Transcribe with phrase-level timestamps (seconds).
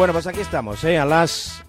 [0.00, 0.96] Bueno, pues aquí estamos, ¿eh?
[0.96, 1.62] a las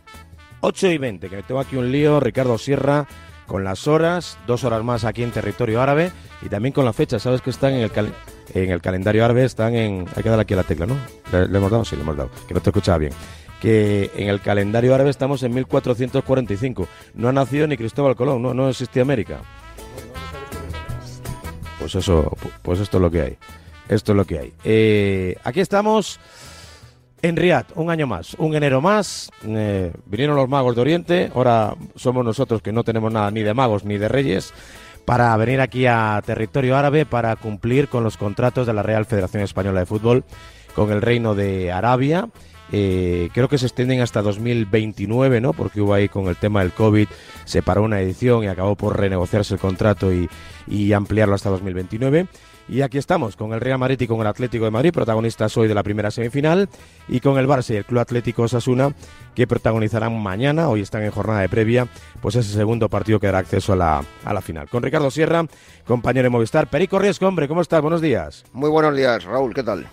[0.62, 3.06] 8 y 20, que tengo aquí un lío, Ricardo Sierra,
[3.46, 7.20] con las horas, dos horas más aquí en territorio árabe y también con la fecha,
[7.20, 8.14] sabes que están en el,
[8.54, 10.06] en el calendario árabe, están en...
[10.16, 10.96] Hay que dar aquí a la tecla, ¿no?
[11.34, 11.84] ¿Le, hemos dado?
[11.84, 13.12] Sí, le hemos dado, que no te escuchaba bien.
[13.60, 16.88] Que en el calendario árabe estamos en 1445.
[17.16, 19.42] No ha nacido ni Cristóbal Colón, no, no existía América.
[21.80, 23.38] Pues eso, pues esto es lo que hay.
[23.90, 24.54] Esto es lo que hay.
[24.64, 26.18] Eh, aquí estamos
[27.22, 29.30] en Riad, un año más, un enero más.
[29.46, 33.54] Eh, vinieron los magos de Oriente, ahora somos nosotros que no tenemos nada ni de
[33.54, 34.54] magos ni de reyes
[35.06, 39.44] para venir aquí a territorio árabe para cumplir con los contratos de la Real Federación
[39.44, 40.24] Española de Fútbol
[40.76, 42.30] con el Reino de Arabia.
[42.74, 45.52] Eh, creo que se extienden hasta 2029, ¿no?
[45.52, 47.08] Porque hubo ahí con el tema del COVID,
[47.44, 50.30] se paró una edición y acabó por renegociarse el contrato y,
[50.68, 52.28] y ampliarlo hasta 2029.
[52.70, 55.68] Y aquí estamos con el Real Madrid y con el Atlético de Madrid, protagonistas hoy
[55.68, 56.70] de la primera semifinal,
[57.08, 58.94] y con el Barça y el Club Atlético Osasuna,
[59.36, 61.88] que protagonizarán mañana, hoy están en jornada de previa,
[62.22, 64.70] pues ese segundo partido que dará acceso a la, a la final.
[64.70, 65.46] Con Ricardo Sierra,
[65.86, 66.68] compañero de Movistar.
[66.68, 67.82] Perico Riesco, hombre, ¿cómo estás?
[67.82, 68.46] Buenos días.
[68.54, 69.88] Muy buenos días, Raúl, ¿qué tal?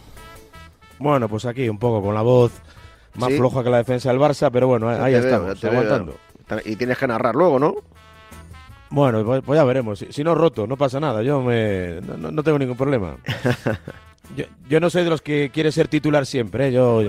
[0.98, 2.53] Bueno, pues aquí un poco con la voz
[3.14, 6.17] más floja que la defensa del Barça, pero bueno, ahí estamos, aguantando.
[6.64, 7.75] Y tienes que narrar luego, ¿no?
[8.91, 10.05] Bueno, pues, pues, ya veremos.
[10.11, 11.22] Si, no roto, no pasa nada.
[11.22, 13.17] Yo me, no, tengo ningún problema.
[14.69, 16.69] Yo, no soy de los que quiere ser titular siempre.
[16.69, 16.72] ¿eh?
[16.72, 17.03] Yo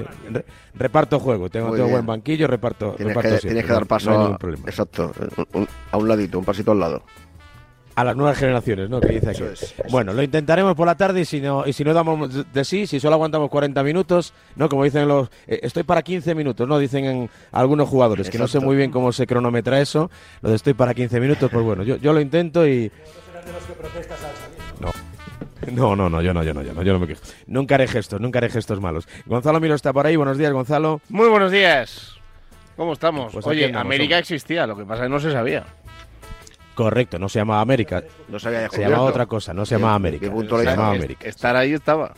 [0.73, 1.49] reparto juego.
[1.49, 5.11] Tengo, tengo buen banquillo, reparto, tienes reparto que, Tienes que dar paso a, exacto,
[5.91, 7.03] a un ladito, un pasito al lado
[7.99, 9.01] a las nuevas generaciones, ¿no?
[9.01, 9.43] Que dice aquí.
[9.89, 12.87] bueno, lo intentaremos por la tarde y si no y si no damos de sí,
[12.87, 14.69] si solo aguantamos 40 minutos, ¿no?
[14.69, 16.79] Como dicen los eh, estoy para 15 minutos, ¿no?
[16.79, 20.09] Dicen en algunos jugadores, que no sé muy bien cómo se cronometra eso,
[20.41, 22.89] lo de estoy para 15 minutos, pues bueno, yo, yo lo intento y
[24.79, 24.91] no.
[25.73, 27.21] No, no, no, yo no, yo no, yo no, yo no me quejo.
[27.47, 29.09] Nunca haré gestos, nunca haré gestos malos.
[29.25, 30.15] Gonzalo Miro está por ahí.
[30.15, 31.01] Buenos días, Gonzalo.
[31.09, 32.15] Muy buenos días.
[32.77, 33.33] ¿Cómo estamos?
[33.33, 35.65] Pues Oye, América existía, lo que pasa es que no se sabía.
[36.79, 38.05] Correcto, no se llamaba América.
[38.29, 40.27] No se, se llamaba otra cosa, no se llamaba América.
[40.27, 41.27] se llamaba América.
[41.27, 42.13] Estar ahí estaba.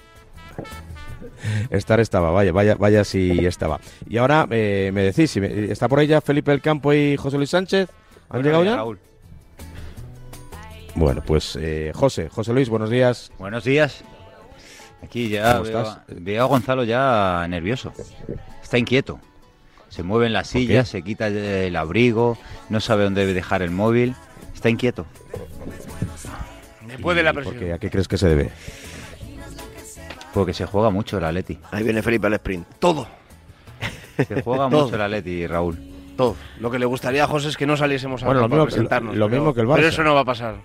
[1.71, 3.79] Estar estaba, vaya, vaya, vaya si estaba.
[4.07, 7.37] Y ahora eh, me decís, si está por ahí ya Felipe del Campo y José
[7.37, 7.89] Luis Sánchez.
[8.29, 8.75] ¿Han llegado ya?
[8.75, 8.99] Raúl.
[10.93, 13.31] Bueno, pues eh, José, José Luis, buenos días.
[13.39, 14.03] Buenos días.
[15.01, 17.93] Aquí ya veo, veo, a Gonzalo ya nervioso.
[18.61, 19.19] Está inquieto.
[19.89, 22.37] Se mueve en la silla, se quita el abrigo,
[22.69, 24.15] no sabe dónde debe dejar el móvil.
[24.61, 25.07] Está inquieto.
[26.85, 27.73] Después de la presión.
[27.73, 28.51] ¿A qué crees que se debe?
[30.35, 31.57] Porque se juega mucho el Atleti.
[31.71, 32.67] Ahí viene Felipe al sprint.
[32.77, 33.07] Todo.
[34.27, 35.79] Se juega mucho el Atleti, Raúl.
[36.15, 36.35] Todo.
[36.59, 39.15] Lo que le gustaría a José es que no saliésemos a bueno, lo presentarnos.
[39.15, 39.75] Lo, mismo que el Barça.
[39.77, 40.57] Pero eso no va a pasar.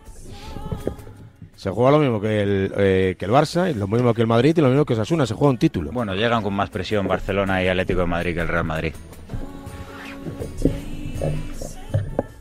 [1.56, 4.58] Se juega lo mismo que el, eh, que el Barça, lo mismo que el Madrid
[4.58, 5.24] y lo mismo que Sasuna.
[5.24, 5.90] Se juega un título.
[5.90, 8.92] Bueno, llegan con más presión Barcelona y Atlético de Madrid que el Real Madrid.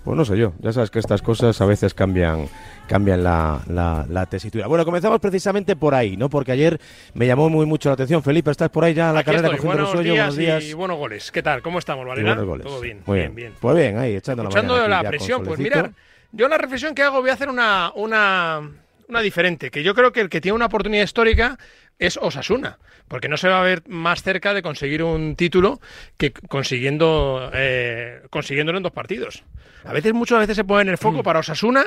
[0.05, 2.47] Pues no sé yo, ya sabes que estas cosas a veces cambian
[2.87, 4.67] cambian la, la, tesitura.
[4.67, 6.29] Bueno, comenzamos precisamente por ahí, ¿no?
[6.29, 6.79] Porque ayer
[7.15, 8.21] me llamó muy mucho la atención.
[8.21, 9.65] Felipe, ¿estás por ahí ya en la carrera estoy.
[9.65, 11.31] Buenos, días buenos días y buenos goles.
[11.31, 11.63] ¿Qué tal?
[11.63, 12.35] ¿Cómo estamos, Valera?
[12.35, 15.43] Todo bien, muy bien, bien, Pues bien, ahí, echando, echando la, presión.
[15.43, 15.91] Pues mira,
[16.31, 18.61] yo la reflexión que hago voy a hacer una, una,
[19.09, 21.57] una diferente, que yo creo que el que tiene una oportunidad histórica
[21.99, 25.79] es Osasuna, porque no se va a ver más cerca de conseguir un título
[26.17, 29.43] que consiguiendo eh, consiguiéndolo en dos partidos.
[29.85, 31.23] A veces, muchas veces se pone en el foco mm.
[31.23, 31.85] para Osasuna,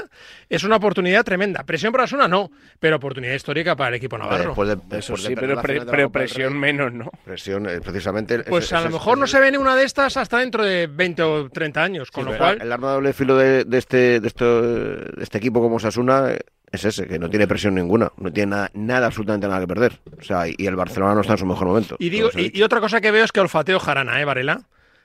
[0.49, 1.65] es una oportunidad tremenda.
[1.65, 4.55] Presión para Osasuna no, pero oportunidad histórica para el equipo navarro.
[4.93, 7.11] eso sí, pero, presión menos, ¿no.
[7.25, 8.45] Presión, eh, precisamente.
[8.45, 11.49] Pues a lo mejor no se ve ninguna de estas hasta dentro de 20 o
[11.51, 12.59] 30 años, con lo cual.
[12.63, 16.35] El arma doble filo de, este, de, de este equipo como Osasuna
[16.73, 20.01] es ese, que no tiene presión ninguna, no tiene nada, nada, absolutamente nada que perder.
[20.19, 21.97] O sea, y el Barcelona no está en su mejor momento.
[21.99, 24.63] Y, digo, y, otra cosa que veo es que olfateo jarana, ¿eh, Varela?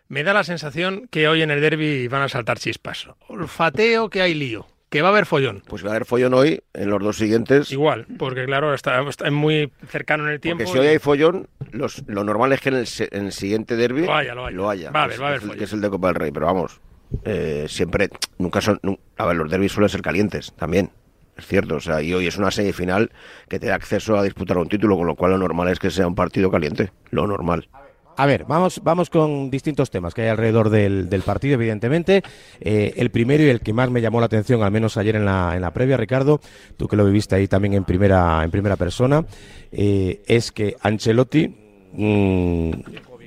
[0.10, 3.08] Me da la sensación que hoy en el derby van a saltar chispas.
[3.28, 5.64] Olfateo que hay lío, que va a haber follón.
[5.68, 7.72] Pues va a haber follón hoy, en los dos siguientes.
[7.72, 9.02] Igual, porque claro, está,
[9.32, 10.64] muy cercano en el tiempo.
[10.64, 14.14] Porque si hoy hay follón, los, lo normal es que en el, siguiente derby lo
[14.14, 14.36] haya.
[14.36, 14.92] Lo haya.
[14.92, 15.58] Va a haber, va a haber follón.
[15.58, 16.82] Que es el de Copa del Rey, pero vamos,
[17.24, 18.80] eh, siempre, nunca son,
[19.18, 20.92] a ver, los derbis suelen ser calientes también.
[21.38, 23.12] Es cierto, o sea, y hoy es una semifinal
[23.50, 25.90] que te da acceso a disputar un título, con lo cual lo normal es que
[25.90, 27.68] sea un partido caliente, lo normal.
[28.16, 32.22] A ver, vamos, vamos con distintos temas que hay alrededor del, partido, evidentemente.
[32.60, 35.26] Eh, el primero y el que más me llamó la atención, al menos ayer en
[35.26, 36.40] la, en la previa, Ricardo,
[36.78, 39.26] tú que lo viviste ahí también en primera, en primera persona,
[39.72, 41.56] eh, es que Ancelotti
[41.94, 42.72] mmm,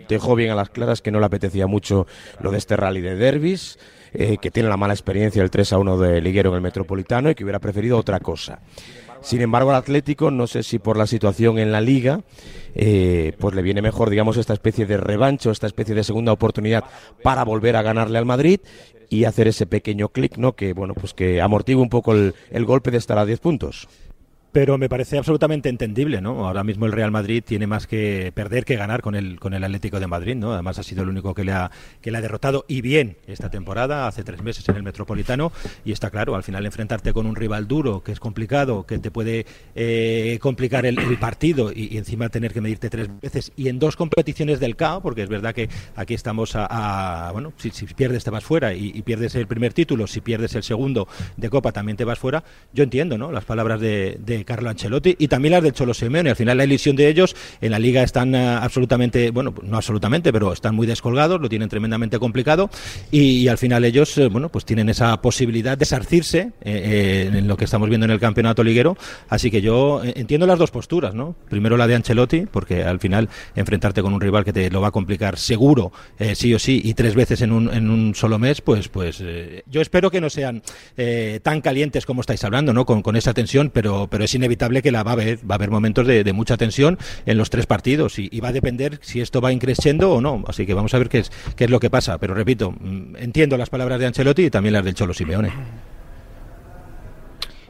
[0.09, 2.07] dejó bien a las claras que no le apetecía mucho
[2.41, 3.79] lo de este rally de derbis
[4.19, 7.31] eh, que tiene la mala experiencia el 3 a 1 de Liguero en el Metropolitano
[7.31, 8.61] y que hubiera preferido otra cosa.
[9.21, 12.21] Sin embargo, al Atlético, no sé si por la situación en la liga,
[12.75, 16.85] eh, pues le viene mejor, digamos, esta especie de revancho, esta especie de segunda oportunidad
[17.23, 18.61] para volver a ganarle al Madrid
[19.11, 20.55] y hacer ese pequeño clic, ¿no?
[20.55, 23.89] Que, bueno, pues que amortigue un poco el, el golpe de estar a 10 puntos
[24.57, 26.47] pero me parece absolutamente entendible, ¿no?
[26.47, 29.63] Ahora mismo el Real Madrid tiene más que perder que ganar con el con el
[29.63, 30.55] Atlético de Madrid, ¿no?
[30.55, 31.71] Además ha sido el único que le ha
[32.01, 35.53] que le ha derrotado y bien esta temporada, hace tres meses en el Metropolitano
[35.85, 39.11] y está claro, al final enfrentarte con un rival duro que es complicado, que te
[39.11, 39.45] puede
[39.75, 44.59] eh, complicar el, partido y, encima tener que medirte tres veces y en dos competiciones
[44.59, 48.73] del CAO, porque es verdad que aquí estamos a, bueno, si, pierdes te vas fuera
[48.73, 52.43] y, pierdes el primer título, si pierdes el segundo de Copa también te vas fuera.
[52.73, 53.31] Yo entiendo, ¿no?
[53.31, 56.31] Las palabras de Carlo Ancelotti y también las del Cholo Simeone.
[56.31, 60.33] Al final la ilusión de ellos en la liga están eh, absolutamente, bueno, no absolutamente,
[60.33, 62.71] pero están muy descolgados, lo tienen tremendamente complicado
[63.11, 67.57] y, al final ellos, eh, bueno, pues tienen esa posibilidad de sarcirse eh, en lo
[67.57, 68.97] que estamos viendo en el campeonato liguero.
[69.29, 71.37] Así que yo entiendo las dos posturas, ¿no?
[71.51, 74.89] Primero la de Ancelotti, porque al final enfrentarte con un rival que te lo va
[74.89, 75.93] a complicar seguro,
[76.35, 79.23] sí o sí, y tres veces en un, en un solo mes, pues, pues
[79.67, 80.63] yo espero que no sean
[81.43, 82.87] tan calientes como estáis hablando, ¿no?
[82.87, 85.57] Con, con esa tensión, pero, pero es inevitable que la va a haber, va a
[85.57, 89.41] haber momentos de, mucha tensión en los tres partidos y, va a depender si esto
[89.41, 90.45] va increciendo o no.
[90.47, 92.19] Así que vamos a ver qué es, qué es lo que pasa.
[92.19, 95.51] Pero repito, mm, entiendo las palabras de Ancelotti y también las del Cholo Simeone.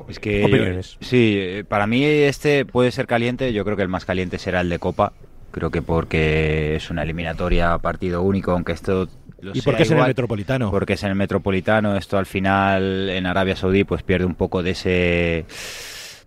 [0.08, 3.52] Es que sí, eh, para mí este puede ser caliente.
[3.52, 5.12] Yo creo que el más caliente será el de Copa.
[5.50, 9.08] Creo que porque es una eliminatoria partido único, aunque esto
[9.54, 10.70] ¿Y por qué es en el Metropolitano?
[10.70, 11.96] Porque es en el Metropolitano.
[11.96, 15.44] Esto al final en Arabia Saudí pues pierde un poco de ese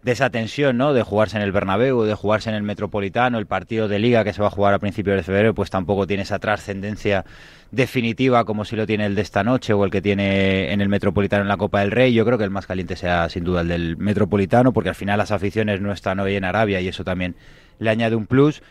[0.02, 0.94] de esa tensión, ¿no?
[0.94, 4.32] De jugarse en el Bernabéu, de jugarse en el Metropolitano, el partido de Liga que
[4.32, 7.26] se va a jugar a principios de febrero, pues tampoco tiene esa trascendencia
[7.72, 10.90] definitiva como si lo tiene el de esta noche o el que tiene en el
[10.90, 12.14] Metropolitano en la Copa del Rey.
[12.14, 15.18] Yo creo que el más caliente sea sin duda el del Metropolitano, porque al final
[15.18, 17.36] las aficiones no están hoy en Arabia y eso también
[17.80, 18.62] le añade un plus.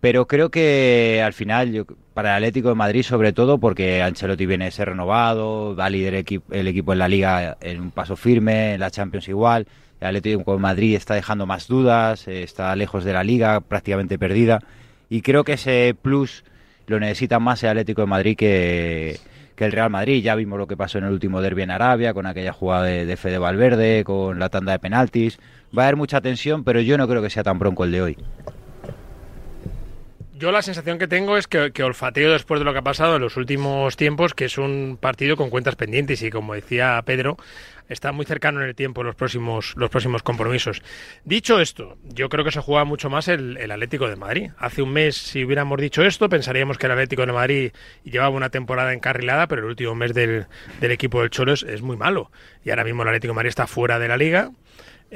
[0.00, 4.66] Pero creo que al final, para el Atlético de Madrid sobre todo, porque Ancelotti viene
[4.66, 8.74] a ser renovado, va a liderar el equipo en la Liga en un paso firme,
[8.74, 9.66] en la Champions igual,
[10.00, 14.18] el Atlético de Madrid está dejando más dudas, eh, está lejos de la liga, prácticamente
[14.18, 14.60] perdida.
[15.08, 16.44] Y creo que ese plus
[16.86, 19.18] lo necesita más el Atlético de Madrid que,
[19.56, 20.22] el Real Madrid.
[20.22, 23.06] Ya vimos lo que pasó en el último derbi en Arabia, con aquella jugada de,
[23.06, 25.38] de Fede Valverde, con la tanda de penaltis.
[25.76, 28.02] Va a haber mucha tensión, pero yo no creo que sea tan bronco el de
[28.02, 28.18] hoy.
[30.36, 33.16] Yo la sensación que tengo es que, que, olfateo después de lo que ha pasado
[33.16, 37.38] en los últimos tiempos, que es un partido con cuentas pendientes y como decía Pedro,
[37.88, 40.82] está muy cercano en el tiempo los próximos, los próximos compromisos.
[41.24, 44.50] Dicho esto, yo creo que se juega mucho más el, Atlético de Madrid.
[44.58, 47.72] Hace un mes, si hubiéramos dicho esto, pensaríamos que el Atlético de Madrid
[48.04, 50.46] llevaba una temporada encarrilada, pero el último mes del,
[50.80, 52.30] equipo del Cholo es muy malo.
[52.64, 54.50] Y ahora mismo el Atlético de Madrid está fuera de la liga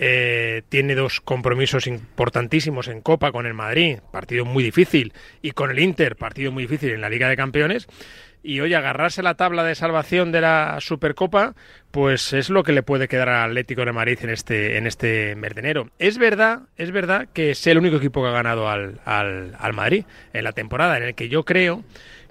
[0.00, 5.12] eh, tiene dos compromisos importantísimos en Copa con el Madrid, partido muy difícil,
[5.42, 7.88] y con el Inter, partido muy difícil en la Liga de Campeones.
[8.42, 11.54] Y hoy agarrarse la tabla de salvación de la Supercopa,
[11.90, 15.34] pues es lo que le puede quedar al Atlético de Madrid en este, en este
[15.34, 15.52] mes.
[15.98, 19.72] Es verdad, es verdad que es el único equipo que ha ganado al, al, al
[19.72, 21.82] Madrid en la temporada, en el que yo creo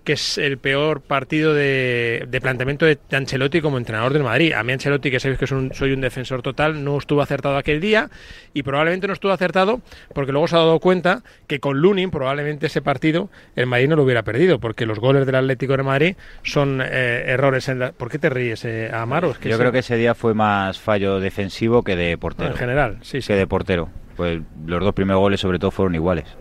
[0.07, 4.54] que es el peor partido de, planteamiento de Ancelotti como entrenador del Madrid.
[4.54, 8.09] A mí Ancelotti, que sabéis que soy un defensor total, no estuvo acertado aquel día
[8.54, 9.81] y probablemente no estuvo acertado
[10.14, 13.97] porque luego se ha dado cuenta que con Lunin probablemente ese partido el Madrid no
[13.97, 17.92] lo hubiera perdido porque los goles del Atlético de Madrid son eh, errores en la...
[17.92, 19.33] ¿Por qué te ríes, eh, Amaro?
[19.33, 22.52] que Yo creo que ese día fue más fallo defensivo que de portero.
[22.52, 23.28] En general, sí, sí.
[23.28, 23.90] Que de portero.
[24.16, 26.37] Pues los dos primeros goles sobre todo fueron iguales.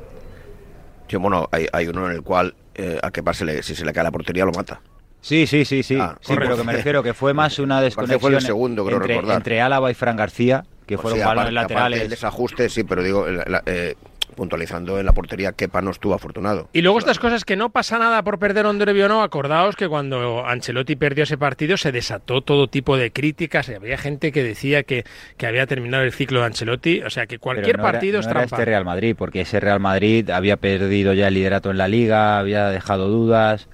[1.08, 3.92] Sí, bueno, hay, hay uno en el cual eh, a que pase, si se le
[3.92, 4.80] cae la portería lo mata.
[5.20, 5.98] Sí, sí, sí, sí.
[6.00, 9.60] Ah, sí, pero que me refiero que fue más una desconexión el segundo, entre, entre,
[9.60, 12.02] Álava y Fran García, que pues fueron balones laterales.
[12.02, 13.96] El desajuste, sí, pero digo, eh,
[14.34, 16.68] puntualizando en la portería, Kepa no estuvo afortunado.
[16.72, 19.76] Y luego estas cosas que no pasa nada por perder un derbi o no, acordaos
[19.76, 24.42] que cuando Ancelotti perdió ese partido se desató todo tipo de críticas, había gente que
[24.42, 25.04] decía que,
[25.36, 28.44] que había terminado el ciclo de Ancelotti, o sea que cualquier partido es trampa.
[28.44, 32.38] este Real Madrid, porque ese Real Madrid había perdido ya el liderato en la liga,
[32.38, 33.68] había dejado dudas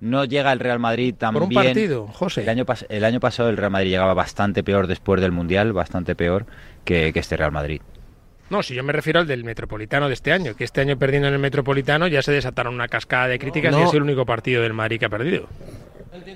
[0.00, 2.42] no llega el Real Madrid tan Por un partido, José.
[2.42, 6.14] El año, el año pasado el Real Madrid llegaba bastante peor después del Mundial, bastante
[6.14, 6.46] peor
[6.84, 7.80] que este Real Madrid.
[8.50, 11.28] No, si yo me refiero al del Metropolitano de este año, que este año perdiendo
[11.28, 14.62] en el Metropolitano ya se desataron una cascada de críticas y es el único partido
[14.62, 15.48] del Madrid que ha perdido.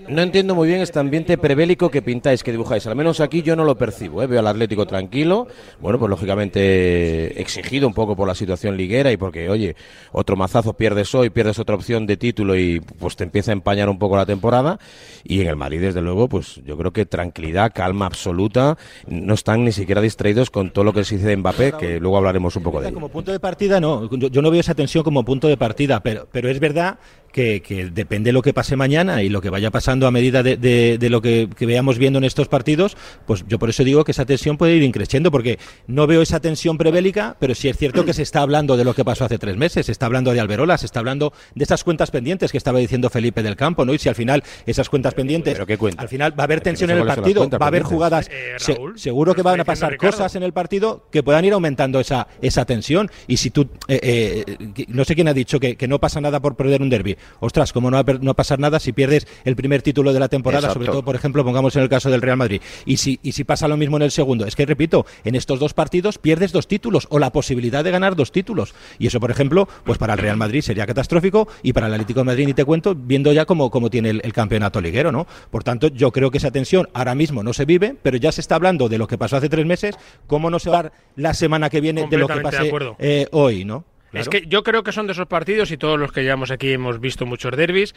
[0.08, 2.86] No entiendo muy bien este ambiente prebélico que pintáis, que dibujáis.
[2.86, 4.22] Al menos aquí yo no lo percibo.
[4.22, 4.26] ¿eh?
[4.26, 5.46] Veo al Atlético tranquilo.
[5.80, 9.76] Bueno, pues lógicamente exigido un poco por la situación liguera y porque, oye,
[10.12, 13.88] otro mazazo pierdes hoy, pierdes otra opción de título y pues te empieza a empañar
[13.88, 14.78] un poco la temporada.
[15.24, 18.76] Y en el Madrid, desde luego, pues yo creo que tranquilidad, calma absoluta.
[19.06, 22.16] No están ni siquiera distraídos con todo lo que se dice de Mbappé, que luego
[22.16, 22.94] hablaremos un poco de ello.
[22.94, 24.08] Como punto de partida, no.
[24.10, 26.98] Yo, no veo esa tensión como punto de partida, pero, pero es verdad
[27.32, 30.98] que, depende de lo que pase mañana y lo que vaya pasando a medida de,
[31.10, 32.96] lo que, veamos viendo en estos partidos,
[33.26, 36.40] pues yo por eso digo que esa tensión puede ir increciendo, porque no veo esa
[36.40, 39.38] tensión prebélica, pero sí es cierto que se está hablando de lo que pasó hace
[39.38, 42.58] tres meses, se está hablando de Alberola, se está hablando de esas cuentas pendientes que
[42.58, 43.94] estaba diciendo Felipe del Campo, ¿no?
[43.94, 45.58] Y si al final esas cuentas pendientes,
[45.96, 48.56] al final va a haber tensión en el partido, va a haber jugadas, eh,
[48.96, 52.64] seguro que van a pasar cosas en el partido que puedan ir aumentando esa, esa
[52.64, 53.10] tensión.
[53.26, 56.40] Y si tú, eh, eh, no sé quién ha dicho que, que no pasa nada
[56.40, 59.82] por perder un derby, ostras, ¿cómo no va a pasar nada si pierdes el primer
[59.82, 60.72] título de la temporada?
[60.72, 62.60] Sobre todo, por ejemplo, pongamos en el caso del Real Madrid.
[62.86, 64.46] Y si, y si pasa lo mismo en el segundo.
[64.46, 68.16] Es que, repito, en estos dos partidos pierdes dos títulos o la posibilidad de ganar
[68.16, 68.74] dos títulos.
[68.98, 72.20] Y eso, por ejemplo, pues para el Real Madrid sería catastrófico y para el Atlético
[72.20, 75.26] de Madrid, ni te cuento, viendo ya cómo, cómo tiene el, campeonato liguero, ¿no?
[75.50, 78.40] Por tanto, yo creo que esa tensión ahora mismo no se vive, pero ya se
[78.40, 80.92] está hablando de lo que pasó hace tres meses, cómo no se va a dar
[81.16, 83.84] la semana que viene de lo que pase eh, hoy, ¿no?
[84.12, 86.72] Es que yo creo que son de esos partidos, y todos los que llevamos aquí
[86.72, 87.94] hemos visto muchos derbis,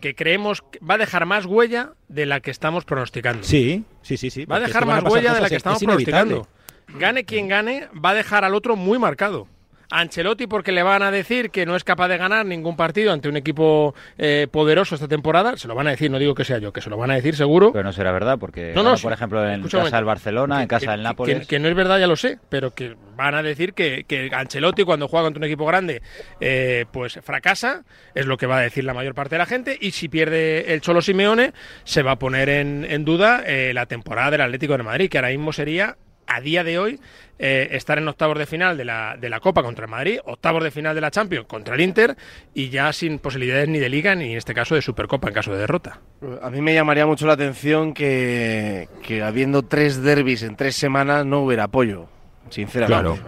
[0.00, 3.42] que creemos que va a dejar más huella de la que estamos pronosticando.
[3.44, 4.44] Sí, sí, sí, sí.
[4.44, 6.48] Va a dejar más huella de la que estamos pronosticando.
[6.88, 9.46] Gane quien gane, va a dejar al otro muy marcado.
[9.90, 13.28] Ancelotti porque le van a decir que no es capaz de ganar ningún partido ante
[13.28, 16.58] un equipo eh, poderoso esta temporada, se lo van a decir, no digo que sea
[16.58, 17.72] yo, que se lo van a decir seguro.
[17.72, 21.02] Pero no será verdad porque, no, por ejemplo, en casa del Barcelona, en casa del
[21.02, 21.46] Nápoles...
[21.46, 24.84] Que, no es verdad, ya lo sé, pero que van a decir que, que Ancelotti
[24.84, 26.02] cuando juega contra un equipo grande
[26.40, 29.76] eh, pues fracasa, es lo que va a decir la mayor parte de la gente,
[29.80, 31.52] y si pierde el Cholo Simeone
[31.84, 35.18] se va a poner en, en duda eh, la temporada del Atlético de Madrid, que
[35.18, 35.96] ahora mismo sería
[36.28, 37.00] a día de hoy
[37.38, 40.62] eh, estar en octavos de final de la, de la Copa contra el Madrid, octavos
[40.62, 42.16] de final de la Champions contra el Inter
[42.54, 45.52] y ya sin posibilidades ni de Liga ni en este caso de Supercopa en caso
[45.52, 46.00] de derrota.
[46.42, 51.24] A mí me llamaría mucho la atención que, que habiendo tres derbis en tres semanas
[51.24, 52.08] no hubiera apoyo,
[52.50, 53.20] sinceramente.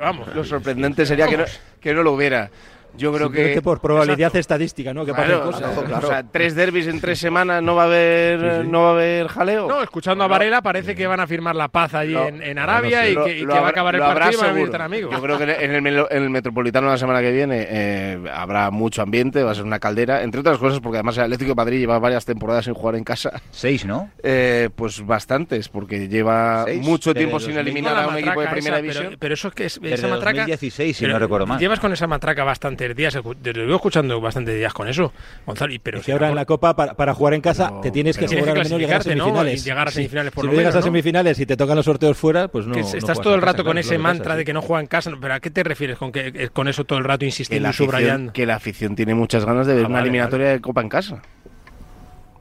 [0.00, 1.44] vamos, lo sorprendente sería que no,
[1.80, 2.50] que no lo hubiera.
[2.96, 5.04] Yo creo que, por probabilidad estadística, ¿no?
[5.04, 5.76] Que cosas.
[6.02, 9.28] O sea, tres derbis en tres semanas no va a haber no va a haber
[9.28, 9.68] jaleo.
[9.68, 13.14] No, escuchando a Varela parece que van a firmar la paz allí en, Arabia y,
[13.14, 15.12] que, va a acabar el partido y van a amigos.
[15.12, 19.02] Yo creo que en el, en el Metropolitano la semana que viene eh, habrá mucho
[19.02, 21.78] ambiente, va a ser una caldera, entre otras cosas porque además el Atlético de Madrid
[21.78, 23.40] lleva varias temporadas sin jugar en casa.
[23.50, 24.10] Seis, ¿no?
[24.22, 29.16] Eh, pues bastantes, porque lleva mucho tiempo sin eliminar a un equipo de primera división.
[29.18, 30.40] Pero, eso es que es, esa matraca.
[30.40, 31.58] 2016, si no recuerdo mal.
[31.58, 35.12] Llevas con esa matraca bastante días, te lo escuchando bastante días con eso,
[35.46, 35.74] Gonzalo.
[35.82, 38.64] pero si ahora en la Copa, para, jugar en casa, te tienes que asegurar al
[38.64, 39.64] menos llegar a semifinales.
[39.64, 42.48] llegar a semifinales por si no llegas a semifinales y te tocan los sorteos fuera,
[42.48, 42.76] pues no.
[42.76, 45.10] estás todo el rato con ese mantra de que no juega en casa.
[45.20, 47.72] ¿Pero a qué te refieres con, que, eh, con eso todo el rato insistiendo y
[47.72, 48.32] subrayando?
[48.32, 51.22] Que la afición tiene muchas ganas de ver ah, una eliminatoria de Copa en casa.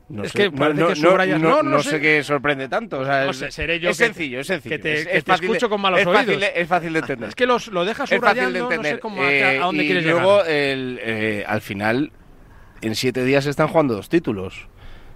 [0.10, 1.40] No es sé, que parece que subrayas.
[1.40, 2.02] No, no, sé.
[2.02, 3.00] qué sorprende tanto.
[3.00, 4.76] O sea, seré yo es sencillo, es sencillo.
[4.76, 6.26] Que te, es, escucho con malos es oídos.
[6.26, 7.30] Fácil es fácil de entender.
[7.30, 10.44] Es que los, lo dejas subrayando, no sé cómo, a, eh, dónde y quieres luego,
[10.46, 12.12] El, eh, al final,
[12.82, 14.68] en siete días están jugando dos títulos.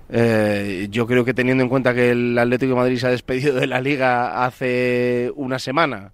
[0.09, 3.55] Eh, yo creo que teniendo en cuenta que el Atlético de Madrid se ha despedido
[3.55, 6.11] de la Liga hace una semana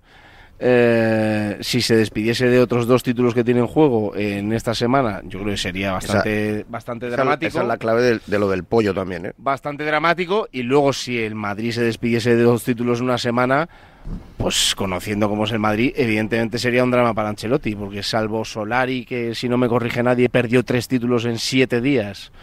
[0.61, 5.21] eh, si se despidiese de otros dos títulos que tiene en juego en esta semana,
[5.23, 7.47] yo creo que sería bastante, bastante dramático.
[7.47, 9.27] Esa es la clave de, lo del pollo también.
[9.27, 9.33] ¿eh?
[9.37, 10.49] Bastante dramático.
[10.51, 13.69] Y luego, si el Madrid se despidiese de dos títulos en una semana,
[14.35, 19.05] pues conociendo cómo es el Madrid, evidentemente sería un drama para Ancelotti, porque salvo Solari,
[19.05, 22.33] que si no me corrige nadie, perdió tres títulos en siete días.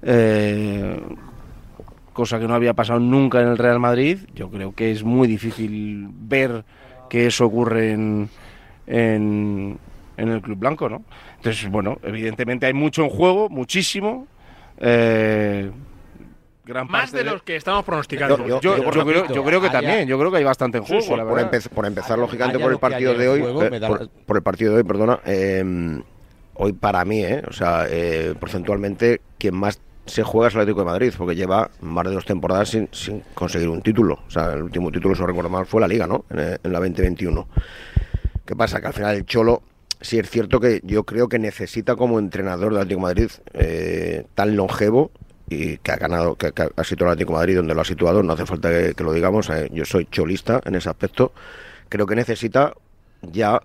[0.00, 0.98] Eh,
[2.14, 5.28] cosa que no había pasado nunca en el Real Madrid, yo creo que es muy
[5.28, 6.64] difícil ver
[7.08, 8.28] que eso ocurre en,
[8.86, 9.78] en,
[10.16, 11.04] el Club Blanco, ¿no?
[11.36, 14.26] Entonces, bueno, evidentemente hay mucho en juego, muchísimo.
[14.78, 15.70] Eh,
[16.66, 18.60] gran Más de, los que estamos pronosticando.
[18.60, 21.26] Yo, creo, que también, yo creo que hay bastante en juego.
[21.74, 25.20] por, empezar, lógicamente, por el partido de hoy, eh, por, el partido de hoy, perdona,
[25.24, 26.02] eh,
[26.54, 27.86] hoy para mí, eh, o sea,
[28.40, 32.24] porcentualmente, quien más se juega es el Atlético de Madrid, porque lleva más de dos
[32.24, 34.20] temporadas sin, sin conseguir un título.
[34.26, 36.24] O sea, el último título, si no recuerdo mal, fue la Liga, ¿no?
[36.30, 37.48] En, la 2021.
[38.44, 38.80] ¿Qué pasa?
[38.80, 39.62] Que al final el Cholo,
[40.00, 44.26] sí es cierto que yo creo que necesita como entrenador del Atlético de Madrid eh,
[44.34, 45.10] tan longevo
[45.48, 48.22] y que ha ganado, que, ha situado el Atlético de Madrid donde lo ha situado,
[48.22, 51.32] no hace falta que, lo digamos, eh, yo soy cholista en ese aspecto,
[51.88, 52.72] creo que necesita
[53.22, 53.60] ya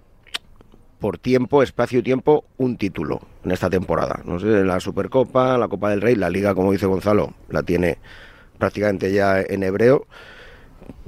[1.02, 4.22] por tiempo, espacio y tiempo, un título en esta temporada.
[4.24, 7.98] No sé, la Supercopa, la Copa del Rey, la Liga, como dice Gonzalo, la tiene
[8.60, 10.06] prácticamente ya en hebreo.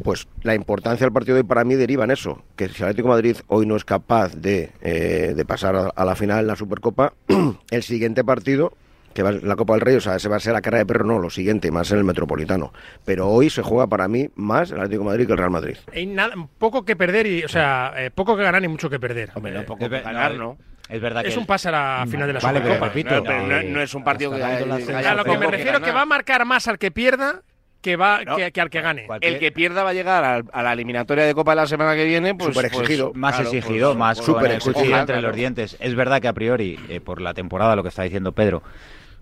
[0.04, 2.90] Pues la importancia del partido de hoy para mí deriva en eso, que si el
[2.90, 6.48] Atlético de Madrid hoy no es capaz de, eh, de pasar a la final en
[6.48, 7.14] la Supercopa,
[7.72, 8.74] el siguiente partido
[9.13, 10.86] que va la Copa del Rey, o sea, ese va a ser la carrera de
[10.86, 12.74] perro, no, lo siguiente, más en el Metropolitano.
[13.05, 15.77] Pero hoy se juega para mí más el Atlético de Madrid que el Real Madrid.
[15.93, 19.00] Hay nada, poco que perder y, o sea, eh, poco que ganar y mucho que
[19.00, 19.32] perder.
[19.36, 20.58] Hombre, no, poco que ganar, ¿no?
[20.89, 22.88] Es verdad que es un pase a la final de la vale, Supercopa.
[22.88, 25.91] repito, no, pero no, no, es un partido que, a lo que me refiero que
[25.91, 27.41] va a marcar más al que pierda
[27.84, 29.08] que va no, que, que, al que gane.
[29.22, 31.96] El que pierda va a llegar a, a, la eliminatoria de Copa de la semana
[31.96, 35.00] que viene, pues, super exigido, pues, más claro, exigido, pues, más pues, super exigido exigido
[35.00, 35.27] entre claro.
[35.27, 35.77] los dientes.
[35.79, 38.63] Es verdad que a priori, eh, por la temporada, lo que está diciendo Pedro,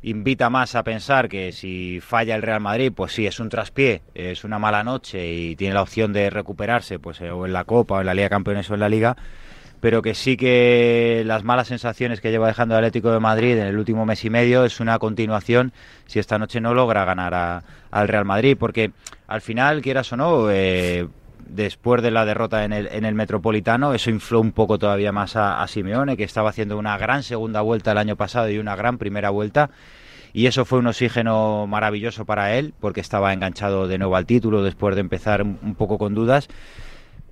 [0.04, 4.02] invita más a pensar que si falla el Real Madrid, pues sí, es un traspié,
[4.16, 7.66] es una mala noche y tiene la opción de recuperarse, pues eh, o en la
[7.66, 9.16] Copa, o en la Liga de Campeones o en la Liga,
[9.80, 13.68] pero que sí que las malas sensaciones que lleva dejando el Atlético de Madrid en
[13.68, 15.74] el último mes y medio es una continuación
[16.08, 18.92] si esta noche no logra ganar a, al Real Madrid, porque
[19.28, 21.08] al final, quieras o no, eh,
[21.48, 25.36] después de la derrota en el, en el Metropolitano, eso infló un poco todavía más
[25.36, 28.76] a, a, Simeone, que estaba haciendo una gran segunda vuelta el año pasado y una
[28.76, 29.70] gran primera vuelta.
[30.34, 34.64] Y eso fue un oxígeno maravilloso para él, porque estaba enganchado de nuevo al título
[34.64, 36.48] después de empezar un, poco con dudas.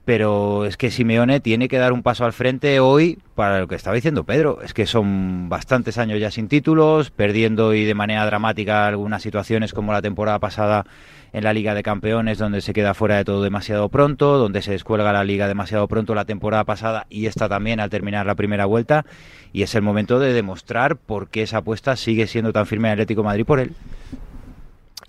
[0.04, 3.76] Pero es que Simeone tiene que dar un paso al frente hoy para lo que
[3.76, 4.60] estaba diciendo Pedro.
[4.64, 9.72] Es que son bastantes años ya sin títulos, perdiendo y de manera dramática algunas situaciones
[9.72, 10.86] como la temporada pasada
[11.34, 14.72] en la Liga de Campeones, donde se queda fuera de todo demasiado pronto, donde se
[14.72, 18.66] descuelga la Liga demasiado pronto la temporada pasada y esta también al terminar la primera
[18.66, 19.06] vuelta.
[19.54, 22.94] Y es el momento de demostrar por qué esa apuesta sigue siendo tan firme en
[22.94, 23.74] Atlético Madrid por él.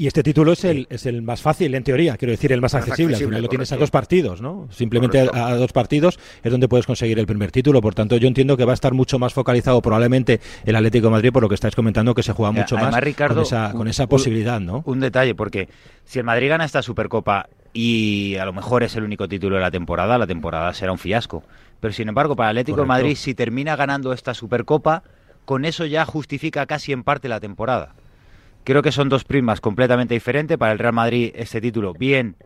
[0.00, 2.72] Y este título es el, es el más fácil, en teoría, quiero decir, el más,
[2.72, 3.16] más accesible.
[3.16, 3.16] accesible.
[3.16, 4.66] Al final lo tienes a dos partidos, ¿no?
[4.70, 7.82] Simplemente a, a, dos partidos es donde puedes conseguir el primer título.
[7.82, 11.10] Por tanto, yo entiendo que va a estar mucho más focalizado probablemente el Atlético de
[11.10, 13.72] Madrid, por lo que estáis comentando, que se juega mucho Además, más Ricardo, con esa,
[13.74, 14.82] con esa un, posibilidad, ¿no?
[14.86, 15.68] Un detalle, porque
[16.06, 19.60] si el Madrid gana esta Supercopa y a lo mejor es el único título de
[19.60, 21.42] la temporada, la temporada será un fiasco.
[21.78, 22.94] Pero sin embargo, para el Atlético Correcto.
[22.94, 25.02] de Madrid, si termina ganando esta Supercopa,
[25.44, 27.92] con eso ya justifica casi en parte la temporada.
[28.64, 30.58] Creo que son dos primas completamente diferentes.
[30.58, 32.36] Para el Real Madrid este título bien,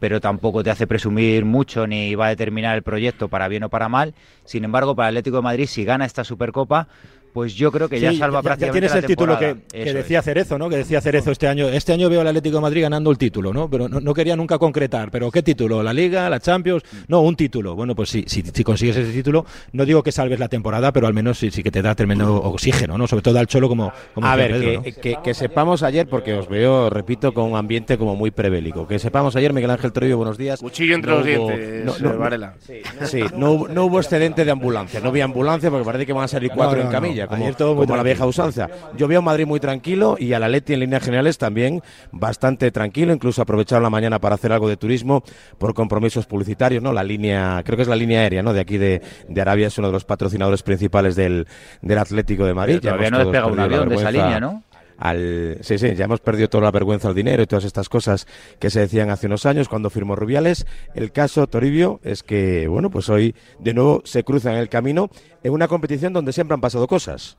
[0.00, 3.68] pero tampoco te hace presumir mucho ni va a determinar el proyecto para bien o
[3.68, 4.14] para mal.
[4.44, 6.88] Sin embargo, para el Atlético de Madrid, si gana esta Supercopa,
[7.32, 9.92] pues yo creo que sí, ya salva ya, prácticamente ya tienes la el título que,
[9.92, 10.24] decía es.
[10.24, 10.68] Cerezo, ¿no?
[10.68, 11.68] Que decía Cerezo este año.
[11.68, 13.68] Este año veo al Atlético de Madrid ganando el título, ¿no?
[13.70, 15.10] Pero no, no, quería nunca concretar.
[15.10, 15.82] ¿Pero qué título?
[15.82, 16.28] ¿La Liga?
[16.28, 16.82] ¿La Champions?
[17.08, 17.74] No, un título.
[17.74, 21.06] Bueno, pues sí, si, si consigues ese título, no digo que salves la temporada, pero
[21.06, 23.06] al menos sí, sí que te da tremendo oxígeno, ¿no?
[23.06, 25.00] Sobre todo al Cholo como, como A ver, Pedro, que, ¿no?
[25.00, 28.86] que, que, sepamos ayer, porque os veo, repito, con un ambiente como muy prebélico.
[28.86, 30.60] Que sepamos ayer, Miguel Ángel Torillo, buenos días.
[30.60, 32.54] Cuchillo entre no los hubo, dientes, no, no, Varela.
[32.60, 35.00] Sí, sí no, hubo, no, hubo excedente de ambulancia.
[35.00, 38.02] No había ambulancia porque parece que van a salir cuatro en camilla, como, como la
[38.02, 38.68] vieja usanza.
[38.96, 43.12] Yo veo a Madrid muy tranquilo y al Atleti en líneas generales también bastante tranquilo.
[43.12, 45.22] Incluso aprovecharon la mañana para hacer algo de turismo
[45.58, 46.92] por compromisos publicitarios, ¿no?
[46.92, 48.52] La línea, creo que es la línea aérea, ¿no?
[48.52, 51.46] De aquí de, de Arabia es uno de los patrocinadores principales del,
[51.82, 52.78] del Atlético de Madrid.
[52.82, 54.62] Pero todavía no despega un avión de esa línea, ¿no?
[55.00, 58.26] Al, sí, sí, ya hemos perdido toda la vergüenza al dinero y todas estas cosas
[58.58, 60.66] que se decían hace unos años cuando firmó Rubiales.
[60.94, 65.08] El caso Toribio es que, bueno, pues hoy de nuevo se cruzan el camino
[65.42, 67.38] en una competición donde siempre han pasado cosas.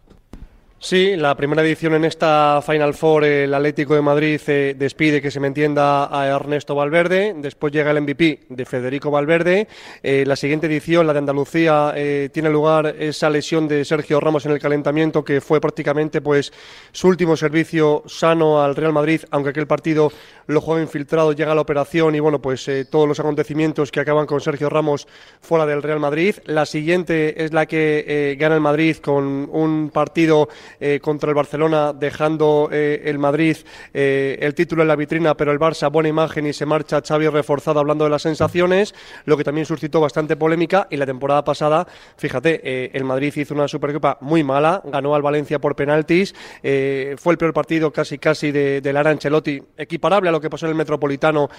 [0.84, 5.30] Sí, la primera edición en esta Final Four, el Atlético de Madrid eh, despide, que
[5.30, 7.36] se me entienda, a Ernesto Valverde.
[7.38, 9.68] Después llega el MVP de Federico Valverde.
[10.02, 14.48] Eh, la siguiente edición, la de Andalucía, eh, tiene lugar esa lesión de Sergio Ramos
[14.48, 16.52] en el calentamiento, que fue prácticamente pues
[16.92, 20.12] su último servicio sano al Real Madrid, aunque aquel partido
[20.48, 24.26] lo jugó infiltrado, llega la operación y bueno, pues eh, todos los acontecimientos que acaban
[24.26, 25.08] con Sergio Ramos
[25.42, 26.38] fuera del Real Madrid.
[26.46, 31.94] La siguiente es la que gana el Madrid con un partido eh, contra el Barcelona,
[31.94, 33.58] dejando eh, el Madrid
[33.94, 37.28] eh, el título en la vitrina, pero el Barça buena imagen y se marcha Xavi
[37.28, 38.94] reforzado hablando de las sensaciones,
[39.26, 40.88] lo que también suscitó bastante polémica.
[40.90, 45.60] Y la temporada pasada, fíjate, el Madrid hizo una Supercopa muy mala, ganó al Valencia
[45.60, 50.42] por penaltis, fue el peor partido casi casi de, de Lara Ancelotti, equiparable a lo
[50.42, 51.50] que pasó en el Metropolitano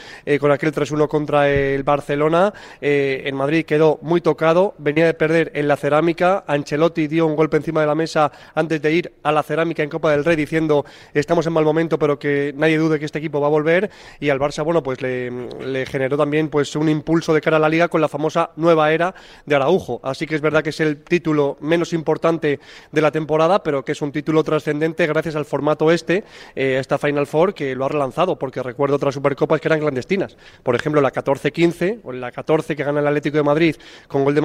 [0.40, 2.52] con aquel 3-1 contra el Barcelona.
[2.80, 7.56] El Madrid quedó muy tocado, venía de perder en la cerámica, Ancelotti dio un golpe
[7.56, 10.84] encima de la mesa antes de ir a la cerámica en Copa del Rey diciendo
[11.14, 13.90] estamos en mal momento, pero que nadie dude que este equipo va a volver.
[14.20, 17.68] Y al Barça, bueno, pues le, generó también pues un impulso de cara a la
[17.68, 19.14] liga con la famosa nueva era
[19.46, 20.00] de Araujo.
[20.02, 22.60] Así que es verdad que es el título menos importante
[22.90, 26.98] de la temporada, pero que es un título trascendente gracias al formato este, eh, esta
[26.98, 30.36] Final Four, que lo ha relanzado, porque recuerdo otras Supercopas que eran clandestinas.
[30.62, 33.76] Por ejemplo, la 14-15 o la 14 que gana el Atlético de Madrid
[34.08, 34.42] con gol de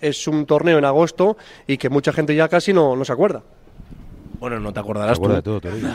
[0.00, 3.42] es un torneo en agosto y que mucha gente ya casi no se acuerda.
[4.44, 5.26] Bueno, no te acordarás tú.
[5.26, 5.88] De todo, te digo,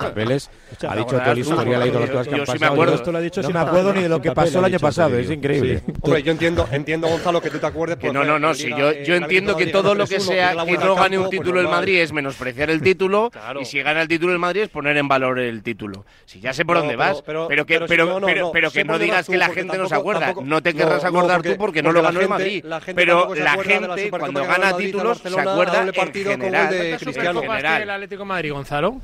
[0.00, 0.50] papeles.
[0.88, 2.72] Ha dicho todo el historial, ha ido las cosas que han pasado.
[2.72, 2.94] acuerdo.
[2.94, 5.16] Esto lo ha dicho, no me acuerdo ni de lo que pasó el año pasado.
[5.16, 5.82] Es increíble.
[6.00, 8.12] Hombre, yo entiendo, entiendo, Gonzalo, que tú te acuerdes.
[8.12, 8.54] No, no, no.
[8.54, 11.68] Si yo, yo entiendo que todo lo que sea que no gane un título el
[11.68, 15.06] Madrid es menospreciar el título y si gana el título el Madrid es poner en
[15.06, 16.06] valor el título.
[16.24, 19.76] Si ya sé por dónde vas, pero que pero que no digas que la gente
[19.76, 20.34] no se acuerda.
[20.42, 22.64] No te querrás acordar tú porque no lo ganó el Madrid.
[22.94, 26.96] Pero la gente cuando gana títulos se acuerda en general.
[27.30, 27.90] En general.
[27.90, 29.00] Atlético Madrid, Gonzalo?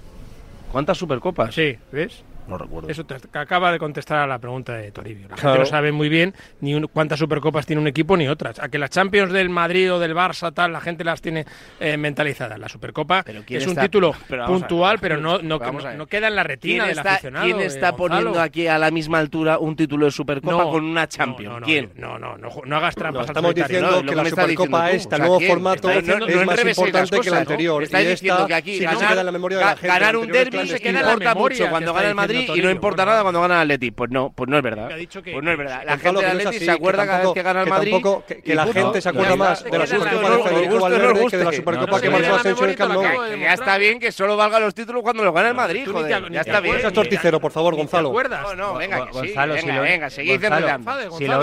[0.70, 1.54] ¿Cuántas Supercopas?
[1.54, 2.24] Sí, ¿ves?
[2.46, 2.88] No recuerdo.
[2.88, 5.28] Eso te, acaba de contestar a la pregunta de Toribio.
[5.28, 8.58] La gente no sabe muy bien ni cuántas supercopas tiene un equipo ni otras.
[8.58, 11.46] A que las Champions del Madrid o del Barça, tal, la gente las tiene
[11.80, 12.58] eh, mentalizadas.
[12.58, 14.12] La Supercopa es un título
[14.46, 17.44] puntual, pero no, no, no, queda en la retina del aficionado.
[17.44, 21.08] ¿Quién está eh, poniendo aquí a la misma altura un título de Supercopa con una
[21.08, 21.64] Champions?
[21.64, 21.92] ¿Quién?
[21.96, 23.26] No, no, no, no, hagas trampas.
[23.26, 27.82] estamos diciendo que la Supercopa este nuevo formato, es más importante que el anterior.
[27.82, 32.60] Está diciendo que aquí ganar un derby se importa mucho cuando gana el Madrid y
[32.60, 33.90] no importa nada cuando gana el Atleti.
[33.90, 34.90] Pues no, pues no es verdad.
[34.90, 35.82] Pues no es verdad.
[35.84, 37.96] La gente del Atleti se acuerda cada vez que gana el Madrid.
[38.44, 41.52] Que la gente se acuerda más de la Supercopa de Federico Valverde que de la
[41.52, 43.04] Supercopa que marcó Asensio en el Camp Nou.
[43.38, 46.30] Ya está bien que solo valga los títulos cuando lo gana el Madrid, joder.
[46.30, 46.76] Ya está bien.
[46.76, 48.12] Es torticero, por favor, Gonzalo.
[48.12, 50.92] No, no, venga, venga, venga, seguid enredando.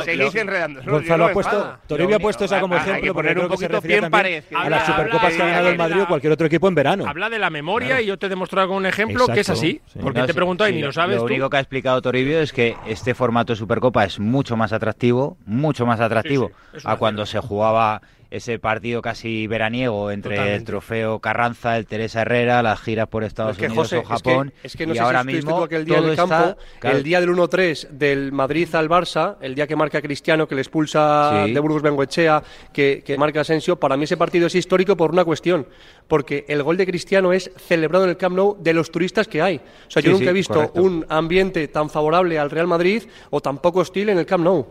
[0.03, 0.81] Seguid enredando.
[0.83, 4.69] Gonzalo ha puesto, Toribio ha puesto esa como ejemplo, poner un poquito bien parecido a
[4.69, 7.05] las Supercopas que ha ganado el Madrid o cualquier otro equipo en verano.
[7.07, 9.81] Habla de la memoria y yo te he demostrado con un ejemplo que es así.
[10.01, 12.75] Porque te pregunto y ni lo sabes Lo único que ha explicado Toribio es que
[12.87, 16.51] este formato de Supercopa es mucho más atractivo, mucho más atractivo
[16.83, 22.61] a cuando se jugaba ese partido casi veraniego entre el trofeo Carranza, el Teresa Herrera,
[22.61, 24.53] las giras por Estados Unidos o Japón.
[24.63, 27.29] Es que, no y sé ahora si mismo el día del campo, el día del
[27.31, 31.81] 1-3 del Madrid al Barça, el día que marca Cristiano, que le expulsa de Burgos
[31.81, 35.67] Bengoechea, que, que marca Asensio, para mí ese partido es histórico por una cuestión,
[36.07, 39.41] porque el gol de Cristiano es celebrado en el Camp Nou de los turistas que
[39.41, 39.57] hay.
[39.57, 43.57] O sea, yo nunca he visto un ambiente tan favorable al Real Madrid o tan
[43.57, 44.67] poco hostil en el Camp Nou.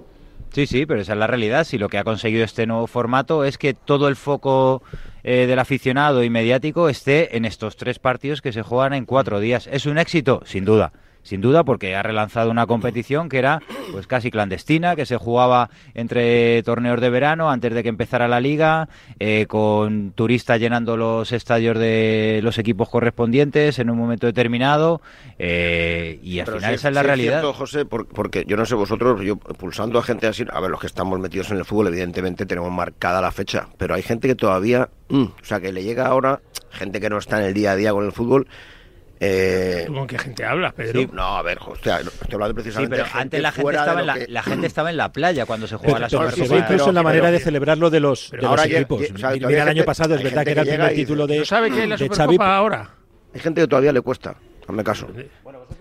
[0.53, 1.65] Sí, sí, pero esa es la realidad.
[1.65, 4.83] Si lo que ha conseguido este nuevo formato es que todo el foco
[5.23, 9.41] eh, del aficionado y mediático esté en estos tres partidos que se juegan en cuatro
[9.41, 9.69] días.
[9.71, 10.43] ¿Es un éxito?
[10.45, 10.93] Sin duda
[11.29, 13.61] sin duda porque ha relanzado una competición que era
[13.93, 18.41] pues casi clandestina, que se jugaba entre torneos de verano antes de que empezara la
[18.41, 18.89] liga,
[19.21, 25.03] eh, con turistas llenando los estadios de los equipos correspondientes en un momento determinado
[25.39, 27.41] eh, y al final esa es la realidad.
[27.41, 30.81] cierto, José, porque yo no sé vosotros, yo pulsando a gente así, a ver, los
[30.81, 34.35] que estamos metidos en el fútbol evidentemente tenemos marcada la fecha, pero hay gente que
[34.35, 37.73] todavía, mm, o sea, que le llega ahora, gente que no está en el día
[37.73, 38.49] a día con el fútbol,
[39.21, 41.09] eh, ¿Con qué gente habla, Pedro?
[41.13, 44.19] no, a ver, hostia, estoy hablando precisamente sí, pero antes la gente, estaba en la,
[44.29, 46.47] la, gente estaba en la playa cuando se jugaba la Supercopa.
[46.47, 49.03] Sí, incluso en la manera de celebrarlo de los, de los equipos.
[49.13, 51.83] Mira, el año pasado es verdad que era el primer título de, ¿No sabe qué
[51.83, 52.91] es la Supercopa ahora?
[53.35, 54.37] Hay gente que todavía le cuesta.
[54.69, 55.09] Hazme caso.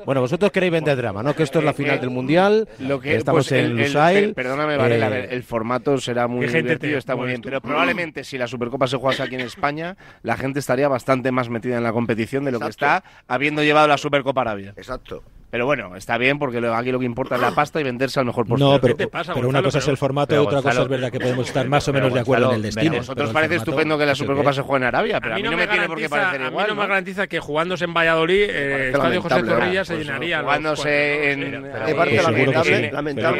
[0.06, 1.36] Bueno, vosotros queréis vender drama, ¿no?
[1.36, 4.34] Que esto es la final del Mundial, lo que, estamos pues, en Lusail.
[4.34, 8.48] perdóname, Varela, eh, el formato será muy divertido, está muy bien, pero probablemente si la
[8.48, 12.46] Supercopa se jugase aquí en España, la gente estaría bastante más metida en la competición
[12.46, 14.74] de lo que está habiendo llevado la Supercopa Arabia.
[14.78, 15.24] Exacto.
[15.50, 18.26] Pero bueno, está bien porque aquí lo que importa es la pasta y venderse al
[18.26, 18.74] mejor postor.
[18.74, 18.98] No, pero,
[19.34, 21.88] pero una cosa es el formato y otra cosa es verdad que podemos estar más
[21.88, 22.96] o menos de acuerdo en el destino.
[22.96, 25.52] A vosotros parece estupendo que la Supercopa se juegue en Arabia, pero a mí no,
[25.52, 26.66] me, tiene por qué parecer igual.
[26.66, 29.94] A mí no, me garantiza que jugándose en Valladolid, eh, el estadio José Zorrilla se
[29.96, 30.42] pues llenaría.
[30.42, 31.66] Jugándose en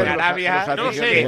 [0.08, 1.28] Arabia, no sé,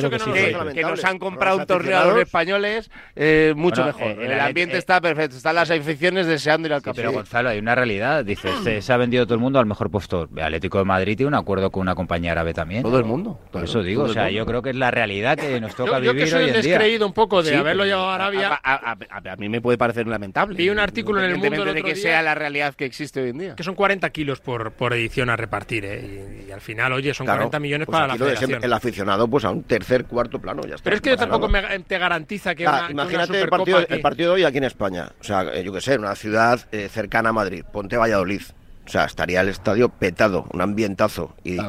[0.74, 4.12] que nos han comprado un torneo a los españoles eh, mucho mejor.
[4.22, 6.96] El ambiente está perfecto, están las aficiones deseando ir al campo.
[6.96, 10.30] Pero Gonzalo, hay una realidad, dices, se ha vendido todo el mundo al mejor postor.
[10.42, 12.84] Atlético de Madrid tiene un acuerdo con una compañía árabe también.
[12.84, 13.40] Todo el mundo.
[13.52, 16.16] Por eso digo, o sea, yo creo que es la realidad que nos toca vivir
[16.16, 18.60] yo que soy hoy un descreído un poco de haberlo llevado a Arabia.
[18.64, 20.58] A, mí me puede parecer lamentable.
[20.58, 23.38] Vi un artículo en el mundo de que sea la realidad que existe hoy en
[23.38, 23.56] día.
[23.56, 26.46] Que son 40 kilos por, por edición a repartir, ¿eh?
[26.48, 28.64] y, al final, oye, son 40 millones pues para la federación.
[28.64, 30.84] El aficionado, pues a un tercer, cuarto plano, ya está.
[30.84, 34.30] Pero es que yo tampoco me, te garantiza que ah, Imagínate el, partido, el partido
[34.30, 35.10] de hoy aquí en España.
[35.20, 37.64] O sea, eh, yo qué sé, una ciudad eh, cercana a Madrid.
[37.72, 38.42] Ponte Valladolid.
[38.90, 41.36] O sea, estaría el estadio petado, un ambientazo.
[41.44, 41.60] Y,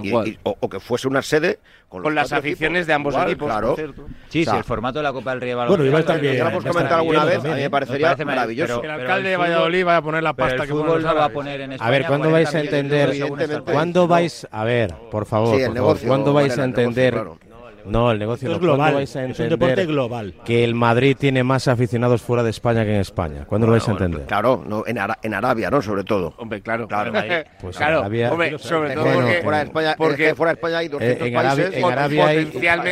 [0.42, 1.58] o, que fuese una sede
[1.90, 3.46] con, las aficiones de ambos equipos.
[3.46, 3.76] Claro.
[4.30, 6.36] Sí, sí, el formato de la Copa del Rey Bueno, igual también.
[6.36, 8.82] Ya lo hemos comentado alguna vez, a mí me parecería maravilloso.
[8.82, 11.60] el alcalde de Valladolid va a poner la pasta que fútbol no va a poner
[11.60, 11.88] en España.
[11.88, 13.12] A ver, ¿cuándo vais a entender?
[13.70, 15.60] ¿Cuándo vais a ver, por favor,
[16.06, 17.22] ¿cuándo vais a entender?
[17.90, 18.94] No, el negocio es global.
[18.94, 20.34] Vais a es un deporte global.
[20.44, 23.44] Que el Madrid tiene más aficionados fuera de España que en España.
[23.46, 24.26] ¿Cuándo lo vais a entender?
[24.26, 25.82] claro, no, en, en, Arabia, ¿no?
[25.82, 26.34] Sobre todo.
[26.38, 26.86] Hombre, claro.
[26.86, 27.12] Claro,
[27.60, 28.00] pues claro.
[28.00, 31.28] Arabia, hombre, sobre todo porque, fuera de España, porque fuera de España hay 200 eh,
[31.28, 31.76] en Arabia, países.
[31.76, 32.38] En Arabia hay,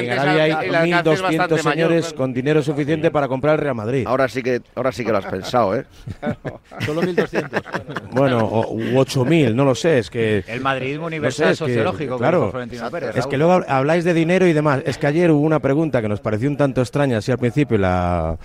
[0.02, 4.04] en Arabia hay 1.200 señores con dinero suficiente para comprar el Real Madrid.
[4.06, 5.84] Ahora sí que, ahora sí que lo has pensado, ¿eh?
[6.84, 8.10] Solo 1.200.
[8.12, 9.98] bueno, o, u 8.000, no lo sé.
[9.98, 12.18] Es que el madridismo universal sociológico.
[12.18, 12.52] claro.
[13.14, 14.82] Es que luego habláis de dinero y demás.
[14.88, 17.76] Es que ayer hubo una pregunta que nos pareció un tanto extraña así al principio
[17.76, 18.38] la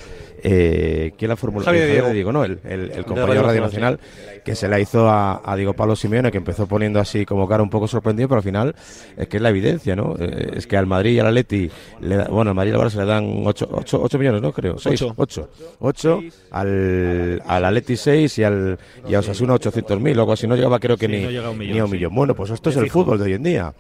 [0.44, 1.64] eh, ¿quién la formuló?
[1.64, 2.34] Javier Diego.
[2.34, 4.00] no, el, el, compañero de Radio Nacional
[4.44, 7.70] que se la hizo a, Diego Pablo Simeone que empezó poniendo así como cara un
[7.70, 8.76] poco sorprendido pero al final
[9.16, 10.16] es que es la evidencia ¿no?
[10.20, 12.98] Eh, es que al Madrid y al Atleti le bueno al Madrid y al Barça
[12.98, 14.52] le dan 8, 8, millones ¿no?
[14.52, 18.78] creo 6, 8 8, al, al Atleti 6 y al
[19.08, 22.14] y a Osasuna 800.000 o algo así no llegaba creo que ni, a un millón,
[22.14, 23.74] bueno pues esto es el fútbol de hoy en día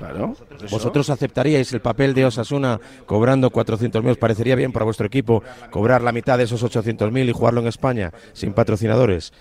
[0.00, 0.34] Claro.
[0.70, 4.12] ¿Vosotros aceptaríais el papel de Osasuna cobrando 400.000?
[4.12, 7.66] ¿Os parecería bien para vuestro equipo cobrar la mitad de esos 800.000 y jugarlo en
[7.66, 9.34] España sin patrocinadores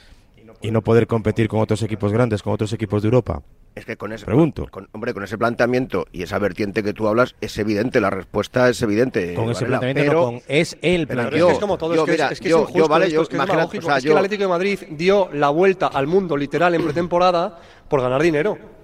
[0.61, 3.41] y no poder competir con otros equipos grandes, con otros equipos de Europa?
[3.73, 4.67] Es que con ese, Pregunto.
[4.91, 8.81] hombre, con ese planteamiento y esa vertiente que tú hablas, es evidente, la respuesta es
[8.81, 9.35] evidente.
[9.35, 11.51] Con ese planteamiento, pero, con, es el planteamiento.
[11.51, 14.11] es como todo, es, que, es, que es vale, yo, es que es, es que
[14.11, 18.78] el Atlético de Madrid dio la vuelta al mundo literal en pretemporada por ganar dinero.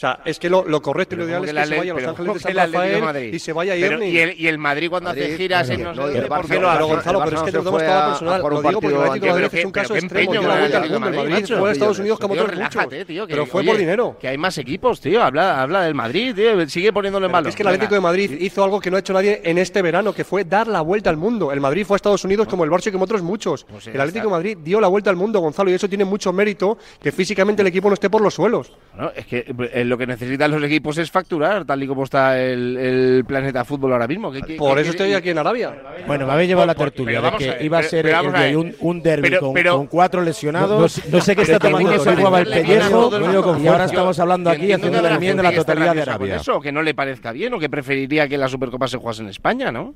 [0.00, 2.06] O sea, es que lo, correcto y lo ideal es que, se vaya a Los
[2.06, 4.08] Ángeles de San Rafael y se vaya a Irne.
[4.08, 6.82] Y el, y el Madrid cuando hace giras en no sé ¿por qué lo hace?
[6.84, 8.40] Gonzalo, pero es que no tenemos toda personal.
[8.40, 10.32] Lo digo porque el Atlético de Madrid es un caso extremo.
[10.32, 11.06] Dio la vuelta al mundo.
[11.06, 12.86] El Madrid fue a Estados Unidos como otros muchos.
[13.28, 14.16] Pero fue por dinero.
[14.18, 15.22] Que hay más equipos, tío.
[15.22, 16.66] Habla, habla del Madrid, tío.
[16.70, 17.50] Sigue poniéndole en valor.
[17.50, 19.82] Es que el Atlético de Madrid hizo algo que no ha hecho nadie en este
[19.82, 21.52] verano, que fue dar la vuelta al mundo.
[21.52, 23.66] El Madrid fue a Estados Unidos como el Barça y como otros muchos.
[23.70, 26.32] Pues el Atlético de Madrid dio la vuelta al mundo, Gonzalo, y eso tiene mucho
[26.32, 28.72] mérito que físicamente el equipo no esté por los suelos.
[29.14, 33.24] Es que eh, lo que necesitan los equipos es facturar, tal y como está el,
[33.26, 34.32] planeta fútbol ahora mismo.
[34.56, 35.76] Por eso estoy aquí en Arabia.
[36.06, 38.14] Bueno, me habéis llevado la tertulia de que iba a ser
[38.56, 41.02] un, un derby con, cuatro lesionados.
[41.10, 41.98] No, sé qué está tomando.
[41.98, 45.94] Se jugaba el pellejo y ahora estamos hablando aquí haciendo la enmienda de la totalidad
[45.94, 46.36] de Arabia.
[46.36, 49.28] Eso, que no le parezca bien o que preferiría que la Supercopa se jugase en
[49.28, 49.94] España, ¿no?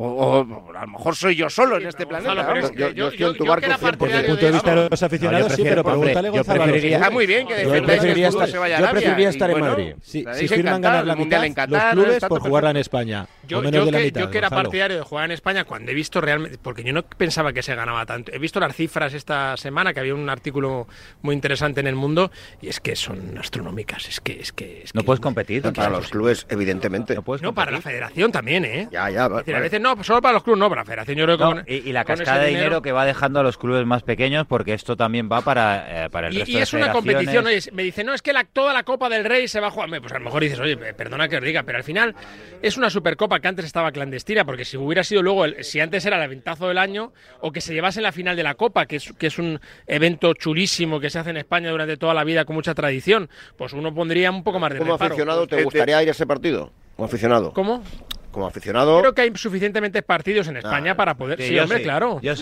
[0.00, 2.54] O, a lo mejor soy yo solo en este planeta.
[2.76, 5.62] yo, yo, estoy en tu barco Desde el punto de vista de los aficionados, sí,
[5.64, 6.64] pero pregúntale Gonzalo.
[6.74, 9.94] Está muy bien que defendáis que el se vaya a Yo preferiría estar en Madrid.
[10.00, 13.26] si firman ganar la mitad, los clubes por jugarla en España.
[13.48, 16.84] Yo, que, yo que era partidario de jugar en España cuando he visto realmente, porque
[16.84, 18.30] yo no pensaba que se ganaba tanto.
[18.32, 20.86] He visto las cifras esta semana, que había un artículo
[21.22, 22.30] muy interesante en el mundo,
[22.60, 24.08] y es que son astronómicas.
[24.08, 24.38] Es que.
[24.38, 25.62] Es que, no puedes competir.
[25.62, 27.16] Para los clubes, evidentemente.
[27.40, 28.88] No, para la federación también, ¿eh?
[28.92, 29.24] Ya, ya.
[29.24, 31.18] a veces no, solo para los clubes, no, para la federación.
[31.18, 34.02] Yo creo que y, la cascada de dinero, que va dejando a los clubes más
[34.02, 37.44] pequeños, porque esto también va para, eh, para el resto y es una competición.
[37.72, 39.88] me dice, no, es que la, toda la Copa del Rey se va a jugar.
[40.00, 42.14] Pues a lo mejor dices, oye, perdona que os diga, pero al final
[42.62, 46.04] es una supercopa que antes estaba clandestina, porque si hubiera sido luego, el, si antes
[46.04, 48.96] era el aventazo del año, o que se llevase la final de la Copa, que
[48.96, 52.44] es, que es un evento chulísimo que se hace en España durante toda la vida
[52.44, 56.08] con mucha tradición, pues uno pondría un poco más de ¿Como aficionado te gustaría ir
[56.08, 56.72] a ese partido?
[56.96, 57.52] Como aficionado.
[57.52, 57.82] ¿Cómo?
[58.30, 59.00] Como aficionado.
[59.00, 60.58] Creo que hay suficientemente partidos en ah.
[60.60, 61.40] España para poder.
[61.40, 62.20] Sí, hombre, claro.
[62.22, 62.40] es,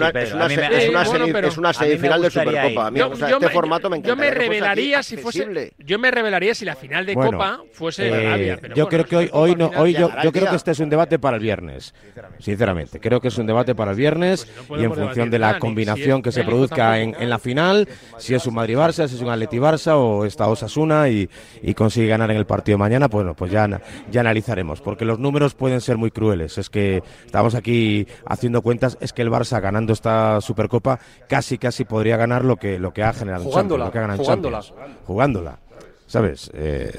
[1.58, 2.90] una, semifinal de Supercopa.
[2.92, 5.72] yo, este formato me Yo me revelaría si fuese.
[5.78, 8.60] Yo me revelaría si la final de Copa fuese eh, Arabia.
[8.74, 11.18] yo creo que hoy, hoy no, hoy yo, yo creo que este es un debate
[11.18, 11.94] para el viernes.
[12.38, 15.58] Sinceramente, creo que es un debate para el viernes pues y en función de la
[15.58, 19.28] combinación que se produzca en, en la final, si es un Madrid-Barça, si es un
[19.28, 21.28] Atleti-Barça o está Osasuna y,
[21.62, 25.54] y consigue ganar en el partido mañana, pues, pues ya, ya analizaremos, porque los números
[25.54, 26.58] pueden ser muy crueles.
[26.58, 31.84] Es que estamos aquí haciendo cuentas, es que el Barça ganando esta Supercopa casi casi
[31.84, 34.62] podría ganar lo que lo que ha generado jugándola, Champions, jugándola.
[35.06, 35.58] jugándola.
[36.06, 36.50] ¿Sabes?
[36.54, 36.92] Eh,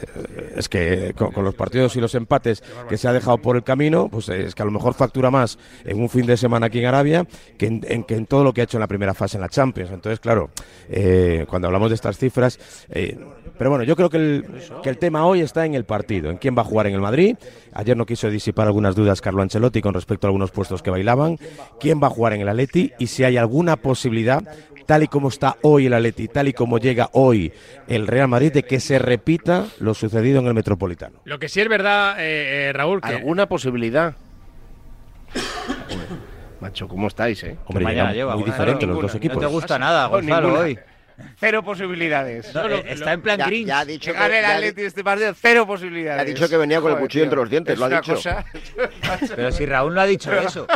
[0.55, 4.09] es que con, los partidos y los empates que se ha dejado por el camino,
[4.09, 6.85] pues es que a lo mejor factura más en un fin de semana aquí en
[6.85, 7.25] Arabia
[7.57, 9.49] que en, que en todo lo que ha hecho en la primera fase en la
[9.49, 9.91] Champions.
[9.91, 10.49] Entonces, claro,
[10.89, 13.17] eh, cuando hablamos de estas cifras, eh,
[13.57, 14.45] pero bueno, yo creo que el,
[14.83, 17.01] que el tema hoy está en el partido, en quién va a jugar en el
[17.01, 17.37] Madrid.
[17.73, 21.37] Ayer no quiso disipar algunas dudas Carlo Ancelotti con respecto a algunos puestos que bailaban.
[21.79, 22.91] ¿Quién va a jugar en el Atleti?
[22.99, 24.43] Y si hay alguna posibilidad,
[24.87, 27.53] tal y como está hoy el Atleti, tal y como llega hoy
[27.87, 31.19] el Real Madrid, de que se repita lo sucedido en el Metropolitano.
[31.25, 33.09] Lo que sí es verdad, eh, eh, Raúl, que...
[33.09, 34.15] ¿Alguna posibilidad?
[36.61, 37.57] Macho, ¿cómo estáis, eh?
[37.65, 39.35] Hombre, mañana lleva, muy diferente los dos equipos.
[39.35, 40.79] No te gusta nada, Gonzalo, hoy.
[41.37, 42.53] Cero posibilidades.
[42.55, 43.67] Eh, está en plan Grinch.
[43.67, 46.21] Ya ha dicho que el ya Atleti este partido, cero posibilidades.
[46.21, 48.13] Ha dicho que venía con el cuchillo entre los dientes, Es lo ha dicho.
[48.15, 48.45] cosa-
[49.35, 50.67] Pero si Raúl no ha dicho eso.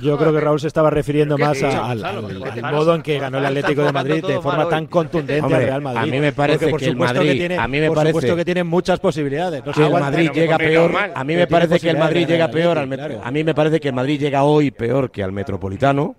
[0.00, 2.74] Yo creo que Raúl se estaba refiriendo más a- al, Gonzalo, al- ¿qué te al
[2.74, 4.88] modo en que ganó el Atlético de Madrid de forma tan hoy.
[4.88, 6.00] contundente Hombre, al Real Madrid.
[6.00, 8.12] a mí me parece Porque por que el Madrid- tiene, a mí me por parece-
[8.12, 9.62] supuesto que tiene muchas posibilidades.
[9.64, 9.92] No el.
[9.92, 10.92] Madrid llega peor.
[11.14, 13.20] A mí me parece que el Madrid llega peor al.
[13.22, 16.16] A mí me parece que el Madrid llega hoy peor que al Metropolitano.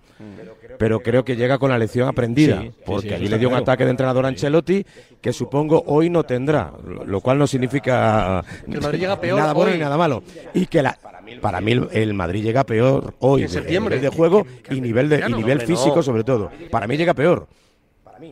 [0.78, 3.48] Pero creo que llega con la lección aprendida, Sí, sí, porque sí, allí le dio
[3.48, 3.64] un claro.
[3.64, 4.86] ataque de entrenador a Ancelotti
[5.22, 6.72] que supongo hoy no tendrá,
[7.06, 9.78] lo cual no significa Que el Madrid llega peor nada bueno hoy.
[9.78, 10.24] ni nada malo.
[10.54, 10.98] Y que la,
[11.42, 13.96] para mí el- Madrid llega peor hoy, En septiembre.
[13.98, 16.52] nivel de juego y nivel de y nivel físico sobre todo.
[16.72, 17.48] Para mí llega peor.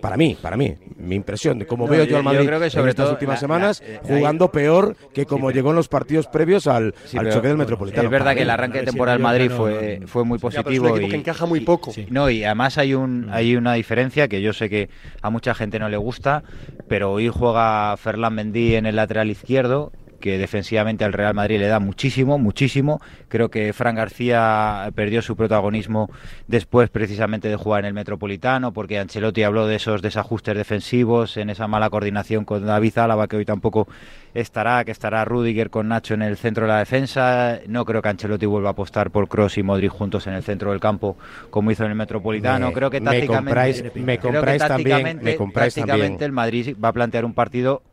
[0.02, 2.46] Para mí, para mí, mi impresión de cómo No, veo yo- yo al yo Madrid
[2.48, 5.52] creo que en sobre estas todo últimas la- semanas la- eh, jugando peor que como
[5.52, 8.04] llegó en los partidos previos al, Sí, al choque del Metropolitano.
[8.04, 10.50] Es verdad Para que el arranque de temporada del el Madrid fue, fue muy pero
[10.50, 10.88] es un positivo.
[10.96, 11.92] equipo que y- encaja muy poco.
[11.92, 12.06] Sí.
[12.10, 14.90] No, y además hay un hay una diferencia que yo sé que
[15.22, 16.44] a mucha gente no le gusta,
[16.88, 19.92] pero hoy juega Ferland Mendy en el lateral izquierdo,
[20.26, 23.00] que defensivamente al Real Madrid le da muchísimo, muchísimo.
[23.28, 26.10] Creo que Fran García perdió su protagonismo
[26.48, 31.52] después precisamente de jugar en el Metropolitano, porque Ancelotti habló de esos desajustes defensivos, en
[31.52, 33.88] esa mala coordinación con David Álava, que hoy tampoco
[34.34, 37.60] estará, que estará Rudiger con Nacho en el centro de la defensa.
[37.68, 40.72] No creo que Ancelotti vuelva a apostar por Cross y Modric juntos en el centro
[40.72, 41.18] del campo,
[41.52, 42.70] como hizo en el Metropolitano.
[42.70, 46.24] Me- creo que me tácticamente, compráis- me creo que compráis también- me compráis tácticamente también.
[46.24, 47.84] el Madrid va a plantear un partido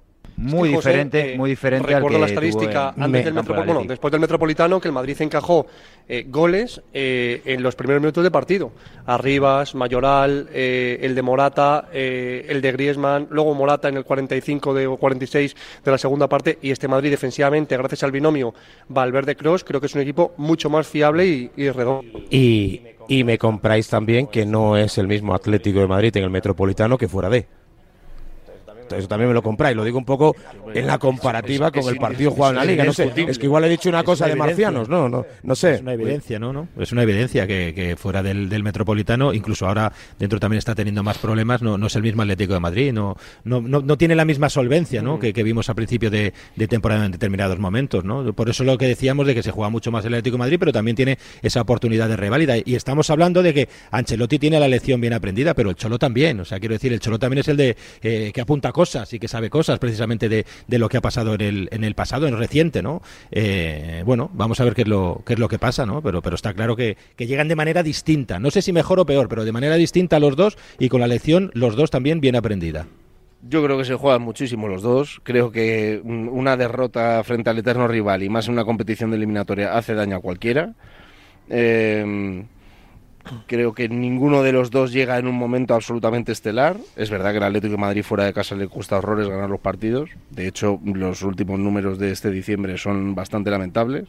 [0.42, 3.35] muy José, diferente, eh, muy diferente al recuerdo que la tuvo estadística en- antes del
[3.35, 5.66] campo Metropo- del bueno, después del Metropolitano que el Madrid encajó
[6.09, 8.72] eh, goles eh, en los primeros minutos de partido.
[9.07, 14.74] Arribas, Mayoral, eh, el de Morata, eh, el de Griezmann, luego Morata en el 45
[14.74, 18.55] de, o 46 de la segunda parte y este Madrid defensivamente, gracias al binomio
[18.88, 22.18] Valverde-Cross, creo que es un equipo mucho más fiable y, y redondo.
[22.31, 26.31] Y, y me compráis también que no es el mismo Atlético de Madrid en el
[26.31, 27.46] Metropolitano que fuera de.
[28.90, 29.77] Eso también me lo compráis.
[29.77, 30.35] Lo digo un poco
[30.75, 32.85] en la comparativa con el partido jugado en la liga.
[32.85, 35.55] No sé, es que igual he dicho una cosa una de marcianos, no, no, no
[35.55, 35.75] sé.
[35.75, 36.53] Es una evidencia, ¿no?
[36.53, 36.68] ¿no?
[36.79, 41.03] Es una evidencia que, que fuera del, del Metropolitano, incluso ahora dentro también está teniendo
[41.03, 44.14] más problemas, no, no es el mismo Atlético de Madrid, no, no, no, no tiene
[44.14, 45.18] la misma solvencia ¿no?
[45.18, 48.33] que, que vimos a principio de, de temporada en determinados momentos, ¿no?
[48.33, 50.57] Por eso lo que decíamos de que se juega mucho más el Atlético de Madrid,
[50.59, 52.55] pero también tiene esa oportunidad de reválida.
[52.64, 56.40] Y estamos hablando de que Ancelotti tiene la lección bien aprendida, pero el Cholo también.
[56.40, 59.18] O sea, quiero decir, el Cholo también es el de eh, que apunta cosas y
[59.18, 62.26] que sabe cosas precisamente de, de lo que ha pasado en el, en el pasado,
[62.26, 63.02] en el reciente, ¿no?
[63.30, 66.02] Eh, bueno, vamos a ver qué es lo, qué es lo que pasa, ¿no?
[66.02, 68.38] Pero, pero está claro que, que llegan de manera distinta.
[68.38, 71.06] No sé si mejor o peor, pero de manera distinta los dos y con la
[71.06, 72.87] lección los dos también bien aprendida.
[73.48, 75.20] Yo creo que se juegan muchísimo los dos.
[75.24, 79.16] Creo que mm, una derrota frente al eterno rival y más en una competición de
[79.16, 80.74] eliminatoria hace daño a cualquiera.
[81.48, 82.44] Eh,
[83.46, 86.76] creo que ninguno de los dos llega en un momento absolutamente estelar.
[86.96, 89.61] Es verdad que el Atlético de Madrid fuera de casa le cuesta horrores ganar los
[89.61, 90.11] partidos.
[90.30, 94.04] De hecho, los últimos números de este diciembre son bastante lamentables.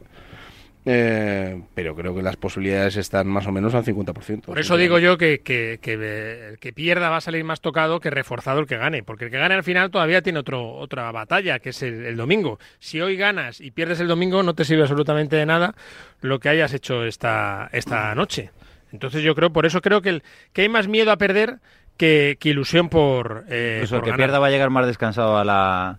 [0.86, 4.42] Eh, pero creo que las posibilidades están más o menos al 50%.
[4.42, 7.62] Por eso digo yo que, que, que, eh, el que pierda va a salir más
[7.62, 10.74] tocado que reforzado el que gane, porque el que gane al final todavía tiene otro,
[10.76, 12.60] otra batalla, que es el, el domingo.
[12.80, 15.74] Si hoy ganas y pierdes el domingo, no te sirve absolutamente de nada
[16.20, 18.52] lo que hayas hecho esta, esta noche.
[18.94, 21.58] Entonces yo creo, por eso creo que, el, que hay más miedo a perder
[21.98, 24.18] que, que ilusión por, eh, Incluso el que ganar.
[24.18, 25.98] pierda va a llegar más descansado a la,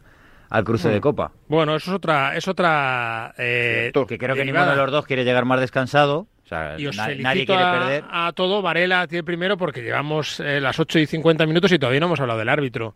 [0.48, 1.32] al cruce de Copa.
[1.48, 4.66] Bueno, eso es otra, es otra eh, Que creo que derivada.
[4.66, 6.28] ninguno de los dos quiere llegar más descansado.
[6.44, 8.04] O sea, Y os na- felicito nadie quiere a, perder.
[8.10, 8.60] a todo.
[8.60, 12.20] Varela tiene primero porque llevamos eh, las 8 y 50 minutos y todavía no hemos
[12.20, 12.94] hablado del árbitro.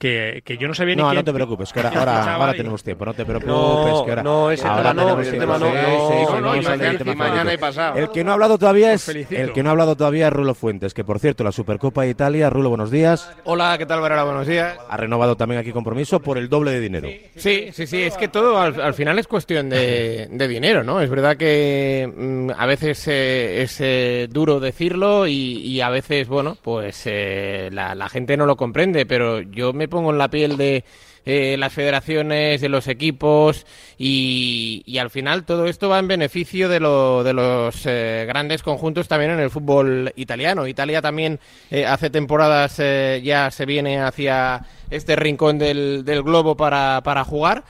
[0.00, 2.54] Que, que yo no sabía ni No, quién- no te preocupes, que ahora, ahora, ahora
[2.54, 3.46] tenemos tiempo, no te preocupes.
[3.52, 5.66] No, que ahora, no, ese ahora tema no, ese tema no.
[5.74, 6.56] No, no,
[7.04, 7.98] no, mañana y pasado.
[7.98, 10.54] El que no ha hablado todavía es el que no ha hablado todavía es Rulo
[10.54, 14.24] Fuentes, que por cierto, la Supercopa de Italia, Rulo, buenos días, Hola, ¿qué tal, Varela?
[14.24, 14.74] Buenos días.
[14.88, 17.08] ha renovado también aquí compromiso por el doble de dinero.
[17.36, 21.02] Sí, sí, sí, es que todo al, al final es cuestión de, de dinero, ¿no?
[21.02, 26.26] Es verdad que mm, a veces eh, es eh, duro decirlo y, y a veces,
[26.26, 30.28] bueno, pues eh, la, la gente no lo comprende, pero yo me pongo en la
[30.30, 30.84] piel de
[31.26, 33.66] eh, las federaciones, de los equipos
[33.98, 39.06] y, al final todo esto va en beneficio de, lo- de los eh, grandes conjuntos
[39.06, 40.66] también en el fútbol italiano.
[40.66, 41.38] Italia también
[41.70, 47.22] eh, hace temporadas eh, ya se viene hacia este rincón del, del globo para, para
[47.24, 47.64] jugar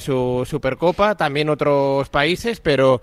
[0.00, 3.00] su Supercopa, también otros países, pero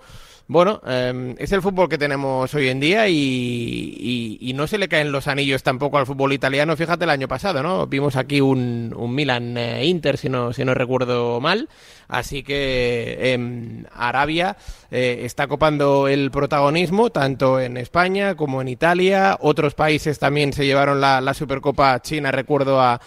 [0.50, 5.12] bueno, em, es el fútbol que tenemos hoy en día y, no se le caen
[5.12, 6.76] los anillos tampoco al fútbol italiano.
[6.76, 7.86] Fíjate el año pasado, ¿no?
[7.86, 11.68] Vimos aquí un, un Milan-Inter, si no, si no recuerdo mal.
[12.08, 14.56] Así que em, Arabia
[14.90, 19.38] eh, está copando el protagonismo tanto en España como en Italia.
[19.40, 23.00] Otros países también se llevaron la, Supercopa China, recuerdo a,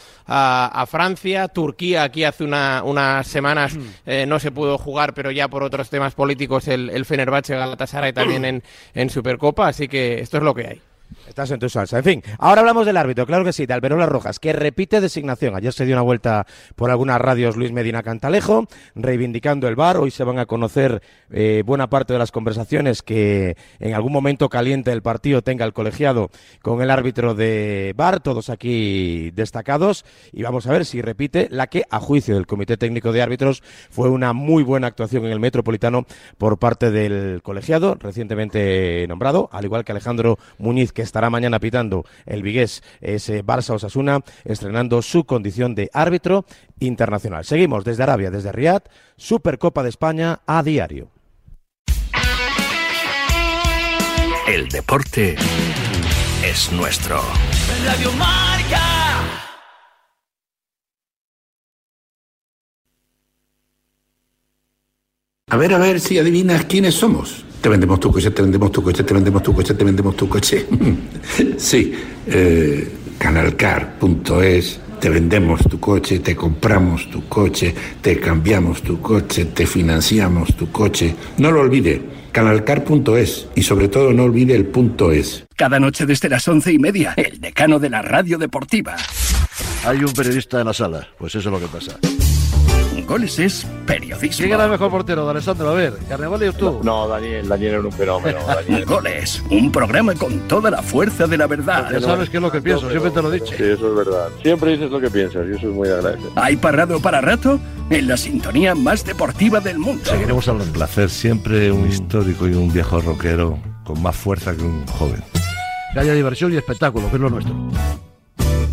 [0.87, 1.49] Francia.
[1.49, 3.81] Turquía aquí hace unas semanas mm.
[4.05, 8.13] eh, no se pudo jugar, pero ya por otros temas políticos el, el Fenerbahce Galatasaray
[8.13, 9.67] también en, en Supercopa.
[9.67, 10.81] Así que esto es lo que hay.
[11.27, 11.97] Estás en tu salsa.
[11.97, 15.55] En fin, ahora hablamos del árbitro, claro que sí, de Alberola Rojas, que repite designación.
[15.55, 16.45] Ayer se dio una vuelta
[16.75, 19.97] por algunas radios Luis Medina Cantalejo, reivindicando el bar.
[19.97, 21.01] Hoy se van a conocer
[21.31, 25.73] eh, buena parte de las conversaciones que en algún momento caliente el partido tenga el
[25.73, 26.29] colegiado
[26.61, 30.05] con el árbitro de bar, todos aquí destacados.
[30.31, 33.63] Y vamos a ver si repite la que, a juicio del Comité Técnico de Árbitros,
[33.89, 36.05] fue una muy buena actuación en el Metropolitano
[36.37, 42.05] por parte del colegiado, recientemente nombrado, al igual que Alejandro Muñiz, que estará mañana pitando
[42.25, 46.45] el Vigués ese Barça Osasuna, estrenando su condición de árbitro
[46.79, 47.45] internacional.
[47.45, 48.83] Seguimos desde Arabia, desde Riyadh,
[49.17, 51.09] Supercopa de España a diario.
[54.47, 55.35] El deporte
[56.43, 57.21] es nuestro.
[57.85, 58.92] Radio Marca.
[65.53, 67.45] A ver, a ver si adivinas quiénes somos.
[67.61, 70.27] Te vendemos tu coche, te vendemos tu coche, te vendemos tu coche, te vendemos tu
[70.27, 70.65] coche.
[71.57, 71.93] sí,
[72.25, 79.67] eh, canalcar.es, te vendemos tu coche, te compramos tu coche, te cambiamos tu coche, te
[79.67, 81.13] financiamos tu coche.
[81.37, 82.01] No lo olvide,
[82.31, 85.45] canalcar.es y sobre todo no olvide el punto es.
[85.55, 88.95] Cada noche desde las once y media, el decano de la radio deportiva.
[89.85, 91.99] Hay un periodista en la sala, pues eso es lo que pasa.
[93.07, 94.37] Goles es periodismo.
[94.37, 95.69] ¿Quién era el mejor portero, Alessandro?
[95.69, 96.79] A ver, Carnevale o tú.
[96.83, 98.39] No, Daniel, Daniel era un fenómeno.
[98.47, 98.85] Daniel.
[98.85, 101.91] Goles, un programa con toda la fuerza de la verdad.
[101.91, 103.55] Ya sabes qué es lo que pienso, siempre te lo he dicho.
[103.55, 104.29] Sí, eso es verdad.
[104.41, 106.23] Siempre dices lo que piensas y eso es muy agradable.
[106.35, 107.59] ¿Hay parado para rato?
[107.89, 110.03] En la sintonía más deportiva del mundo.
[110.05, 110.71] Seguiremos hablando.
[110.71, 115.21] Un placer, siempre un histórico y un viejo rockero con más fuerza que un joven.
[115.93, 117.53] Que haya diversión y espectáculo, que es lo nuestro.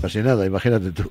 [0.01, 1.11] Casi nada, imagínate tú.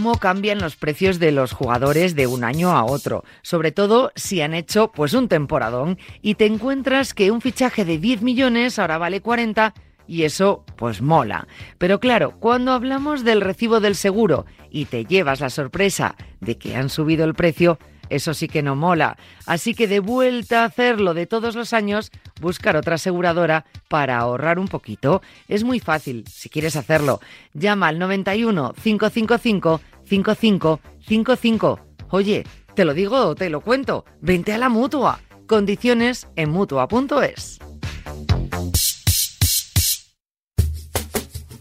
[0.00, 4.40] Cómo cambian los precios de los jugadores de un año a otro, sobre todo si
[4.40, 8.96] han hecho pues un temporadón y te encuentras que un fichaje de 10 millones ahora
[8.96, 9.74] vale 40
[10.06, 11.46] y eso pues mola.
[11.76, 16.76] Pero claro, cuando hablamos del recibo del seguro y te llevas la sorpresa de que
[16.76, 17.78] han subido el precio,
[18.10, 19.16] eso sí que no mola.
[19.46, 24.58] Así que de vuelta a hacerlo de todos los años, buscar otra aseguradora para ahorrar
[24.58, 25.22] un poquito.
[25.48, 27.20] Es muy fácil, si quieres hacerlo.
[27.54, 29.80] Llama al 91 555
[30.10, 31.80] 5555.
[32.10, 32.44] Oye,
[32.74, 34.04] te lo digo o te lo cuento.
[34.20, 35.20] Vente a la mutua.
[35.46, 37.58] Condiciones en mutua.es.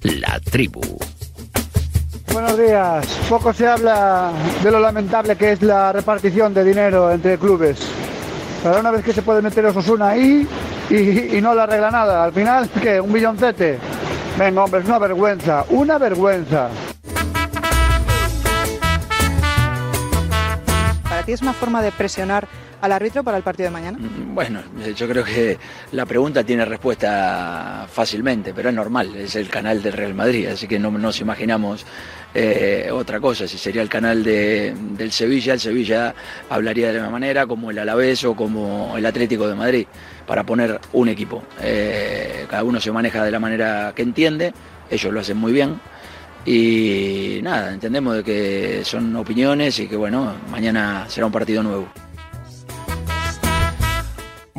[0.01, 0.81] La tribu.
[2.33, 3.05] Buenos días.
[3.29, 4.31] Poco se habla
[4.63, 7.79] de lo lamentable que es la repartición de dinero entre clubes.
[8.63, 10.47] Pero una vez que se puede meter Osasuna ahí
[10.89, 12.99] y, no le arregla nada, al final, ¿qué?
[12.99, 13.77] ¿Un milloncete?
[14.37, 16.69] Venga, hombre, es una vergüenza, una vergüenza.
[21.33, 22.47] Es una forma de presionar
[22.81, 23.97] al árbitro para el partido de mañana?
[23.97, 24.61] Mm, bueno,
[24.95, 25.57] yo creo que
[25.91, 30.67] la pregunta tiene respuesta fácilmente, pero es normal, es el canal del Real Madrid, así
[30.67, 31.85] que no nos imaginamos
[32.33, 33.47] eh, otra cosa.
[33.47, 36.13] Si sería el canal de, del Sevilla, el Sevilla
[36.49, 39.87] hablaría de la misma manera, como el Alavés o como el Atlético de Madrid,
[40.25, 41.43] para poner un equipo.
[41.61, 44.53] Eh, cada uno se maneja de la manera que entiende,
[44.89, 45.79] ellos lo hacen muy bien.
[46.45, 51.87] Y nada, entendemos de que son opiniones y que bueno, mañana será un partido nuevo.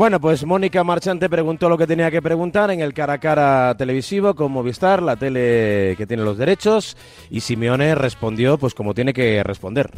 [0.00, 3.74] Bueno, pues Mónica Marchante preguntó lo que tenía que preguntar en el cara a cara
[3.76, 6.96] televisivo con Movistar, la tele que tiene los derechos,
[7.28, 9.90] y Simeone respondió pues como tiene que responder.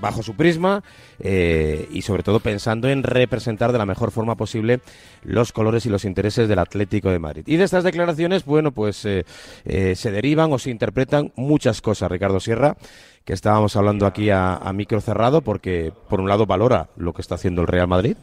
[0.00, 0.82] Bajo su prisma
[1.20, 4.80] eh, y sobre todo pensando en representar de la mejor forma posible
[5.22, 7.44] los colores y los intereses del Atlético de Madrid.
[7.46, 9.24] Y de estas declaraciones, bueno, pues eh,
[9.64, 12.76] se derivan o se interpretan muchas cosas, Ricardo Sierra,
[13.24, 17.22] que estábamos hablando aquí a, a micro cerrado, porque por un lado valora lo que
[17.22, 18.16] está haciendo el Real Madrid,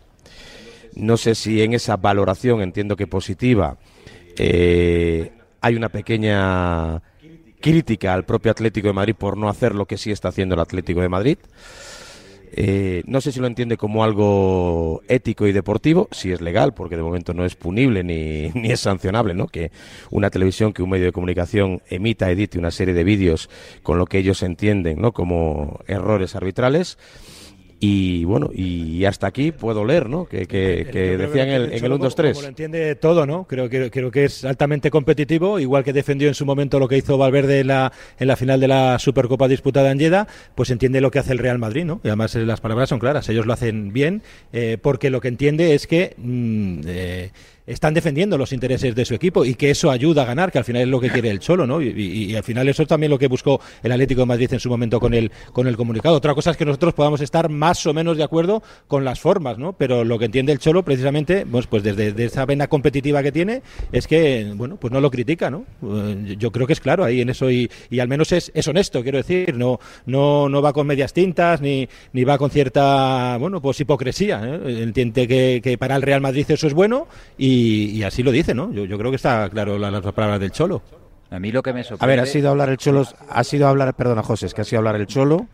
[0.95, 3.77] no sé si en esa valoración, entiendo que positiva,
[4.37, 7.01] eh, hay una pequeña
[7.59, 10.61] crítica al propio Atlético de Madrid por no hacer lo que sí está haciendo el
[10.61, 11.37] Atlético de Madrid.
[12.57, 16.95] Eh, no sé si lo entiende como algo ético y deportivo, si es legal, porque
[16.95, 19.47] de momento no es punible ni, ni, es sancionable, ¿no?
[19.47, 19.71] Que
[20.09, 23.49] una televisión, que un medio de comunicación emita, edite una serie de vídeos
[23.83, 25.11] con lo que ellos entienden, ¿no?
[25.11, 26.97] Como errores arbitrales.
[27.79, 30.25] Y bueno, y hasta aquí puedo leer, ¿no?
[30.25, 32.33] Que, que, que decían en el, en el 1, 2, 3.
[32.33, 33.45] Como lo entiende todo, ¿no?
[33.45, 36.97] Creo, creo, creo que es altamente competitivo, igual que defendió en su momento lo que
[36.97, 41.01] hizo Valverde en la, en la final de la Supercopa disputada en Lleda, pues entiende
[41.01, 41.99] lo que hace el Real Madrid, ¿no?
[42.03, 44.23] Y además las palabras son claras, ellos lo hacen bien,
[44.53, 46.13] eh, porque lo que entiende es que.
[46.17, 47.31] Mm, eh,
[47.67, 50.63] están defendiendo los intereses de su equipo y que eso ayuda a ganar, que al
[50.63, 51.81] final es lo que quiere el Cholo, ¿no?
[51.81, 54.69] Y, al final eso es también lo que buscó el Atlético de Madrid en su
[54.69, 56.15] momento con el, con el comunicado.
[56.15, 59.57] Otra cosa es que nosotros podamos estar más o menos de acuerdo con las formas,
[59.57, 59.73] ¿no?
[59.73, 63.31] Pero lo que entiende el Cholo precisamente, pues, pues desde de esa vena competitiva que
[63.31, 63.61] tiene,
[63.91, 65.65] es que, bueno, pues no lo critica, ¿no?
[65.83, 68.67] Eh, yo creo que es claro ahí en eso y, y al menos es, es,
[68.67, 73.37] honesto, quiero decir, no, no, no va con medias tintas ni, ni va con cierta,
[73.37, 74.41] bueno, pues hipocresía.
[74.43, 74.83] ¿eh?
[74.83, 77.07] Entiende que, que para el Real Madrid eso es bueno
[77.37, 78.71] y, y, así lo dice, ¿no?
[78.71, 80.81] Yo, yo creo que está claro las, las palabras del Cholo.
[81.29, 82.05] A mí lo que me sorprende...
[82.05, 84.65] A ver, ha sido hablar el Cholo, ha sido hablar, perdona José, es que ha
[84.65, 85.47] sido hablar el Cholo,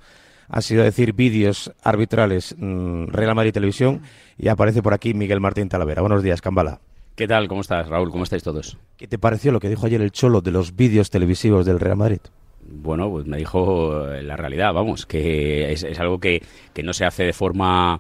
[0.50, 4.02] ha sido decir vídeos arbitrales mmm, Real Madrid Televisión
[4.38, 6.02] y aparece por aquí Miguel Martín Talavera.
[6.02, 6.80] Buenos días, Cambala.
[7.16, 7.48] ¿Qué tal?
[7.48, 8.10] ¿Cómo estás, Raúl?
[8.12, 8.78] ¿Cómo estáis todos?
[8.98, 11.98] ¿Qué te pareció lo que dijo ayer el Cholo de los vídeos televisivos del Real
[11.98, 12.20] Madrid?
[12.64, 16.42] Bueno, pues me dijo la realidad, vamos, que es, es algo que,
[16.74, 18.00] que no se hace de forma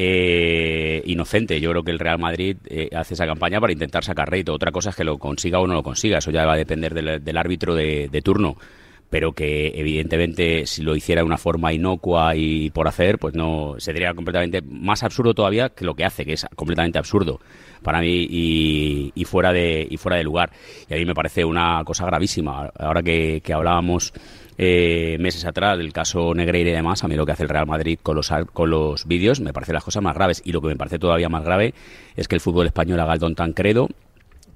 [0.00, 1.60] eh, inocente.
[1.60, 4.54] Yo creo que el Real Madrid eh, hace esa campaña para intentar sacar rédito.
[4.54, 6.18] Otra cosa es que lo consiga o no lo consiga.
[6.18, 8.56] Eso ya va a depender del, del árbitro de, de, turno.
[9.10, 13.76] Pero que evidentemente si lo hiciera de una forma inocua y por hacer, pues no
[13.78, 17.40] sería completamente más absurdo todavía que lo que hace, que es completamente absurdo
[17.82, 20.50] para mí y, fuera de y fuera de lugar.
[20.88, 22.70] Y a mí me parece una cosa gravísima.
[22.78, 24.12] Ahora que, que hablábamos
[24.60, 27.66] eh, meses atrás del caso Negreira y demás, a mí lo que hace el Real
[27.66, 30.42] Madrid con los, con los vídeos me parece las cosas más graves.
[30.44, 31.74] Y lo que me parece todavía más grave
[32.16, 33.88] es que el fútbol español haga el don tan credo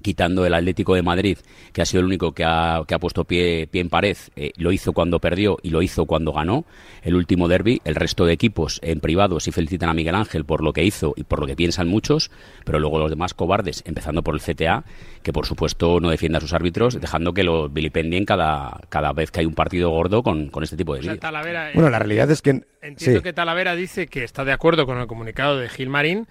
[0.03, 1.39] quitando el Atlético de Madrid,
[1.71, 4.51] que ha sido el único que ha, que ha puesto pie, pie en pared, eh,
[4.57, 6.65] lo hizo cuando perdió y lo hizo cuando ganó
[7.01, 7.81] el último derby.
[7.85, 11.13] El resto de equipos en privado sí felicitan a Miguel Ángel por lo que hizo
[11.15, 12.29] y por lo que piensan muchos,
[12.65, 14.83] pero luego los demás cobardes, empezando por el CTA,
[15.23, 19.31] que por supuesto no defiende a sus árbitros, dejando que lo vilipendien cada, cada vez
[19.31, 21.13] que hay un partido gordo con, con este tipo de vídeos.
[21.13, 22.61] O sea, Talavera, bueno, la realidad es que...
[22.81, 23.23] Entiendo sí.
[23.23, 26.27] que Talavera dice que está de acuerdo con el comunicado de Gil Marín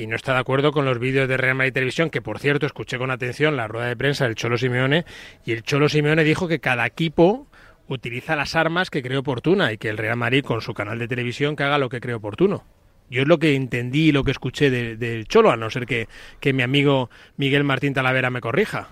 [0.00, 2.64] y no está de acuerdo con los vídeos de Real Madrid Televisión, que por cierto
[2.64, 5.04] escuché con atención la rueda de prensa del Cholo Simeone,
[5.44, 7.46] y el Cholo Simeone dijo que cada equipo
[7.86, 11.08] utiliza las armas que cree oportuna y que el Real Madrid con su canal de
[11.08, 12.64] televisión que haga lo que cree oportuno.
[13.10, 15.84] Yo es lo que entendí y lo que escuché del de Cholo, a no ser
[15.84, 18.88] que, que mi amigo Miguel Martín Talavera me corrija.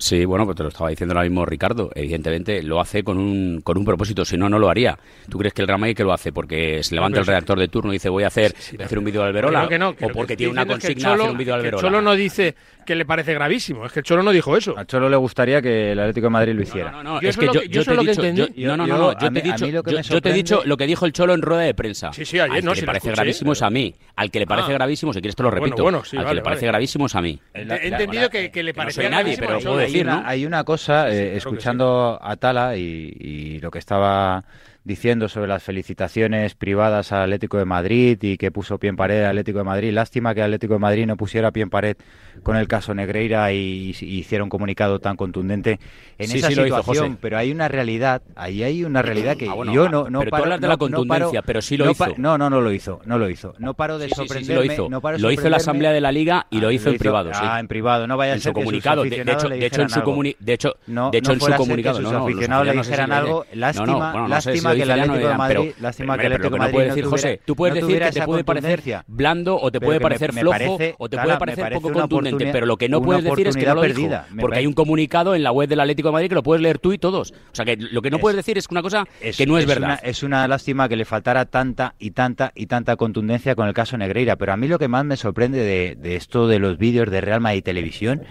[0.00, 1.90] Sí, bueno, pues te lo estaba diciendo ahora mismo Ricardo.
[1.94, 4.96] Evidentemente lo hace con un, con un propósito, si no, no lo haría.
[5.28, 6.32] ¿Tú crees que el Real Madrid que lo hace?
[6.32, 7.30] ¿Porque se levanta No, el sí.
[7.30, 9.22] redactor de turno y dice voy a hacer, Sí, sí, voy a hacer un vídeo
[9.22, 9.58] de Alberola?
[9.66, 11.68] Creo que no, que ¿O porque tiene una consigna de hacer un vídeo de que
[11.70, 11.74] el?
[11.76, 12.54] Cholo no dice
[12.86, 14.78] que le parece gravísimo, es que el Cholo no dijo eso.
[14.78, 16.90] Al Cholo le gustaría que el Atlético de Madrid lo hiciera.
[16.92, 17.90] No, no, Yo es eso que es yo, te es he
[18.20, 20.20] que dicho, yo- no, no, no, no, te mí- he dicho, mí lo que yo,
[20.22, 22.12] te he dicho lo que dijo el Cholo en rueda de prensa.
[22.12, 23.94] Sí, sí, ayer, Al no, que si le parece escuché, gravísimo es a mí.
[24.16, 24.74] Al que le parece Ah.
[24.74, 25.86] gravísimo, si quieres te lo repito.
[25.88, 27.38] Al que le parece gravísimo es a mí.
[27.52, 30.28] He entendido que, le no parecía soy nadie, gravísimo pero decir, hay, una, ¿no?
[30.28, 34.44] hay una cosa, eh, escuchando a Tala y, y lo que estaba
[34.88, 39.20] diciendo sobre las felicitaciones privadas al Atlético de Madrid y que puso pie en pared
[39.22, 39.92] al Atlético de Madrid.
[39.92, 41.96] Lástima que el Atlético de Madrid no pusiera pie en pared
[42.42, 45.78] con el caso Negreira y, y hiciera un comunicado tan contundente
[46.18, 47.18] en esa situación.
[47.20, 50.20] pero hay una realidad, ahí hay una realidad que Ah, bueno, yo ah, no, no
[50.20, 52.04] pero tú paro, hablas de no- la no contundencia, paro- pero sí lo no hizo.
[52.06, 53.54] pa- no, no, no lo hizo, no lo hizo.
[53.58, 54.66] No paro de Sí, sí, sí, sí, sorprenderme.
[54.66, 54.88] lo hizo.
[54.88, 56.96] no paro de Lo hizo la Asamblea de la Liga y lo Ah, hizo en
[56.98, 57.40] privado, sí.
[57.42, 59.02] Ah, en privado, no vaya a en ser su que sus comunicado.
[59.02, 60.14] De, hecho, de hecho, en su algo.
[60.16, 62.26] comuni- de hecho, No, de hecho en su comunicado, sus no,
[62.64, 63.44] le dijeran lo algo.
[63.52, 66.72] Lástima, lástima lo que el no de Madrid, pero- lástima pero- que el Atlético que
[66.72, 69.98] no decir José, tú puedes no decir que te puede parecer blando o te puede
[69.98, 72.76] que me- parecer me flojo parece- o te puede parecer parece poco contundente, pero lo
[72.76, 74.26] que no puedes decir es que no lo dijo, perdida.
[74.40, 76.78] Porque hay un comunicado en la web del Atlético de Madrid que lo puedes leer
[76.78, 77.32] tú y todos.
[77.32, 79.04] O sea, que lo que no puedes decir es una cosa
[79.36, 79.98] que no es, verdad.
[80.02, 83.96] es una lástima que le faltara tanta y tanta y tanta contundencia con el caso
[83.96, 84.36] Negreira.
[84.36, 87.20] Pero a mí lo que más me sorprende de, de esto de los vídeos de
[87.20, 88.22] Real Madrid Televisión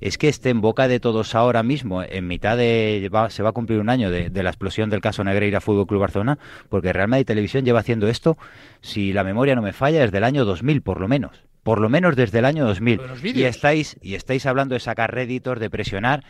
[0.00, 3.10] es que esté en boca de todos ahora mismo, en mitad de...
[3.14, 5.86] va- se va a cumplir un año de, de la explosión del caso Negreira Fútbol
[5.86, 6.38] Club Barcelona,
[6.68, 8.36] porque Real Madrid Televisión lleva haciendo esto,
[8.80, 11.44] si la memoria no me falla, desde el año 2000 por lo menos.
[11.62, 12.96] Por lo menos desde el año 2000.
[12.96, 16.24] los Y estáis, y estáis hablando de sacar réditos, de presionar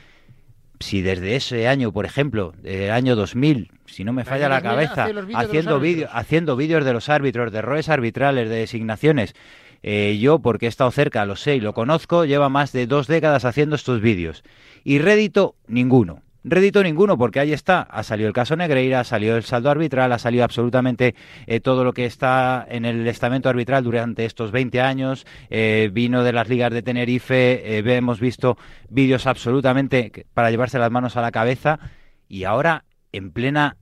[0.80, 4.70] si desde ese año, por ejemplo, el año 2000, si no me falla la año
[4.70, 5.06] 2000 cabeza,
[5.38, 9.34] haciendo vídeos haciendo vídeos de los árbitros, de errores arbitrales, de designaciones,
[9.82, 13.06] eh, yo, porque he estado cerca, lo sé y lo conozco, lleva más de dos
[13.06, 14.42] décadas haciendo estos vídeos.
[14.84, 16.22] Y rédito, ninguno.
[16.42, 17.82] Rédito ninguno, porque ahí está.
[17.82, 21.14] Ha salido el caso Negreira, ha salido el saldo arbitral, ha salido absolutamente
[21.46, 25.26] eh, todo lo que está en el estamento arbitral durante estos 20 años.
[25.50, 28.56] Eh, vino de las ligas de Tenerife, hemos visto
[28.88, 31.78] vídeos absolutamente para llevarse las manos a la cabeza.
[32.26, 33.76] Y ahora, en plena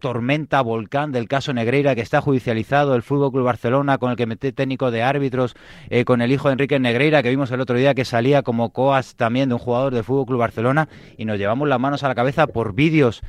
[0.00, 4.26] tormenta, volcán del caso Negreira que está judicializado, el Fútbol Club Barcelona con el que
[4.26, 5.54] mete técnico de árbitros,
[5.90, 8.70] eh, con el hijo de Enrique Negreira que vimos el otro día que salía como
[8.70, 12.08] coas también de un jugador del Fútbol Club Barcelona y nos llevamos las manos a
[12.08, 13.22] la cabeza por vídeos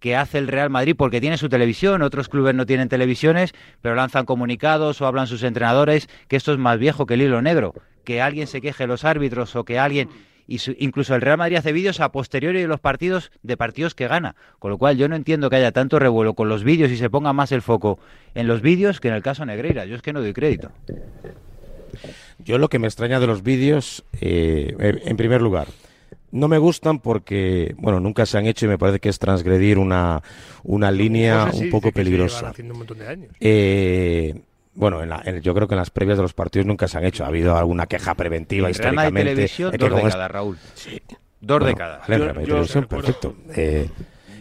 [0.00, 3.94] que hace el Real Madrid porque tiene su televisión, otros clubes no tienen televisiones, pero
[3.94, 7.72] lanzan comunicados o hablan sus entrenadores que esto es más viejo que el hilo negro,
[8.04, 10.10] que alguien se queje los árbitros o que alguien
[10.46, 13.94] y su- incluso el Real Madrid hace vídeos a posteriori de los partidos de partidos
[13.94, 16.90] que gana, con lo cual yo no entiendo que haya tanto revuelo con los vídeos
[16.90, 17.98] y se ponga más el foco
[18.34, 19.84] en los vídeos que en el caso Negreira.
[19.86, 20.70] Yo es que no doy crédito.
[22.44, 24.74] Yo lo que me extraña de los vídeos, eh,
[25.04, 25.68] en primer lugar,
[26.32, 29.78] no me gustan porque, bueno, nunca se han hecho y me parece que es transgredir
[29.78, 30.20] una,
[30.64, 32.48] una línea un poco dice que se llevan peligrosa.
[32.48, 33.30] haciendo un montón de años.
[33.38, 34.34] Eh,
[34.74, 36.98] bueno, en la- en- yo creo que en las previas de los partidos nunca se
[36.98, 37.24] han hecho.
[37.24, 39.30] Ha habido alguna queja preventiva En Real Madrid históricamente.
[39.34, 40.56] Televisión, que dos décadas, Raúl.
[41.40, 42.00] Dos Bueno, décadas.
[42.00, 43.36] vale, Yo- Real Madrid yo Televisión, estoy de perfecto.
[43.54, 43.88] Eh,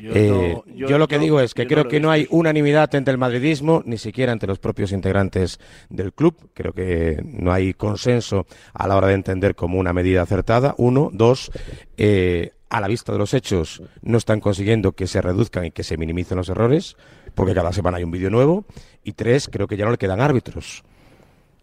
[0.01, 0.29] Yo eh,
[0.65, 3.11] no- yo, yo- lo que digo es que creo no que no hay unanimidad entre
[3.13, 5.59] el madridismo, ni siquiera entre los propios integrantes
[5.89, 6.35] del club.
[6.53, 10.75] Creo que no hay consenso a la hora de entender como una medida acertada.
[10.77, 11.51] Uno, dos,
[11.97, 15.83] eh, a la vista de los hechos, no están consiguiendo que se reduzcan y que
[15.83, 16.97] se minimicen los errores,
[17.35, 18.65] porque cada semana hay un vídeo nuevo.
[19.03, 20.83] Y tres, creo que ya no le quedan árbitros.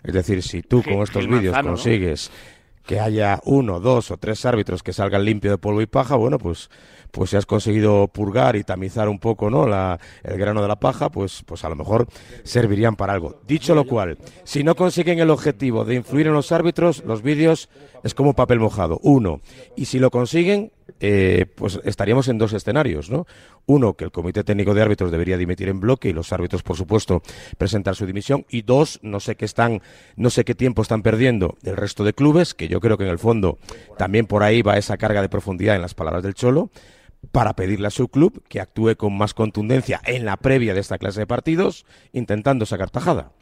[0.02, 2.30] Es decir, si tú Gil- con estos vídeos consigues
[2.86, 6.38] que haya uno, dos o tres árbitros que salgan limpio de polvo y paja, bueno,
[6.38, 6.70] pues,
[7.12, 9.66] pues si has conseguido purgar y tamizar un poco, ¿no?
[9.66, 12.08] La, el grano de la paja, pues, pues a lo mejor
[12.42, 13.40] servirían para algo.
[13.46, 17.68] Dicho lo cual, si no consiguen el objetivo de influir en los árbitros, los vídeos
[18.02, 18.98] es como papel mojado.
[19.02, 19.40] Uno.
[19.76, 23.26] Y si lo consiguen, eh, pues estaríamos en dos escenarios, ¿no?
[23.66, 26.76] Uno, que el Comité Técnico de Árbitros debería dimitir en bloque y los árbitros, por
[26.76, 27.22] supuesto,
[27.58, 28.44] presentar su dimisión.
[28.48, 29.80] Y dos, no sé qué están,
[30.16, 33.10] no sé qué tiempo están perdiendo el resto de clubes, que yo creo que en
[33.10, 33.58] el fondo
[33.96, 36.70] también por ahí va esa carga de profundidad en las palabras del Cholo,
[37.32, 40.98] para pedirle a su club que actúe con más contundencia en la previa de esta
[40.98, 43.32] clase de partidos, intentando sacar tajada.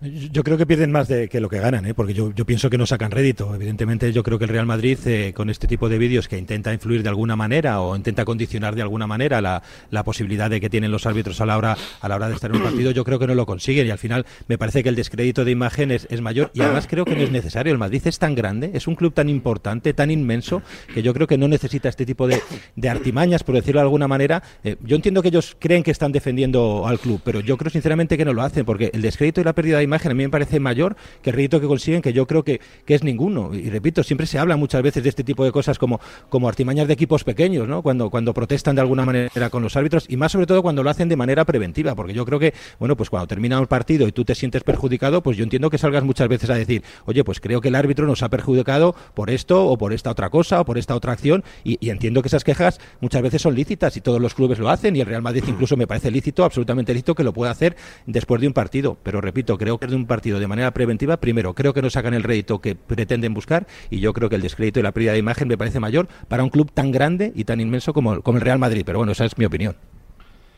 [0.00, 1.92] Yo creo que pierden más de que lo que ganan, ¿eh?
[1.92, 3.52] porque yo, pienso que no sacan rédito.
[3.52, 6.72] Evidentemente, yo creo que el Real Madrid, eh, con este tipo de vídeos que intenta
[6.72, 10.70] influir de alguna manera o intenta condicionar de alguna manera la, la posibilidad de que
[10.70, 13.02] tienen los árbitros a la hora a la hora de estar en un partido, yo
[13.02, 15.90] creo que no lo consiguen y al final me parece que el descrédito de imagen
[15.90, 17.72] es, es mayor y además creo que no es necesario.
[17.72, 20.62] El Madrid es tan grande, es un club tan importante, tan inmenso,
[20.94, 22.40] que yo creo que no necesita este tipo de,
[22.76, 24.44] de artimañas, por decirlo de alguna manera.
[24.62, 28.16] Eh, yo entiendo que ellos creen que están defendiendo al club, pero yo creo sinceramente
[28.16, 30.30] que no lo hacen, porque el descrédito y la pérdida de imagen a mí me
[30.30, 33.54] parece mayor que el rédito que consiguen, que yo creo que, que es ninguno.
[33.54, 36.86] Y repito, siempre se habla muchas veces de este tipo de cosas como, como artimañas
[36.86, 37.82] de equipos pequeños, ¿no?
[37.82, 40.90] Cuando, cuando protestan de alguna manera con los árbitros y más sobre todo cuando lo
[40.90, 44.12] hacen de manera preventiva, porque yo creo que, bueno, pues cuando termina el partido y
[44.12, 47.40] tú te sientes perjudicado, pues yo entiendo que salgas muchas veces a decir, oye, pues
[47.40, 50.64] creo que el árbitro nos ha perjudicado por esto o por esta otra cosa o
[50.64, 54.00] por esta otra acción y, y entiendo que esas quejas muchas veces son lícitas y
[54.00, 57.14] todos los clubes lo hacen y el Real Madrid incluso me parece lícito, absolutamente lícito
[57.14, 57.76] que lo pueda hacer
[58.06, 61.72] después de un partido, pero repito, creo de un partido de manera preventiva, primero, creo
[61.72, 64.82] que no sacan el rédito que pretenden buscar y yo creo que el descrédito y
[64.82, 67.92] la pérdida de imagen me parece mayor para un club tan grande y tan inmenso
[67.92, 69.76] como, como el Real Madrid, pero bueno, esa es mi opinión.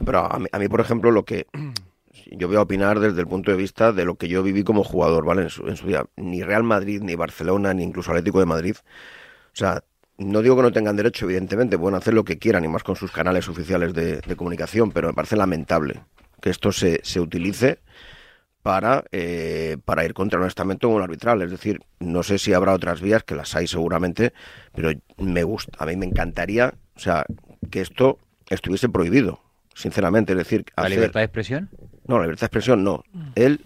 [0.05, 1.47] Pero a mí, a mí, por ejemplo, lo que
[2.31, 4.85] yo voy a opinar desde el punto de vista de lo que yo viví como
[4.85, 5.43] jugador, ¿vale?
[5.43, 6.05] En su, en su día.
[6.17, 8.77] Ni Real Madrid, ni Barcelona, ni incluso Atlético de Madrid.
[8.79, 9.83] O sea,
[10.19, 12.97] no digo que no tengan derecho, evidentemente, pueden hacer lo que quieran y más con
[12.97, 16.03] sus canales oficiales de, de comunicación, pero me parece lamentable
[16.41, 17.81] que esto se, se utilice
[18.63, 21.43] para, eh, para ir contra un estamento como el arbitral.
[21.43, 24.33] Es decir, no sé si habrá otras vías, que las hay seguramente,
[24.75, 27.25] pero me gusta, a mí me encantaría, o sea,
[27.71, 29.41] que esto estuviese prohibido,
[29.75, 30.33] sinceramente.
[30.33, 31.71] Es decir, ¿La hacer- libertad de expresión?
[32.07, 33.03] No, la libertad de expresión no.
[33.35, 33.65] El,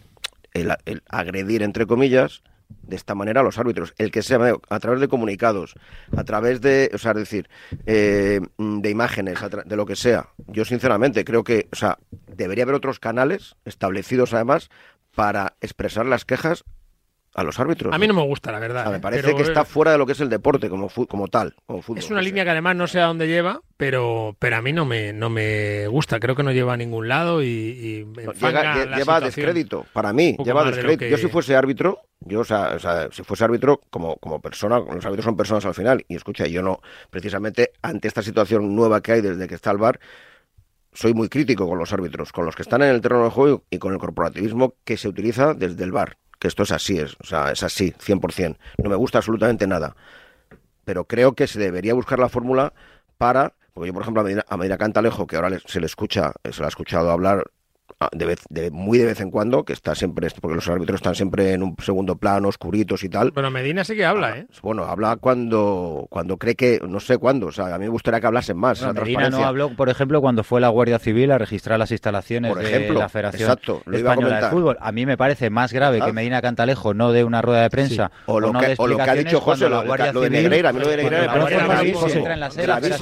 [0.53, 3.95] el, el agredir, entre comillas, de esta manera a los árbitros.
[3.99, 4.39] El que sea
[4.69, 5.75] a través de comunicados,
[6.17, 7.49] a través de, o sea, decir,
[7.87, 10.29] eh, de imágenes, de lo que sea.
[10.49, 14.71] Yo sinceramente creo que, o sea, debería haber otros canales establecidos además
[15.15, 16.65] para expresar las quejas
[17.35, 17.93] a los árbitros.
[17.93, 18.83] A mí no me gusta, la verdad.
[18.83, 19.01] O sea, me ¿eh?
[19.01, 21.83] parece Pero, que está fuera de lo que es el deporte como, como tal, como
[21.83, 21.99] fútbol.
[21.99, 24.85] Es una línea que además no sé a dónde lleva, pero, pero a mí no
[24.85, 26.21] me, no me gusta.
[26.21, 28.05] Creo que no lleva a ningún lado y, y
[28.41, 30.99] Llega- la lleva descrédito, para mí, lleva de descrédito.
[31.01, 34.41] que- Yo si fuese árbitro, yo, o sea, o sea, si fuese árbitro como, como
[34.41, 36.81] persona, los árbitros son personas al final, y escucha, yo no,
[37.11, 39.99] precisamente ante esta situación nueva que hay desde que está el VAR,
[40.93, 43.65] soy muy crítico con los árbitros, con los que están en el terreno de juego
[43.69, 46.17] y con el corporativismo que se utiliza desde el VAR,
[46.49, 48.57] esto es así, es, o sea, es así, 100%.
[48.83, 49.97] No me gusta absolutamente nada.
[50.85, 52.73] Pero creo que se debería buscar la fórmula
[53.19, 56.33] para, porque yo, por ejemplo, a Medina, a Medina Cantalejo, que ahora se le escucha,
[56.51, 57.45] se le ha escuchado hablar
[58.13, 61.15] de vez, de, muy de vez en cuando, que está siempre, porque los árbitros están
[61.15, 63.31] siempre en un segundo plano, oscuritos y tal.
[63.33, 64.47] Bueno, Medina sí que habla, ¿eh?
[64.63, 68.21] Bueno, habla cuando, cuando cree que, no sé cuándo, o sea, a mí me gustaría
[68.21, 68.81] que hablasen más.
[68.81, 72.53] Bueno, Medina no habló, por ejemplo, cuando fue la Guardia Civil a registrar las instalaciones
[72.53, 74.51] Por de ejemplo, la Federación exacto, lo iba a Española de comentar.
[74.59, 74.77] Fútbol.
[74.81, 78.11] A mí me parece más grave que Medina Cantalejo no dé una rueda de prensa
[78.15, 78.23] Sí.
[78.27, 79.87] O lo no que- o lo que ha explicaciones dicho José, cuando lo la de-
[79.89, 81.55] Guardia lo de Civil- Negreira, a mí lo de Negreira me parece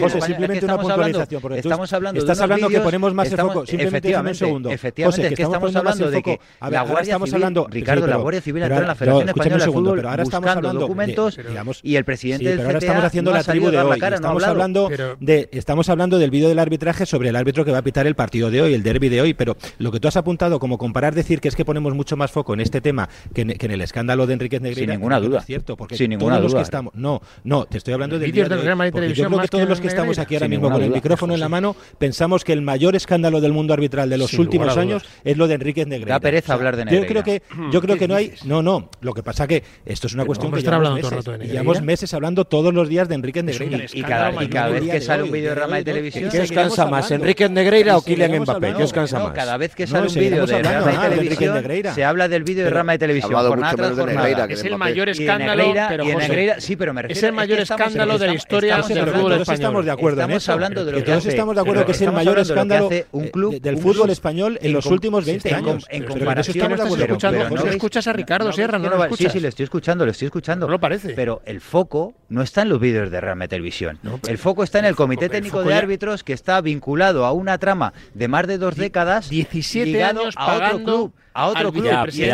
[0.02, 3.38] José, simplemente una estamos hablando- puntualización, estamos hablando de estás hablando que ponemos más el
[3.38, 3.66] foco.
[3.66, 4.70] Simplemente un segundo.
[4.92, 6.40] Efectivamente, José, es que estamos el hablando de que.
[6.60, 8.82] A ver, la Guardia estamos Civil, hablando, Ricardo, sí, la pero- Guardia Civil pero entró
[8.82, 11.36] en la Federación no, Española de segundo, Fútbol pero ahora estamos buscando hablando de- documentos
[11.48, 13.78] digamos, y el presidente Sí, del pero ahora CTA estamos haciendo no la tribu de
[13.80, 13.98] hoy.
[13.98, 14.52] cara, no estamos hablado.
[14.52, 17.82] hablando Pero- de estamos hablando del vídeo del arbitraje sobre el árbitro que va a
[17.82, 20.58] pitar el partido de hoy, el derby de hoy, pero lo que tú has apuntado
[20.58, 23.48] como comparar decir que es que ponemos mucho más foco en este tema que en,
[23.54, 25.38] que en el escándalo de Enriquez Negreira, Sin ninguna no duda.
[25.40, 26.60] es cierto, porque Sin ninguna todos los duda.
[26.60, 29.40] que estamos, no, no, te estoy hablando del Vídeos día del de hoy, yo creo
[29.40, 32.44] que todos los que estamos aquí ahora mismo con el micrófono en la mano pensamos
[32.44, 35.46] que el mayor escándalo del mundo arbitral de los últimos lugar a años es lo
[35.48, 36.14] de Enriquez Negreira.
[36.14, 37.22] Da pereza hablar de Yo creo Negreira.
[37.24, 40.24] que yo creo que no hay, no, no, lo que pasa que esto es una
[40.24, 41.62] cuestión que llevamos hablando todo el meses, rato de y Negreira.
[41.62, 43.84] llevamos meses hablando todos los días de Enriquez Negreira.
[43.92, 46.52] Y cada, y cada vez que sale un vídeo de Rama de televisión, ¿Qué os
[46.52, 48.74] cansa más, Enrique Negreira o Kylian Mbappé?
[48.74, 49.32] ¿Qué os cansa más?
[49.32, 51.94] cada vez que sale un vídeo de Rama de televisión, Negreira.
[51.94, 53.32] se habla del vídeo de Rama de televisión.
[53.32, 57.22] Negreira Es el mayor Y escándalo, Negreira- pero y Negreira- sí, pero me refiero es
[57.24, 59.54] el mayor escándalo de la historia del fútbol español.
[59.54, 60.52] estamos de acuerdo en Estamos eso.
[60.52, 62.88] hablando de lo Que que todos hace- estamos de acuerdo que es el mayor escándalo
[62.88, 65.86] del fútbol español en los últimos sí, 20 en años.
[65.90, 67.04] en Pero comparación estás acuerdo.
[67.04, 69.32] escuchando, pero no no escuchas a Ricardo no, Sierra, no lo escuchas.
[69.32, 70.66] Sí, sí, le estoy escuchando, le estoy escuchando.
[70.66, 71.14] No lo parece.
[71.14, 73.98] Pero el foco no está en los vídeos de Real Madrid Televisión.
[74.26, 77.92] el foco está en el Comité Técnico de Árbitros que está vinculado a una trama
[78.14, 81.84] de más de dos décadas 17 ligado años a otro club, a otro club.
[81.84, 82.26] Ya, pero, ya,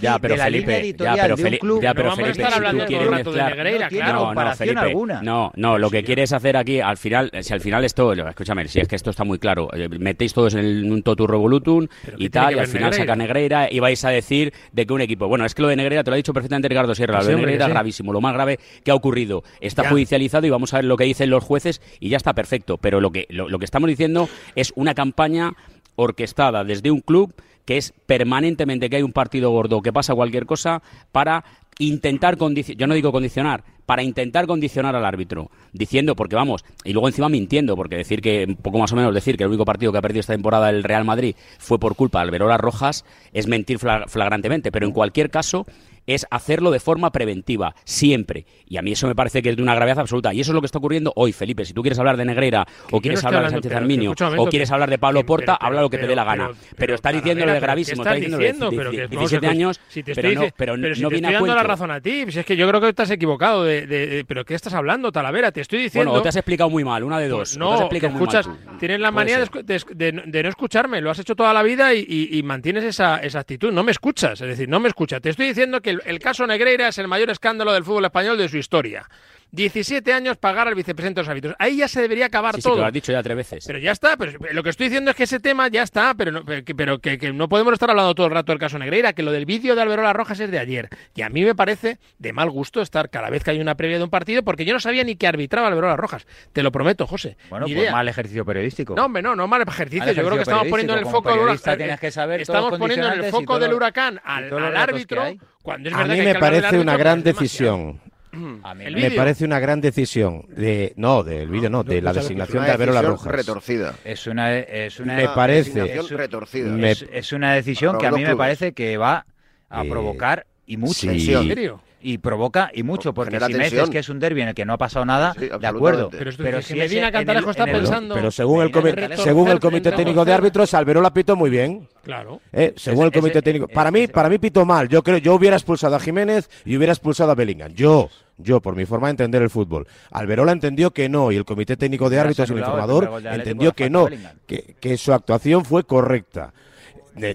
[0.00, 1.82] ya, Felipe, ya, pero, Felipe, club.
[1.82, 3.56] ya, pero Felipe, si tú quieres mezclar...
[3.56, 4.12] Negreira, no claro.
[4.12, 5.22] No, no, comparación Felipe, alguna.
[5.22, 8.80] no, no, lo que quieres hacer aquí, al final, si al final esto, escúchame, si
[8.80, 12.28] es que esto está muy claro, eh, metéis todos en un totu revolutum ¿Pero y
[12.30, 13.04] tal, y al final Negreira?
[13.04, 15.76] saca Negreira y vais a decir de que un equipo, bueno, es que lo de
[15.76, 18.34] Negreira te lo ha dicho perfectamente Ricardo Sierra, lo de Negreira es gravísimo, lo más
[18.34, 21.80] grave que ha ocurrido, está judicializado y vamos a ver lo que dicen los jueces
[22.00, 25.52] y ya está perfecto, pero lo que, lo que estamos diciendo es una campaña
[25.96, 27.34] orquestada desde un club
[27.68, 30.80] que es permanentemente que hay un partido gordo, que pasa cualquier cosa,
[31.12, 31.44] para
[31.78, 36.94] intentar condicionar, yo no digo condicionar, para intentar condicionar al árbitro, diciendo, porque vamos, y
[36.94, 39.92] luego encima mintiendo, porque decir que, poco más o menos decir que el único partido
[39.92, 43.04] que ha perdido esta temporada el Real Madrid fue por culpa de Alberola Rojas,
[43.34, 45.66] es mentir fla- flagrantemente, pero en cualquier caso
[46.08, 48.46] es hacerlo de forma preventiva, siempre.
[48.66, 50.32] Y a mí eso me parece que es de una gravedad absoluta.
[50.34, 51.64] Y eso es lo que está ocurriendo hoy, Felipe.
[51.64, 54.90] Si tú quieres hablar de Negreira, o quieres hablar de Sánchez Arminio, o quieres hablar
[54.90, 56.50] de Pablo Porta, habla lo que te dé la gana.
[56.76, 58.70] pero- está diciendo lo de gravísimo, ¿qué está diciendo de diciendo?
[58.70, 61.68] Pero que- 17 vamos a ver, años, pero no, viene a dando la cuento.
[61.68, 64.74] razón a ti, si es que yo creo que estás equivocado de, pero ¿qué estás
[64.74, 65.52] hablando, Talavera?
[65.52, 67.56] Te estoy diciendo Bueno, o te has explicado muy mal, una de dos.
[67.58, 68.48] No, escuchas,
[68.78, 73.18] tienes la manía de, no- escucharme, lo has hecho toda la vida y, mantienes esa,
[73.18, 73.70] esa actitud.
[73.72, 75.20] No me escuchas, es decir, no me escuchas.
[75.20, 78.48] Te estoy diciendo que el, caso Negreira es el mayor escándalo del fútbol español de
[78.48, 79.08] su historia.
[79.50, 81.54] 17 años pagar al vicepresidente de los árbitros.
[81.58, 82.74] Ahí ya se debería acabar Sí, sí, todo.
[82.74, 83.64] que lo has dicho ya tres veces.
[83.66, 86.32] Pero ya está, pero lo que estoy diciendo es que ese tema ya está, pero,
[86.32, 88.78] no, pero, que, pero que- que no podemos estar hablando todo el rato del caso
[88.78, 90.88] Negreira, que lo del vídeo de Alberola Rojas es de ayer.
[91.14, 93.98] Y a mí me parece de mal gusto estar cada vez que hay una previa
[93.98, 96.26] de un partido, porque yo no sabía ni que arbitraba Alberola Rojas.
[96.52, 97.36] Te lo prometo, José.
[97.50, 97.92] Bueno, pues idea.
[97.92, 98.94] mal ejercicio periodístico.
[98.96, 100.04] No, hombre, no, no mal ejercicio.
[100.06, 103.24] Mal Yo creo que estamos poniendo en el foco del que saber Estamos poniendo en
[103.24, 105.22] el foco del huracán al, al árbitro,
[105.62, 107.98] cuando es A mí me que parece una gran pero es demasiado.
[108.62, 112.64] A mí Me parece una gran decisión de no del vídeo no de la designación
[112.64, 113.32] de Alberola Rojas.
[113.32, 113.94] retorcida.
[114.04, 116.70] Es una, es una Me parece- designación retorcida.
[116.70, 119.26] Me- es, es una decisión que a mí me parece que va
[119.70, 120.92] a Eh, provocar y mucho.
[120.94, 121.08] sí.
[121.32, 121.80] ¿En serio?
[122.00, 124.54] Y provoca y mucho, porque genera si me dices que es un derbi en el
[124.54, 126.10] que no ha pasado nada, Sí, de acuerdo.
[126.10, 128.68] Pero esto- pero que si es en Cantalejo el- está el- pensando- Pero según el,
[128.68, 131.88] Medina comi- Cantalejo- según el comité técnico de árbitros, Alberola pitó muy bien.
[132.04, 132.40] Claro.
[132.52, 133.66] Eh, según el comité ese- técnico.
[133.66, 134.88] ese- Para mí, para mí pitó mal.
[134.88, 137.72] Yo creo, yo hubiera expulsado a Jiménez y hubiera expulsado a Bellingham.
[137.74, 139.86] Yo, yo, por mi forma de entender el fútbol.
[140.12, 143.90] Alberola entendió que no y el comité técnico de árbitros y el informador entendió que
[143.90, 144.06] no,
[144.46, 146.52] que, que su actuación fue correcta.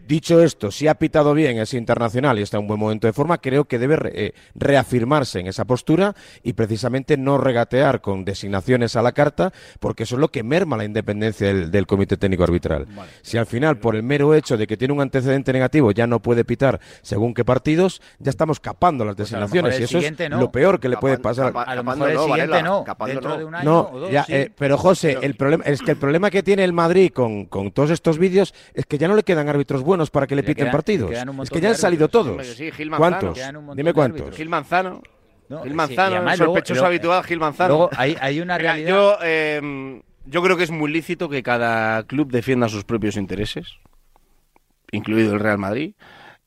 [0.08, 3.14] Dicho esto, si ha pitado bien ese internacional y está en un buen momento de
[3.14, 8.26] forma, creo que debe re- eh, reafirmarse en esa postura y precisamente no regatear con
[8.26, 12.18] designaciones a la carta, porque eso es lo que merma la independencia del, del comité
[12.18, 12.88] técnico arbitral.
[13.22, 16.22] Si al final, por el mero hecho de que tiene un antecedente negativo, ya no
[16.22, 19.64] puede pitar según qué partidos, ya estamos capando las Pues a lo designaciones.
[19.64, 20.40] mejor el y eso es no.
[20.40, 21.48] lo peor que le puede pasar.
[21.48, 23.38] capa- A lo mejor el no, siguiente Varela, no, dentro no.
[23.38, 24.34] de un año No, o dos, ya, sí.
[24.34, 27.72] eh, pero José, el problema es que el problema que tiene el Madrid con, con
[27.72, 30.47] todos estos vídeos es que ya no le quedan árbitros buenos para que le Le
[30.47, 31.11] piten quedan- partidos.
[31.43, 32.26] Es que ya han salido árbitros.
[32.26, 32.47] todos.
[32.47, 33.19] Sí, Gil Manzano.
[33.34, 33.76] ¿Cuántos?
[33.76, 34.19] Dime cuántos.
[34.21, 34.38] árbitros.
[34.38, 35.01] Gil Manzano.
[35.49, 37.67] No, Gil Manzano, además el sospechoso luego- habitual, Gil Manzano.
[37.69, 38.89] Luego hay, hay una realidad.
[38.89, 43.67] yo, eh, yo creo que es muy lícito que cada club defienda sus propios intereses,
[44.91, 45.95] incluido el Real Madrid.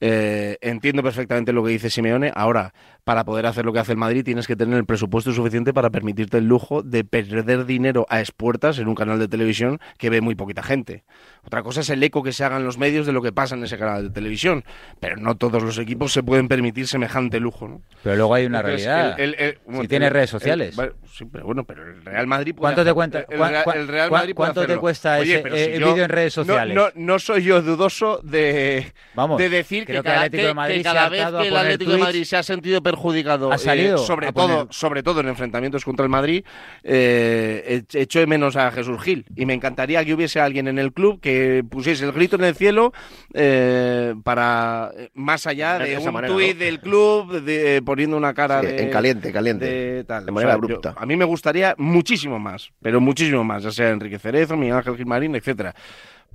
[0.00, 2.30] Eh, entiendo perfectamente lo que dice Simeone.
[2.34, 2.74] Ahora,
[3.07, 5.90] para poder hacer lo que hace el Madrid, tienes que tener el presupuesto suficiente para
[5.90, 10.20] permitirte el lujo de perder dinero a expuertas en un canal de televisión que ve
[10.20, 11.04] muy poquita gente.
[11.44, 13.62] Otra cosa es el eco que se hagan los medios de lo que pasa en
[13.62, 14.64] ese canal de televisión,
[14.98, 17.68] pero no todos los equipos se pueden permitir semejante lujo.
[17.68, 17.80] ¿no?
[18.02, 19.20] Pero luego hay una Entonces, realidad.
[19.20, 20.74] el- el- el- si tienes redes sociales.
[20.74, 24.34] vale, sí, pero bueno, pero el Real Madrid puede ¿Cuánto te cuenta- el, Real- Madrid
[24.34, 26.74] puede cuánto te cuesta Oye, ese, eh, si vídeo en redes sociales?
[26.74, 30.42] No, no soy yo dudoso de, Vamos, de decir creo que que el cada, Atlético
[30.42, 33.53] que- de Madrid que cada vez que el Atlético de Madrid se ha sentido perjudicado,
[33.53, 36.44] ha eh, salido sobre todo, sobre todo en enfrentamientos contra el Madrid,
[36.82, 40.78] eh, ech- echo de menos a Jesús Gil y me encantaría que hubiese alguien en
[40.78, 42.92] el club que pusiese el grito en el cielo
[43.34, 46.64] eh, para eh, más allá De un manera, tuit ¿no?
[46.64, 49.64] del club de- poniendo una cara Sí, de, en caliente, caliente.
[49.66, 50.24] de tal.
[50.26, 50.94] De manera abrupta.
[50.97, 54.97] a mí me gustaría muchísimo más, pero muchísimo más, ya sea Enrique Cerezo, Miguel Ángel
[54.97, 55.74] Gilmarín, etcétera.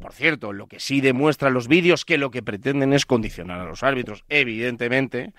[0.02, 3.66] Por cierto, lo que sí demuestra los vídeos que lo que pretenden es condicionar a
[3.66, 5.32] los árbitros, evidentemente.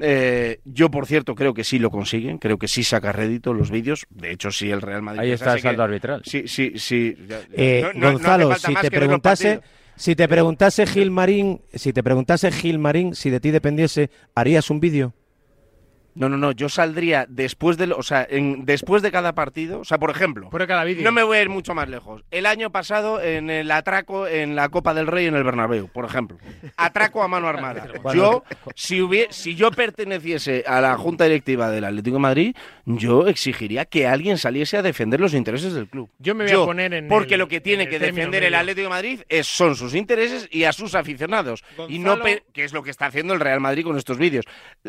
[0.00, 3.70] Eh, yo, por cierto, creo que sí lo consiguen, creo que sí saca rédito los
[3.70, 4.06] vídeos.
[4.10, 5.20] De hecho, sí el Real Madrid.
[5.20, 6.22] Ahí está el saldo que- arbitral.
[6.24, 7.16] Sí, sí, sí.
[7.52, 9.60] Eh, no- no- Gonzalo, si te preguntase,
[9.96, 14.68] si te preguntase Gil Marín, si te preguntase Gil Marín, si de ti dependiese, ¿harías
[14.70, 15.14] un vídeo?
[16.18, 19.84] No, no, no, yo saldría después de, o sea, en- después de cada partido, o
[19.84, 21.04] sea, por ejemplo, Por cada vídeo.
[21.04, 22.22] no me voy a ir mucho más lejos.
[22.30, 26.04] El año pasado en el atraco en la Copa del Rey en el Bernabéu, por
[26.04, 26.36] ejemplo,
[26.76, 27.86] atraco a mano armada.
[28.14, 28.42] Yo,
[28.74, 33.84] si hubie- si yo perteneciese a la junta directiva del Atlético de Madrid, yo exigiría
[33.84, 36.10] que alguien saliese a defender los intereses del club.
[36.18, 38.54] Yo me voy a poner en porque el- lo que tiene que defender el.
[38.58, 42.18] Atlético de Madrid es, son sus intereses y a sus aficionados y no
[42.52, 44.44] que es lo que está haciendo el Real Madrid con estos vídeos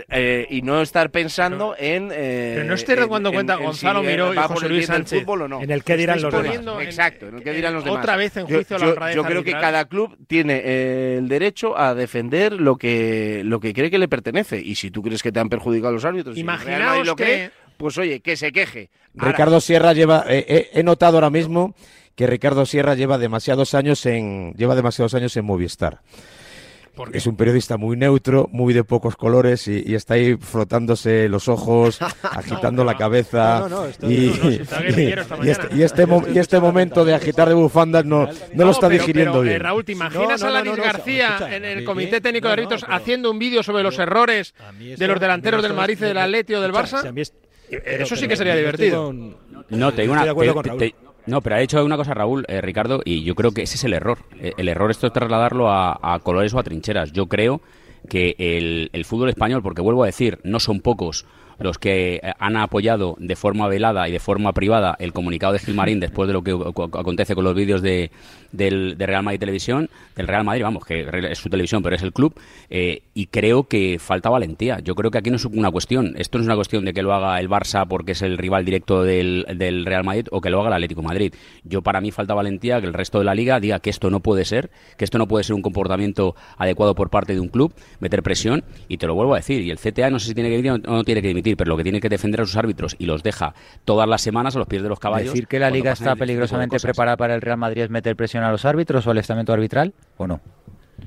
[0.09, 4.01] Eh, y no estar pensando en eh, Pero no estoy dando en- cuenta en Gonzalo
[4.01, 5.19] si, Miró y va José Luis Sánchez.
[5.21, 5.61] fútbol o no.
[5.61, 6.55] En el qué dirán los demás.
[6.55, 8.17] en- Exacto, en el que dirán los otra demás.
[8.17, 11.27] vez en Yo- juicio la yo, honradez yo creo que cada club tiene eh, el
[11.27, 15.21] derecho a defender lo que lo que cree que le pertenece y si tú crees
[15.23, 18.89] que te han perjudicado los árbitros Imaginaos lo que- cree, pues oye, que se queje.
[19.17, 21.75] Ahora, Ricardo Sierra lleva, eh, eh, he notado ahora mismo
[22.15, 26.01] que Ricardo Sierra lleva demasiados años en, lleva demasiados años en Movistar.
[27.13, 31.47] Es un periodista muy neutro, muy de pocos colores y, y está ahí frotándose los
[31.47, 33.65] ojos, agitando la cabeza.
[34.01, 34.31] Y,
[35.81, 39.61] este, momento de agitar de bufandas no, no lo está pero- digiriendo pero, eh, bien.
[39.61, 41.85] Raúl, ¿te imaginas No, a no, García escucha, en el.
[41.85, 45.97] Comité Técnico de Árbitros haciendo un vídeo sobre los errores de los delanteros del Madrid,
[45.97, 47.13] del Atlético o del Barça?
[47.69, 49.13] Eso sí que sería divertido.
[49.69, 50.25] No, te digo una.
[51.29, 53.83] No, pero ha dicho una cosa Raúl, eh, Ricardo, y yo creo que ese es
[53.83, 54.19] el error.
[54.39, 57.11] Eh, El error esto es trasladarlo a, colores o a trincheras.
[57.11, 57.61] Yo creo
[58.09, 58.35] que
[58.91, 61.25] el fútbol español, porque vuelvo a decir, no son pocos
[61.59, 65.59] los que eh, han apoyado de forma velada y de forma privada el comunicado de
[65.59, 68.11] Gilmarín después de lo que acontece con los vídeos de,
[68.51, 72.01] del, de Real Madrid Televisión, del Real Madrid, vamos, que es su televisión, pero es
[72.01, 72.33] el club,
[72.69, 74.79] eh, y creo que falta valentía.
[74.79, 77.01] Yo creo que aquí no es una cuestión, esto no es una cuestión de que
[77.01, 80.49] lo haga el Barça porque es el rival directo del, del Real Madrid o que
[80.49, 81.33] lo haga el Atlético Madrid.
[81.63, 84.19] Yo para mí falta valentía que el resto de la liga diga que esto no
[84.19, 87.73] puede ser, que esto no puede ser un comportamiento adecuado por parte de un club,
[87.99, 90.49] meter presión, y te lo vuelvo a decir, y el CTA no sé si tiene
[90.49, 92.55] que dimitir o no tiene que dimitir, pero lo que tiene que defender a sus
[92.55, 93.53] árbitros y los deja
[93.85, 95.33] todas las semanas a los pies de los caballos.
[95.33, 98.51] Decir que la liga está peligrosamente preparada para el Real Madrid es meter presión a
[98.51, 100.41] los árbitros o al estamento arbitral o no?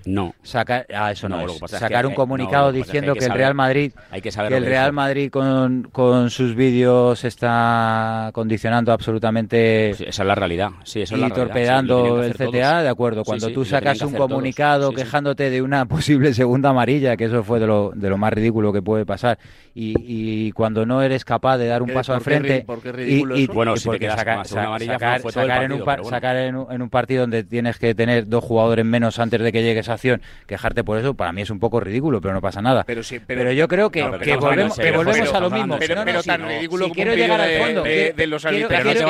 [0.05, 0.35] No.
[0.43, 4.93] Sacar, ah, eso no, Sacar un comunicado diciendo que, el Real Madrid, que, el Real
[4.93, 9.91] Madrid con, con, sus vídeos está condicionando absolutamente.
[9.91, 10.71] esa es la realidad.
[10.85, 13.25] Sí, y torpedando el CTA, de acuerdo.
[13.25, 17.67] Cuando tú sacas un comunicado quejándote de una posible segunda amarilla, que eso fue de
[17.67, 19.39] lo, de lo más ridículo que puede pasar,
[19.75, 19.95] y,
[20.47, 22.67] y cuando no eres capaz de dar un paso al frente.
[23.07, 28.45] y, bueno, sacar, sacar, en, un, sacar en un partido donde tienes que tener dos
[28.45, 31.81] jugadores menos antes de que llegues acción, quejarte por eso, para mí es un poco
[31.81, 32.85] ridículo, pero no pasa nada.
[32.85, 35.79] Pero, pero, yo creo que, volvemos, a lo mismo.
[35.79, 39.03] Pero, tan ridículo si quiero llegar al fondo de, los arbitrajes.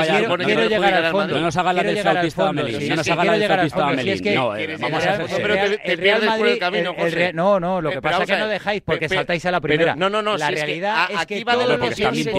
[0.44, 1.34] Quiero llegar al fondo.
[1.34, 2.88] No nos hagas la del Amelín.
[2.88, 4.34] No nos la del Amelín.
[4.34, 4.48] No,
[4.80, 5.54] vamos a Pero
[5.84, 6.94] te pierdes por el camino,
[7.34, 9.96] No, no, lo que pasa es que no dejáis porque saltáis a la primera.
[9.96, 10.36] No, no, no.
[10.56, 12.30] Realidad es que va de lo que piense.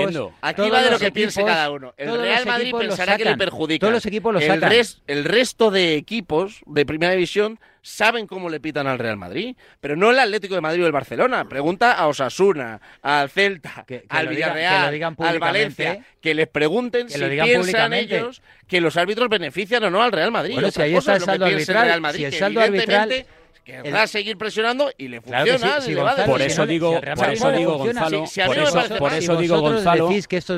[0.41, 1.93] Aquí va de lo que piense cada uno.
[1.97, 3.80] El Real Madrid pensará que le perjudica.
[3.82, 4.72] Todos los equipos lo sacan.
[5.07, 9.95] El resto de equipos de primera división saben cómo le pitan al Real Madrid, pero
[9.95, 11.47] no el Atlético de Madrid o el Barcelona.
[11.47, 18.41] Pregunta a Osasuna, al Celta, al Villarreal, al Valencia, que les pregunten si piensan ellos
[18.68, 20.55] que los árbitros benefician o no al Real Madrid.
[20.55, 23.26] Bueno, si ahí está el saldo arbitral, si el saldo arbitral
[23.64, 25.78] querrá a seguir presionando y le funciona.
[26.26, 28.26] por eso digo, por eso digo Gonzalo,
[28.99, 30.09] por eso digo Gonzalo,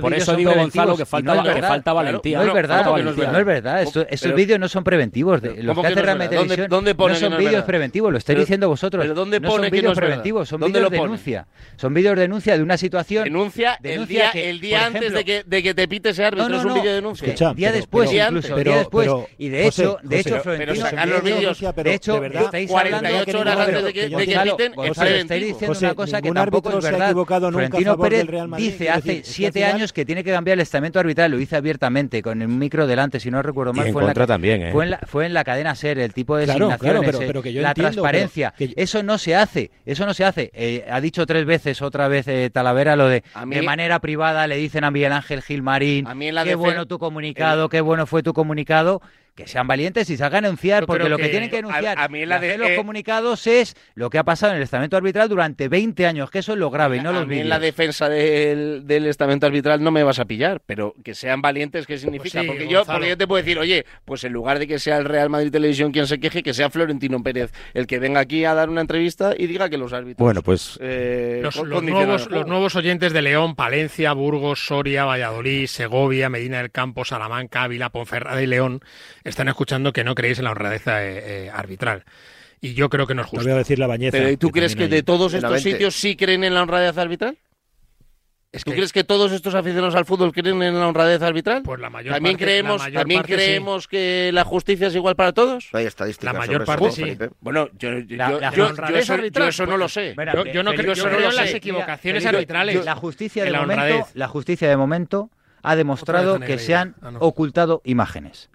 [0.01, 2.39] por eso digo Gonzalo que falta que falta valentía.
[2.39, 3.81] No es verdad, no es verdad.
[3.81, 5.41] Estos vídeos no son preventivos.
[5.41, 8.11] Los que hace Real Televisión no son vídeos preventivos.
[8.11, 9.05] Lo estáis diciendo vosotros.
[9.15, 11.47] ¿dónde no son vídeos preventivos, son vídeos de denuncia.
[11.77, 13.23] Son vídeos de denuncia de una situación.
[13.23, 16.65] Denuncia el día el día antes de que de que te pite ese árbitro es
[16.65, 17.53] un vídeo de denuncia.
[17.53, 19.09] Día después incluso, día después.
[19.37, 24.09] Y de hecho, de hecho Florentino, de hecho, estáis hablando 48 horas antes de que,
[24.09, 27.15] de que estáis diciendo una cosa que tampoco es verdad.
[27.15, 28.27] Florentino Pérez
[28.57, 32.41] dice hace siete años que tiene que cambiar el estamento arbitral, lo dice abiertamente, con
[32.41, 33.91] el micro delante, si no recuerdo mal.
[33.91, 34.71] fue, en la, también, ¿eh?
[34.71, 38.53] fue, en la, fue en la cadena SER, el tipo de designaciones, eh, la transparencia.
[38.57, 40.51] Eso no se hace, eso no se hace.
[40.53, 44.83] Eh, ha dicho tres veces, otra vez Talavera, lo de de manera privada le dicen
[44.83, 46.07] a Miguel Ángel Gilmarín,
[46.43, 49.01] qué bueno tu comunicado, qué bueno fue tu comunicado
[49.35, 52.25] que sean valientes y salgan a denunciar, porque lo que, tienen que denunciar a, mí
[52.25, 56.05] la de, los comunicados es lo que ha pasado en el estamento arbitral durante 20
[56.07, 59.45] años, que eso es lo grave, y no los mí en la defensa del, estamento
[59.45, 62.39] arbitral no me vas a pillar, pero que sean valientes, ¿qué significa?
[62.39, 64.97] Pues porque, yo, porque yo te puedo decir, oye, pues en lugar de que sea
[64.97, 68.45] el Real Madrid Televisión quien se queje, que sea Florentino Pérez el que venga aquí
[68.45, 70.23] a dar una entrevista y diga que los árbitros...
[70.23, 70.79] Bueno, pues...
[70.81, 76.71] Eh, los, nuevos, los nuevos oyentes de León, Palencia, Burgos, Soria, Valladolid, Segovia, Medina del
[76.71, 78.81] Campo, Salamanca, Ávila, Ponferrada y León
[79.25, 80.91] están escuchando que no creéis en la honradez eh,
[81.45, 82.05] eh, arbitral.
[82.61, 83.43] Y yo creo que no es justo.
[83.43, 84.17] voy a decir la bañeza.
[84.17, 87.37] Pero ¿tú crees que de todos estos sitios sí creen en la honradez arbitral?
[88.63, 91.63] ¿Tú crees que todos estos aficionados al fútbol creen en la honradez arbitral?
[91.63, 95.67] Pues la mayor ¿También parte, creemos, ¿también creemos que la justicia es igual para todos?
[95.73, 96.33] hay estadísticas.
[96.33, 97.17] La mayor parte sí.
[97.41, 100.15] Bueno, yo, eso, no lo sé.
[100.53, 102.85] yo, no creo, en las equivocaciones arbitrales.
[102.85, 105.29] La justicia, de momento, la justicia de momento
[105.61, 108.49] ha demostrado que se han ah, ocultado imágenes.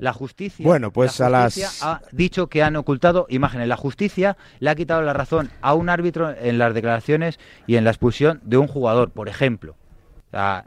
[0.00, 1.82] La justicia, bueno, pues a las...
[1.82, 3.68] ha dicho que han ocultado imágenes.
[3.68, 7.84] La justicia le ha quitado la razón a un árbitro en las declaraciones y en
[7.84, 9.76] la expulsión de un jugador, por ejemplo.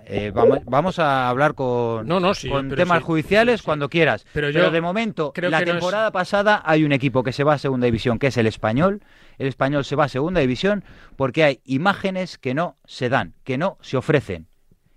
[0.07, 4.25] Eh, vamos, a hablar con, con temas judiciales cuando quieras.
[4.33, 8.19] Pero, de momento, la temporada pasada hay un equipo que se va a segunda división,
[8.19, 9.01] que es el español.
[9.37, 10.83] El español se va a segunda división
[11.15, 14.47] porque hay imágenes que no se dan, que no se ofrecen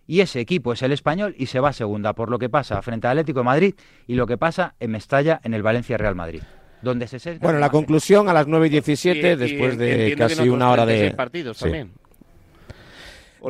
[0.07, 2.81] y ese equipo es el español y se va a segunda por lo que pasa
[2.83, 3.75] frente al Atlético de Madrid
[4.07, 6.43] y lo que pasa en Mestalla en el Valencia Real Madrid.
[6.83, 10.87] Donde se bueno, la conclusión a las 9 y 17, después de casi una hora
[10.87, 11.11] de.
[11.13, 11.93] Partidos también.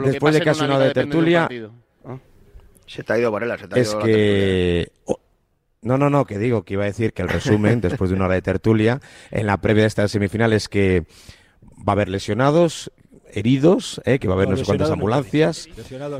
[0.04, 1.48] después de casi una hora de tertulia.
[2.86, 4.92] Se te ha ido Varela, se te ha es que.
[5.82, 8.26] No, no, no, que digo que iba a decir que el resumen, después de una
[8.26, 9.00] hora de tertulia,
[9.30, 11.04] en la previa de esta semifinal es que
[11.76, 12.90] va a haber lesionados,
[13.32, 14.18] heridos, ¿eh?
[14.18, 15.68] que va a haber no, sé cuántas ambulancias.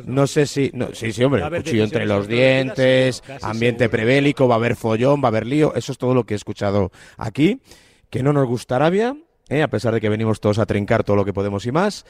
[0.04, 0.26] No.
[0.26, 0.72] sé si.
[0.92, 5.28] sí, sí, hombre, cuchillo entre los dientes, ambiente prebélico, va a haber follón, va a
[5.28, 5.74] haber lío.
[5.74, 7.60] Eso es todo lo que he escuchado aquí.
[8.10, 9.16] Que no nos gusta Arabia,
[9.48, 9.62] ¿eh?
[9.62, 12.04] a pesar de que venimos todos a trincar todo lo que podemos y más.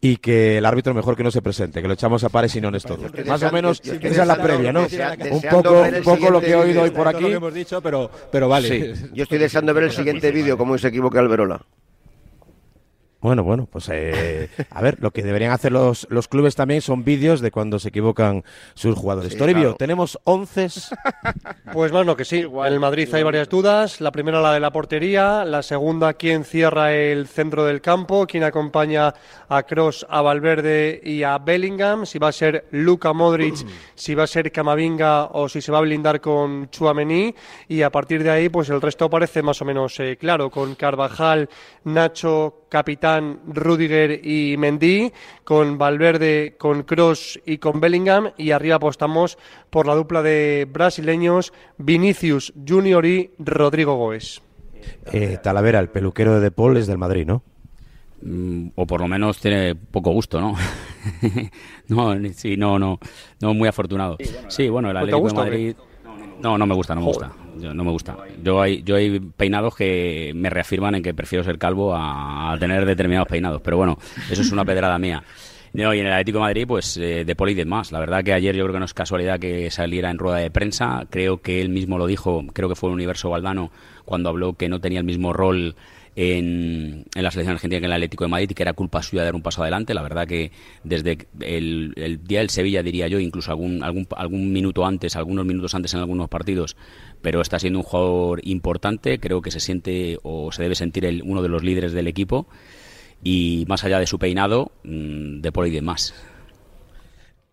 [0.00, 2.60] Y que el árbitro mejor que no se presente, que lo echamos a pares y
[2.60, 2.98] no en esto.
[3.26, 4.82] Más o menos, esa es la previa, ¿no?
[4.82, 7.24] Un poco, un poco lo que he oído hoy por aquí.
[8.30, 8.94] Pero, vale.
[9.14, 11.64] Yo estoy deseando ver el siguiente vídeo, cómo se equivoca Alberola.
[13.24, 17.04] Bueno, bueno, pues eh, a ver, lo que deberían hacer los, los clubes también son
[17.04, 18.44] vídeos de cuando se equivocan
[18.74, 19.32] sus jugadores.
[19.32, 20.68] Sí, Toribio, ¿tenemos 11?
[21.72, 22.40] Pues bueno, que sí.
[22.40, 24.02] En el Madrid hay varias dudas.
[24.02, 25.44] La primera, la de la portería.
[25.46, 28.26] La segunda, quién cierra el centro del campo.
[28.26, 29.14] Quién acompaña
[29.48, 32.04] a Cross, a Valverde y a Bellingham.
[32.04, 33.68] Si va a ser Luca Modric, mm.
[33.94, 37.34] si va a ser Camavinga o si se va a blindar con Chuamení.
[37.68, 40.50] Y a partir de ahí, pues el resto parece más o menos eh, claro.
[40.50, 41.48] Con Carvajal,
[41.84, 45.12] Nacho, capitán Rudiger y Mendy,
[45.44, 49.38] con Valverde, con Cross y con Bellingham, y arriba apostamos
[49.70, 54.42] por la dupla de brasileños Vinicius Junior y Rodrigo Goes.
[55.12, 57.44] Eh, Talavera, el peluquero de De Paul es del Madrid, ¿no?
[58.22, 60.56] Mm, o por lo menos tiene poco gusto, ¿no?
[61.86, 62.98] no, sí, no, no,
[63.40, 64.16] no muy afortunado.
[64.48, 65.76] Sí, bueno, el Atlético de Madrid.
[66.44, 67.32] No, no me gusta, no me gusta.
[67.58, 68.18] Yo, no me gusta.
[68.42, 72.84] Yo hay, yo hay peinados que me reafirman en que prefiero ser calvo a, tener
[72.84, 73.62] determinados peinados.
[73.62, 73.98] Pero bueno,
[74.30, 75.24] eso es una pedrada mía.
[75.72, 77.92] Y en el Atlético Madrid, pues eh, de Poli y.
[77.92, 80.50] La verdad que ayer yo creo que no es casualidad que saliera en rueda de
[80.50, 81.06] prensa.
[81.08, 83.70] Creo que él mismo lo dijo, creo que fue el Universo Valdano,
[84.04, 85.76] cuando habló que no tenía el mismo rol
[86.16, 89.02] en, en, la selección argentina que en el Atlético de Madrid y que era culpa
[89.02, 89.94] suya de dar un paso adelante.
[89.94, 90.52] La verdad que
[90.82, 95.44] desde el, el, día del Sevilla, diría yo, incluso algún, algún, algún minuto antes, algunos
[95.44, 96.76] minutos antes en algunos partidos,
[97.22, 99.18] pero está siendo un jugador importante.
[99.18, 102.46] Creo que se siente o se debe sentir el, uno de los líderes del equipo
[103.22, 106.14] y más allá de su peinado, mm, de por y demás.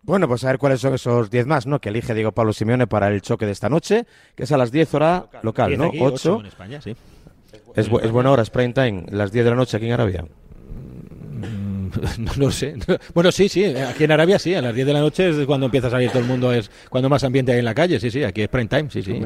[0.04, 1.80] Bueno, pues a ver cuáles son esos 10 más, ¿no?
[1.80, 4.06] Que elige Diego Pablo Simeone para el choque de esta noche,
[4.36, 6.06] que es a las 10 horas local, local ¿no?
[6.06, 6.44] 8.
[7.76, 10.26] Es, es buena hora, es prime time, las 10 de la noche aquí en Arabia.
[12.18, 12.76] no lo sé.
[13.14, 15.66] Bueno, sí, sí, aquí en Arabia sí, a las 10 de la noche es cuando
[15.66, 18.10] empieza a salir todo el mundo, es cuando más ambiente hay en la calle, sí,
[18.10, 19.22] sí, aquí es prime time, sí, sí.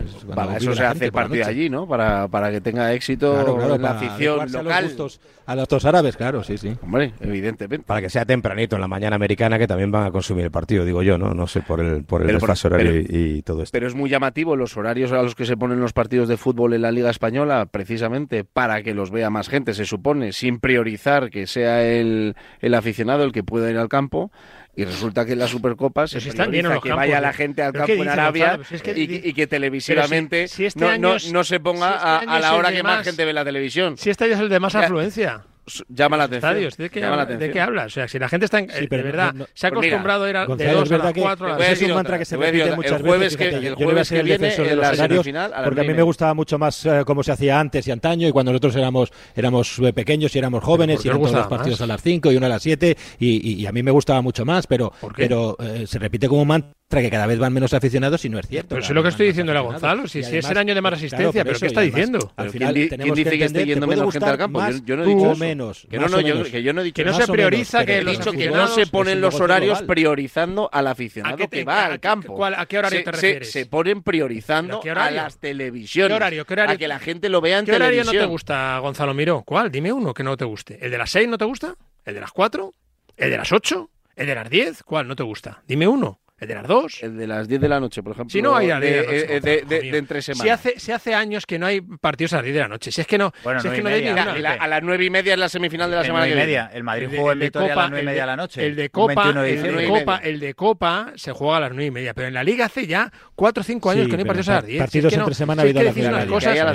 [0.58, 1.88] Eso se hace el partido allí, ¿no?
[1.88, 4.72] Para, para que tenga éxito claro, la afición local.
[4.72, 6.76] A los, gustos, a los dos árabes, claro, sí, sí.
[6.82, 7.86] Hombre, evidentemente.
[7.86, 10.86] Para que sea tempranito en la mañana americana que también van a consumir el partido,
[10.86, 11.34] digo yo, ¿no?
[11.34, 13.72] No sé, por el, por el horario y, y, todo esto.
[13.72, 16.74] Pero es muy llamativo los horarios a los que se ponen los partidos de fútbol
[16.74, 21.30] en la Liga Española, precisamente para que los vea más gente, se supone, sin priorizar
[21.30, 22.36] que sea el
[22.66, 24.32] el aficionado el que pueda ir al campo
[24.76, 28.10] y resulta que la Supercopa se si están que vaya la gente al campo en
[28.10, 28.60] Arabia
[28.96, 33.34] y, que televisivamente si, no, se ponga a, la hora que más, más gente ve
[33.34, 33.98] la televisión.
[33.98, 35.44] Si este año es el de más afluencia
[35.90, 36.70] llama la atención.
[36.78, 37.88] ¿de, qué hablas?
[37.88, 40.26] O sea, si la gente está en, sí, eh, pero de verdad se ha acostumbrado
[40.26, 42.18] mira, a ir a, Gonzalo, de 2 a las 4 a las Es un mantra
[42.18, 43.40] que se repite muchas el veces.
[43.40, 47.60] El jueves que los porque a mí me gustaba mucho más eh, cómo se hacía
[47.60, 51.20] antes y antaño y cuando nosotros éramos éramos eh, pequeños y éramos jóvenes y eran
[51.20, 53.84] todos los partidos a las cinco y uno a las siete y, y, a mí
[53.84, 57.40] me gustaba mucho más, pero pero se repite como un mantra tras que cada vez
[57.40, 58.70] van menos aficionados y no es cierto.
[58.70, 60.08] Pero eso es lo que estoy diciendo a Gonzalo.
[60.08, 62.32] Si, es el año de más asistencia, claro, pero ¿qué está diciendo?
[62.36, 64.62] Al final, ¿quién, dice que, esté yendo menos gente al campo?
[64.86, 68.86] Yo, no he dicho que, no, se prioriza, menos, que, he dicho que no se
[68.86, 69.88] ponen los horarios global.
[69.88, 72.46] priorizando al aficionado que va al campo.
[72.46, 73.52] ¿A qué horario te refieres?
[73.52, 76.12] Se, ponen priorizando a las televisiones.
[76.12, 76.46] ¿Qué horario?
[76.46, 76.76] ¿Qué horario?
[76.76, 79.42] A que la gente lo vea en ¿Qué horario no te gusta, Gonzalo Miró?
[79.42, 79.72] ¿Cuál?
[79.72, 80.78] Dime uno que no te guste.
[80.80, 81.76] ¿El de las 6 no te gusta?
[82.06, 82.72] ¿El de las 4?
[83.18, 83.90] ¿El de las 8?
[84.16, 84.84] ¿El de las 10?
[84.84, 85.64] ¿Cuál no te gusta?
[85.68, 86.20] Dime uno.
[86.38, 87.02] ¿El de las dos?
[87.02, 88.30] El de las 10 de la noche, por ejemplo.
[88.30, 90.44] Si no hay a de, entre semanas.
[90.44, 92.92] Si hace, si hace años que no hay partidos a las 10 de la noche.
[92.92, 93.32] Si es que no.
[93.42, 96.42] Bueno, hay a las 9 y media es la semifinal de la el semana 9
[96.42, 96.70] y media.
[96.74, 98.66] El Madrid jugó en Victoria a las 9 y media de la noche.
[98.66, 102.14] El de Copa, el de Copa, se juega a las 9 y media.
[102.14, 104.54] Pero en la Liga hace ya 4 o 5 años que no hay partidos a
[104.56, 104.80] las 10.
[104.80, 105.96] Partidos entre semana ha habido a las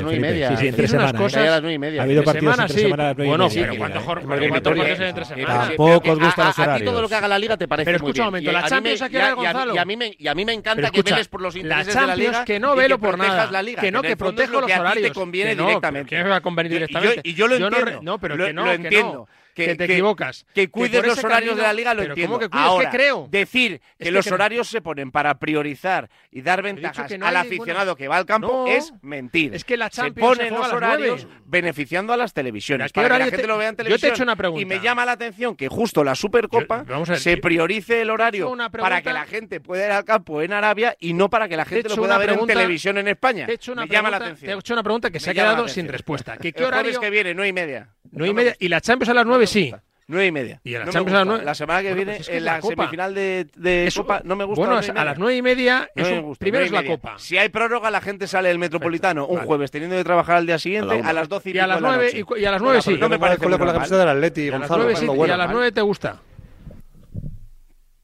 [0.03, 0.57] 9.
[0.57, 1.71] Sí, entre semana.
[1.71, 2.01] y media.
[2.01, 3.79] Ha habido partidos entre semana a las 9 y media.
[3.79, 5.47] Bueno, pero.
[5.47, 6.39] Tampoco os los.
[6.39, 7.85] A todo lo que haga la Liga te parece.
[7.85, 9.19] Pero escucha un momento, la Champions aquí
[9.53, 9.75] Gonzalo.
[9.75, 11.29] Y a, mí, y, a mí me, y a mí me encanta escucha, que veles
[11.29, 12.45] por los intereses la de la liga.
[12.45, 13.51] que no velo por nada.
[13.51, 15.09] La liga, que no, que, que protejo los horarios.
[15.09, 16.09] te conviene que no, directamente.
[16.09, 17.21] Que me va a convenir directamente.
[17.25, 17.91] Y yo, y yo lo yo entiendo.
[17.93, 20.47] No, no, pero lo, que no, lo entiendo que, te equivocas.
[20.55, 22.39] Que cuides los horarios de la liga, lo entiendo.
[22.39, 22.67] que cuides?
[22.67, 23.29] Ahora, ¿Qué creo?
[23.31, 28.17] Decir que los horarios se ponen para priorizar y dar ventajas al aficionado que va
[28.17, 29.55] al campo es mentir.
[29.55, 32.93] Es que la Champions se ponen los horarios beneficiando a las televisiones.
[32.93, 34.01] Para que la gente lo vea en televisión.
[34.01, 34.63] Yo te hecho una pregunta.
[34.63, 36.85] Y me llama la atención que justo la Supercopa
[37.17, 41.13] se priorice el horario para que la gente pueda ir al campo en Arabia y
[41.13, 43.47] no para que la gente lo pueda ver en televisión en España.
[43.47, 44.49] Te hecho una me pregunta, llama la atención.
[44.49, 46.37] Te he hecho una pregunta que se ha quedado sin respuesta.
[46.37, 47.89] ¿Qué, qué horario que viene, no y media.
[48.13, 48.57] Nueve y media.
[48.59, 49.73] Y la Champions a las nueve, sí.
[50.09, 50.61] Nueve y media.
[50.65, 51.31] Y a la No Champions a las gusta.
[51.35, 51.45] nueve.
[51.45, 52.75] La semana que Bueno, viene, pues es que en la, la Copa.
[52.75, 54.67] semifinal de, de Eso- Copa, no me gusta.
[54.67, 56.85] Bueno, a las nueve y media No es me un- gusta, primero es la.
[56.85, 57.15] Copa.
[57.19, 59.47] Si hay prórroga, la gente sale del Metropolitano un Vale.
[59.47, 61.81] jueves teniendo que trabajar al día siguiente a las 12 y, Y y a las
[61.81, 62.97] nueve sí.
[62.99, 64.83] No me parece con la camiseta del Atleti, Y a las Gonzalo.
[64.83, 66.21] nueve sí, no, y a las nueve te gusta.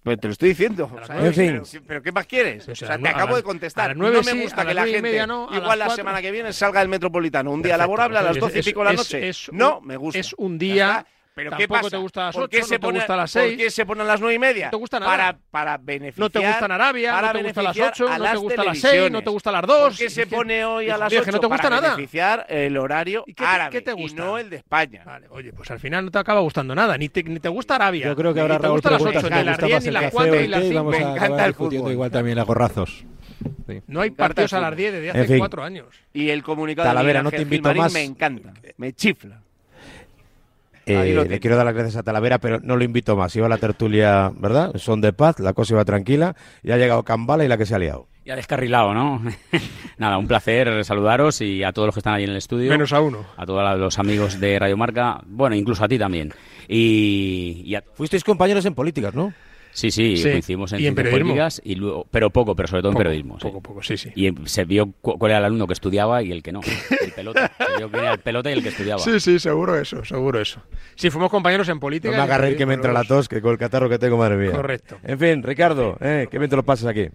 [0.07, 0.85] Pero te lo estoy diciendo.
[0.85, 2.69] O sea, pero, pero ¿qué más quieres?
[2.69, 3.97] O sea, te acabo de contestar.
[3.97, 7.51] no me gusta que la gente, no, igual la semana que viene, salga del Metropolitano.
[7.51, 9.29] Un día Perfecto, laborable a las 12 y pico de la noche.
[9.29, 10.21] es no me gusta.
[10.21, 11.05] es un día.
[11.37, 11.91] ¿Pero qué pasa?
[11.91, 13.59] te gusta las ¿Por qué se no te pone- gusta a las ¿Por seis?
[13.59, 14.65] qué se ponen a las nueve y media?
[14.67, 15.13] No te gusta nada.
[15.13, 16.19] Para, para beneficiar.
[16.25, 18.39] No te gustan Arabia, para no te gustan las beneficiar 8, a no te las
[18.41, 19.13] gusta las 6, televisiones.
[19.13, 19.79] no te gusta las 2.
[19.83, 21.25] ¿Por qué se pone hoy a las mío, 8?
[21.27, 21.95] que no te gusta para nada.
[21.95, 24.25] beneficiar el horario qué te- árabe qué te y gusta?
[24.25, 25.03] no el de España.
[25.05, 26.97] Vale, oye, pues al final no te acaba gustando nada.
[26.97, 28.07] Ni te, ni te gusta Arabia.
[28.07, 29.77] Yo creo que ahora te Raúl gustan las pregunta 8, si ni las gusta 10,
[29.77, 30.85] más ni las café 4, o ni las té y 5.
[30.85, 31.93] vamos Me a encanta el discutiendo fútbol.
[31.93, 33.05] igual también a gorrazos.
[33.69, 33.83] Sí.
[33.89, 34.77] No hay partidos a las fútbol.
[34.79, 35.39] 10 desde En hace fin.
[35.39, 35.87] 4 años.
[36.15, 37.93] Y el comunicado Talavera, de no Miguel te invito Gilmarín más.
[37.93, 39.43] me encanta, me chifla.
[40.87, 43.35] Eh, le quiero dar las gracias a Talavera, pero no lo invito más.
[43.35, 44.73] Iba a la tertulia, ¿verdad?
[44.77, 46.37] Son de paz, la cosa iba tranquila.
[46.63, 48.07] Y ha llegado Cambala y la que se ha liado.
[48.25, 49.23] Ya descarrilado, ¿no?
[49.99, 52.71] Nada, un placer saludaros y a todos los que están ahí en el estudio.
[52.71, 53.25] Menos a uno.
[53.37, 55.21] A todos los amigos de Radio Marca.
[55.27, 56.33] Bueno, incluso a ti también.
[56.69, 59.33] Y, y a- Fuisteis compañeros en políticas, ¿no?
[59.77, 61.29] Sí, sí, Sí, coincidimos en, y en ciencias periodismo.
[61.35, 63.39] políticas y luego, pero poco, pero sobre todo Poco, en periodismo.
[63.39, 63.47] sí.
[63.47, 64.11] Poco, poco, sí, sí.
[64.15, 66.61] Y se vio cu- cuál era el alumno que estudiaba y el que no.
[67.05, 67.53] El pelota.
[67.59, 69.01] Se vio quién era el pelota y el que estudiaba.
[69.03, 70.63] Sí, sí, seguro eso, seguro eso.
[70.95, 72.17] Sí, fuimos compañeros en política.
[72.17, 73.19] No me reír que me entra la los dos.
[73.19, 74.53] tos, que con el catarro que tengo, madre mía.
[74.53, 74.97] Correcto.
[75.05, 76.27] En fin, Ricardo, ¿eh?
[76.31, 77.09] qué bien te lo pasas aquí.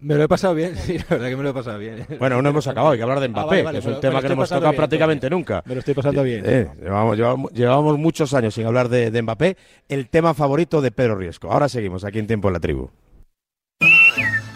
[0.00, 2.06] Me lo he pasado bien, sí, la verdad que me lo he pasado bien.
[2.18, 4.00] Bueno, no hemos acabado, hay que hablar de Mbappé, Ah, vale, vale, que es un
[4.00, 5.62] tema que no hemos tocado bien, prácticamente nunca.
[5.64, 6.42] Me lo estoy pasando bien.
[6.44, 9.56] Eh, llevamos, llevamos, llevamos muchos años sin hablar de, de Mbappé,
[9.88, 11.52] el tema favorito de Pedro Riesco.
[11.52, 12.90] Ahora seguimos aquí en Tiempo en la Tribu.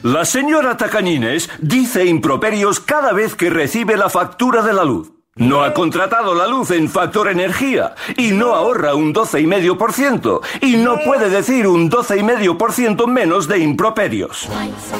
[0.03, 5.15] La señora Tacañines dice improperios cada vez que recibe la factura de la luz.
[5.37, 10.99] No ha contratado la luz en Factor Energía y no ahorra un 12,5% y no
[11.05, 14.49] puede decir un 12,5% menos de improperios.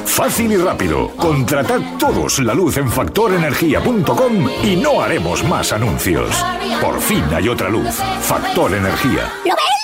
[0.07, 1.11] Fácil y rápido.
[1.17, 6.45] Contratad todos la luz en factorenergía.com y no haremos más anuncios.
[6.81, 7.95] Por fin hay otra luz.
[8.23, 9.33] Factor Energía.
[9.45, 9.84] ¿Lo ves?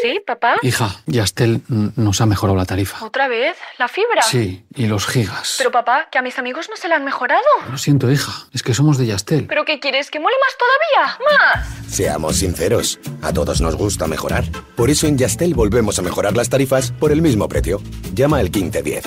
[0.00, 0.56] ¿Sí, papá?
[0.62, 3.04] Hija, Yastel nos ha mejorado la tarifa.
[3.04, 3.56] ¿Otra vez?
[3.78, 4.22] ¿La fibra?
[4.22, 5.56] Sí, y los gigas.
[5.58, 7.42] Pero papá, que a mis amigos no se la han mejorado.
[7.70, 9.46] Lo siento, hija, es que somos de Yastel.
[9.46, 10.10] ¿Pero qué quieres?
[10.10, 11.18] ¿Que mole más todavía?
[11.24, 11.92] ¡Más!
[11.92, 14.44] Seamos sinceros, a todos nos gusta mejorar.
[14.76, 17.82] Por eso en Yastel volvemos a mejorar las tarifas por el mismo precio.
[18.14, 19.04] Llama al 1510.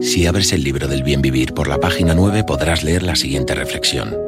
[0.00, 3.54] Si abres el libro del bien vivir por la página 9 podrás leer la siguiente
[3.54, 4.27] reflexión.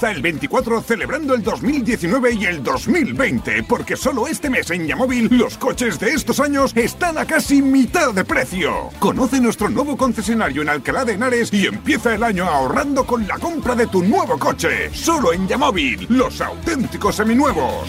[0.00, 5.28] Empieza el 24 celebrando el 2019 y el 2020, porque solo este mes en Yamóvil
[5.30, 8.88] los coches de estos años están a casi mitad de precio.
[8.98, 13.38] Conoce nuestro nuevo concesionario en Alcalá de Henares y empieza el año ahorrando con la
[13.38, 14.88] compra de tu nuevo coche.
[14.94, 17.86] Solo en Yamóvil, los auténticos seminuevos.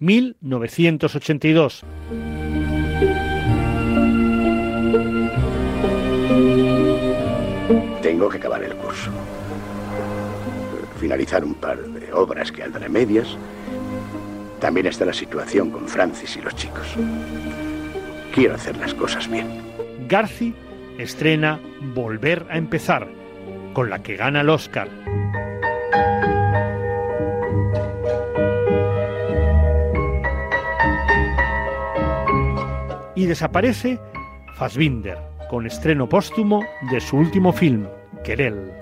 [0.00, 1.82] 1982.
[8.02, 8.87] Tengo que acabar el curso.
[10.98, 13.36] Finalizar un par de obras que andan en medias.
[14.60, 16.96] También está la situación con Francis y los chicos.
[18.34, 19.46] Quiero hacer las cosas bien.
[20.08, 20.54] Garci
[20.98, 21.60] estrena
[21.94, 23.08] Volver a empezar,
[23.72, 24.88] con la que gana el Oscar.
[33.14, 34.00] Y desaparece
[34.56, 35.18] Fassbinder,
[35.48, 37.86] con estreno póstumo de su último film,
[38.24, 38.72] Querel.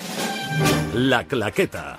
[0.94, 1.98] La Claqueta.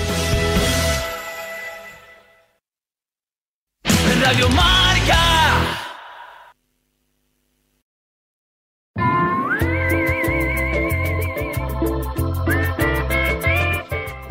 [4.21, 4.90] Radio Marca.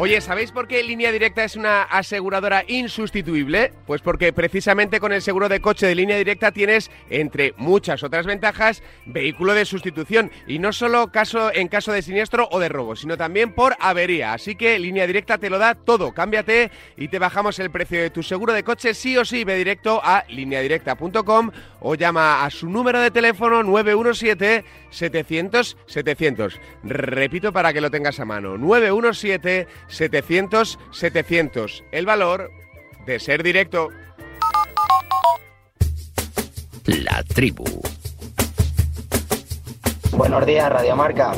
[0.02, 3.70] Oye, ¿sabéis por qué Línea Directa es una aseguradora insustituible?
[3.86, 8.24] Pues porque precisamente con el seguro de coche de Línea Directa tienes, entre muchas otras
[8.24, 10.30] ventajas, vehículo de sustitución.
[10.46, 11.10] Y no solo
[11.52, 14.32] en caso de siniestro o de robo, sino también por avería.
[14.32, 16.14] Así que Línea Directa te lo da todo.
[16.14, 19.44] Cámbiate y te bajamos el precio de tu seguro de coche sí o sí.
[19.44, 21.50] Ve directo a lineadirecta.com
[21.80, 26.58] o llama a su número de teléfono 917 700 700.
[26.84, 28.56] Repito para que lo tengas a mano.
[28.56, 31.84] 917 700 700.
[31.92, 32.50] El valor
[33.06, 33.88] de ser directo.
[36.86, 37.64] La tribu.
[40.12, 41.32] Buenos días, Radio Marca.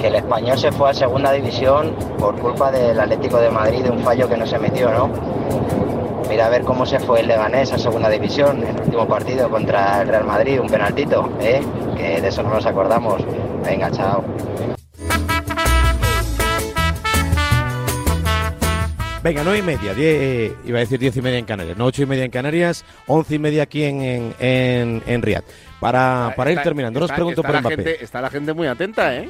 [0.00, 3.90] Que el español se fue a segunda división por culpa del Atlético de Madrid de
[3.90, 5.10] un fallo que no se metió, ¿no?
[6.28, 9.50] Mira a ver cómo se fue el Leganés a segunda división en el último partido
[9.50, 11.60] contra el Real Madrid, un penaltito, ¿eh?
[11.96, 13.22] Que de eso no nos acordamos.
[13.64, 14.24] Venga, chao.
[19.22, 22.02] Venga, nueve y media, diez, iba a decir diez y media en Canarias, no ocho
[22.02, 25.44] y media en Canarias, once y media aquí en, en, en, en Riyadh.
[25.78, 27.76] Para, para ir terminando, no os pregunto por Mbappé.
[27.76, 29.28] gente- está la gente muy atenta, ¿eh?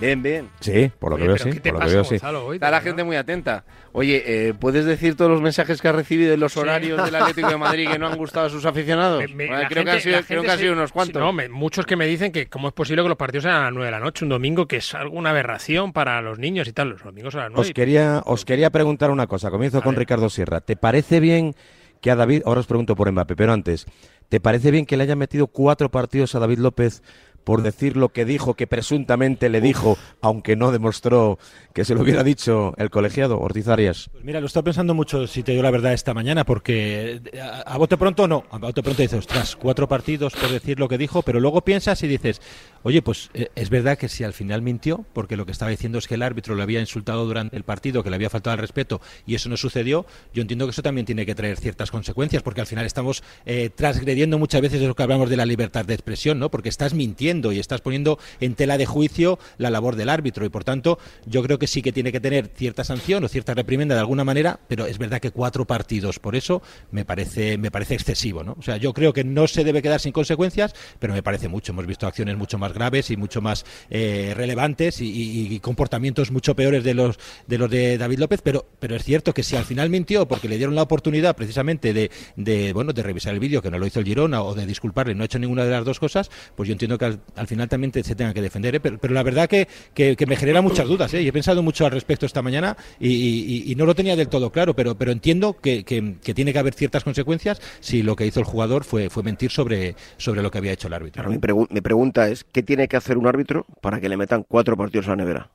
[0.00, 0.48] Bien, bien.
[0.60, 2.14] Sí, por lo que veo sí, por lo que veo sí.
[2.16, 3.64] Está la gente muy atenta.
[3.92, 7.48] Oye, eh, ¿puedes decir todos los mensajes que has recibido en los horarios del Atlético
[7.48, 9.24] de Madrid que no han gustado a sus aficionados?
[9.34, 11.20] Me- Bueno, la creo, que gente- han sido, creo que han sido unos cuantos.
[11.20, 13.64] no, me- muchos que me dicen que cómo es posible que los partidos sean a
[13.64, 16.72] las 9 de la noche, un domingo, que es alguna aberración para los niños y
[16.72, 16.90] tal.
[16.90, 17.60] Los domingos a las 9.
[17.68, 19.50] Os quería, os quería preguntar una cosa.
[19.50, 20.60] Comienzo con Ricardo Sierra.
[20.60, 21.54] ¿Te parece bien
[22.00, 23.84] que a David, ahora os pregunto por Mbappé, pero antes,
[24.28, 27.02] ¿te parece bien que le haya metido cuatro partidos a David López
[27.48, 31.38] por decir lo que dijo, que presuntamente le dijo, aunque no demostró
[31.72, 34.10] que se lo hubiera dicho el colegiado Ortiz Arias?
[34.12, 37.40] Pues mira, lo estado pensando mucho, si te digo la verdad, esta mañana, porque eh,
[37.40, 38.44] a, a bote pronto no.
[38.50, 42.02] A bote pronto dices, ostras, cuatro partidos por decir lo que dijo, pero luego piensas
[42.02, 42.42] y dices,
[42.82, 45.96] oye, pues eh, es verdad que si al final mintió, porque lo que estaba diciendo
[45.96, 48.60] es que el árbitro le había insultado durante el partido, que le había faltado al
[48.60, 50.04] respeto, y eso no sucedió,
[50.34, 53.70] yo entiendo que eso también tiene que traer ciertas consecuencias, porque al final estamos eh,
[53.74, 56.50] transgrediendo muchas veces lo que hablamos de la libertad de expresión, ¿no?
[56.50, 60.48] Porque estás mintiendo y estás poniendo en tela de juicio la labor del árbitro, y
[60.48, 63.94] por tanto, yo creo que sí que tiene que tener cierta sanción o cierta reprimenda
[63.94, 67.94] de alguna manera, pero es verdad que cuatro partidos por eso me parece, me parece
[67.94, 68.56] excesivo, ¿no?
[68.58, 71.72] O sea, yo creo que no se debe quedar sin consecuencias, pero me parece mucho.
[71.72, 76.84] Hemos visto acciones mucho más graves y mucho más eh, relevantes y, comportamientos mucho peores
[76.84, 79.90] de los de los de David López, pero, pero es cierto que si al final
[79.90, 83.70] mintió porque le dieron la oportunidad precisamente de, de bueno de revisar el vídeo, que
[83.70, 85.98] no lo hizo el Girona, o de disculparle, no ha hecho ninguna de las dos
[85.98, 88.80] cosas, pues yo entiendo que al, al final también te- se tenga que defender, ¿eh?
[88.80, 91.22] pero, pero la verdad que, que, que me genera muchas dudas, ¿eh?
[91.22, 94.28] y he pensado mucho al respecto esta mañana y, y- y no lo tenía del
[94.28, 98.16] todo claro, pero, pero entiendo que, que- que tiene que haber ciertas consecuencias si lo
[98.16, 101.22] que hizo el jugador fue, fue mentir sobre, sobre lo que había hecho el árbitro.
[101.22, 104.16] Claro, mi, pregu- mi pregunta es, ¿qué tiene que hacer un árbitro para que le
[104.16, 105.50] metan cuatro partidos a la nevera?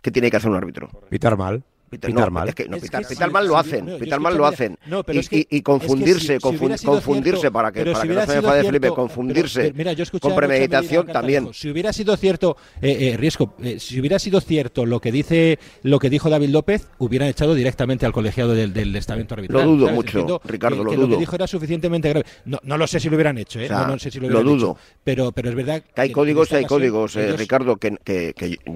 [0.00, 0.88] ¿Qué tiene que hacer un árbitro?
[1.10, 1.62] Pitar mal.
[1.92, 2.48] Pitar, Pitar no, mal.
[2.48, 4.34] es que no, Es pitar, que pitar si- mal lo si- hacen, no, pitar mal
[4.34, 4.78] lo hacen.
[4.86, 6.80] no, pero y, es que- y- y es que confundirse, si confundirse
[7.40, 9.92] cierto- para que, para si que no se me enfade cierto- Felipe, confundirse pero mira,
[9.92, 11.50] yo he escuchado con premeditación también.
[11.52, 15.58] Si hubiera sido cierto, eh, eh, riesgo, eh, si hubiera sido cierto lo que dice
[15.82, 19.62] lo que dijo David López, hubieran echado directamente al colegiado del, del estamento arbitral.
[19.66, 19.94] Lo dudo ¿sabes?
[19.96, 21.08] mucho, Entiendo Ricardo, que, lo que dudo.
[21.10, 22.24] que dijo era suficientemente grave.
[22.46, 23.66] No, no lo sé si lo hubieran hecho, ¿eh?
[23.66, 24.70] O sea, no, no sé si lo lo hubieran dudo.
[24.72, 24.80] hecho.
[25.04, 27.98] Pero, pero es verdad Que hay códigos y hay códigos, eh, Ricardo, que,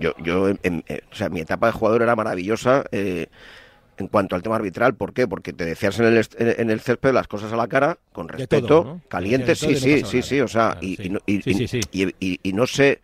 [0.01, 3.06] yo, yo o sea, mi etapa de jugador era maravillosa eh,
[3.99, 4.95] en cuanto al tema arbitral.
[4.95, 5.27] ¿Por qué?
[5.27, 8.67] Porque te decías en el, en el césped las cosas a la cara, con respeto,
[8.67, 9.01] todo, ¿no?
[9.09, 11.21] caliente, De sí, sí, sí, sí, o sea, y, no-
[12.67, 13.01] sé,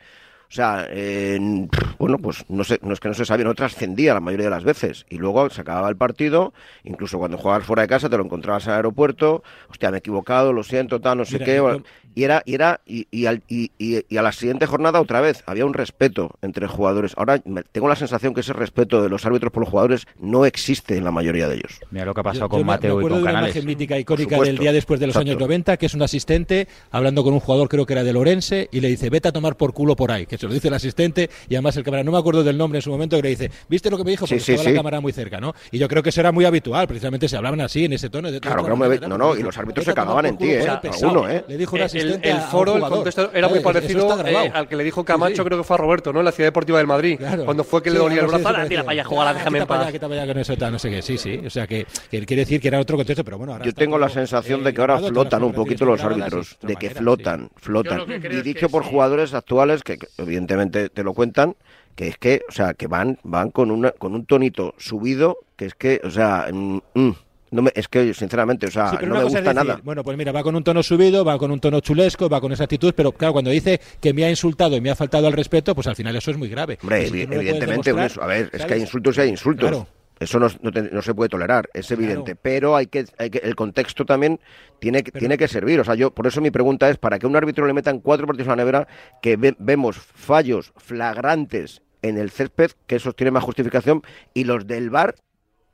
[0.48, 1.68] o sea, en-
[2.02, 4.50] bueno, pues no, se, no es que no se sabía, no trascendía la mayoría de
[4.50, 5.06] las veces.
[5.08, 6.52] Y luego se acababa el partido,
[6.82, 10.52] incluso cuando jugabas fuera de casa te lo encontrabas al aeropuerto, hostia, me he equivocado,
[10.52, 11.56] lo siento, tal, no sé Mira, qué.
[11.58, 11.82] Yo...
[12.14, 15.42] Y era, y era, y, y, al, y, y, a la siguiente jornada otra vez,
[15.46, 17.14] había un respeto entre jugadores.
[17.16, 17.38] Ahora
[17.72, 21.04] tengo la sensación que ese respeto de los árbitros por los jugadores no existe en
[21.04, 21.80] la mayoría de ellos.
[21.90, 23.40] Mira lo que ha pasado yo, con yo Mateo me y con de Canales.
[23.40, 25.30] Una imagen mítica icónica del día después de los Exacto.
[25.30, 28.68] años 90, que es un asistente hablando con un jugador, creo que era de Lorense,
[28.72, 30.74] y le dice, vete a tomar por culo por ahí, que se lo dice el
[30.74, 33.22] asistente, y además el que Gebran, no me acuerdo del nombre en su momento, que
[33.22, 34.26] le dice, ¿viste lo que me dijo?
[34.26, 35.54] Porque sí, estaba sí, la cámara muy cerca, ¿no?
[35.70, 38.30] Y yo creo que eso era muy habitual, precisamente se hablaban así, en ese tono.
[38.30, 38.88] De claro, claro, no, me...
[38.88, 39.06] ve.
[39.06, 40.66] no, no, y los árbitros se cagaban en ti, ¿eh?
[40.68, 41.44] Alguno, ¿eh?
[41.46, 44.50] Le dijo un asistente eh, El, el foro, el contexto era muy eh, parecido eh,
[44.52, 46.20] al que le dijo Camacho, creo que fue a Roberto, ¿no?
[46.20, 47.44] En la Ciudad Deportiva del Madrid, claro.
[47.44, 49.92] cuando fue que le dolía el brazo, ah, tira para allá, déjame en paz.
[49.92, 51.40] con eso, no sé qué, sí, sí.
[51.44, 53.64] O sea, que quiere decir que era otro contexto, pero bueno, ahora...
[53.64, 56.90] Yo tengo la sensación eh, de que ahora flotan un poquito los árbitros, de que
[56.90, 58.02] flotan, flotan.
[58.08, 61.56] Y dicho por jugadores actuales que evidentemente te lo cuentan,
[61.94, 65.66] que es que, o sea, que van, van con una, con un tonito subido, que
[65.66, 67.12] es que, o sea, mm, mm,
[67.52, 69.80] no me, es que sinceramente, o sea, no me gusta nada.
[69.84, 72.50] Bueno, pues mira, va con un tono subido, va con un tono chulesco, va con
[72.52, 75.34] esa actitud, pero claro, cuando dice que me ha insultado y me ha faltado al
[75.34, 76.78] respeto, pues al final eso es muy grave.
[76.80, 79.86] Hombre, evidentemente, eso, a ver, es que hay insultos y hay insultos.
[80.18, 82.36] Eso no, no, se puede tolerar, es evidente.
[82.36, 84.38] Pero hay que, hay que, el contexto también
[84.78, 85.80] tiene, pero, tiene que servir.
[85.80, 88.26] O sea, yo por eso mi pregunta es para que un árbitro le metan cuatro
[88.26, 88.86] partidos a la nevera
[89.20, 94.02] que ve, vemos fallos flagrantes en el césped, que eso tiene más justificación,
[94.34, 95.14] y los del VAR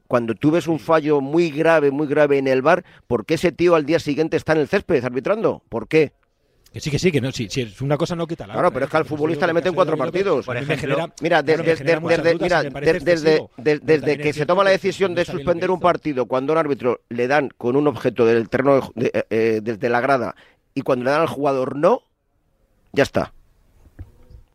[0.08, 3.52] cuando tú ves un fallo muy grave, muy grave en el bar, ¿por qué ese
[3.52, 5.62] tío al día siguiente está en el césped arbitrando?
[5.68, 6.12] ¿Por qué?
[6.72, 8.84] Que sí, que sí, que no, si, es una cosa no quita la Claro, pero
[8.84, 10.46] es que al futbolista le meten cuatro partidos.
[11.22, 11.74] Mira, desde
[14.18, 17.76] que se toma la decisión de suspender un partido, cuando un árbitro le dan con
[17.76, 20.34] un objeto del terreno de, eh, eh, desde la grada
[20.74, 22.02] y cuando le dan al jugador no,
[22.92, 23.32] ya está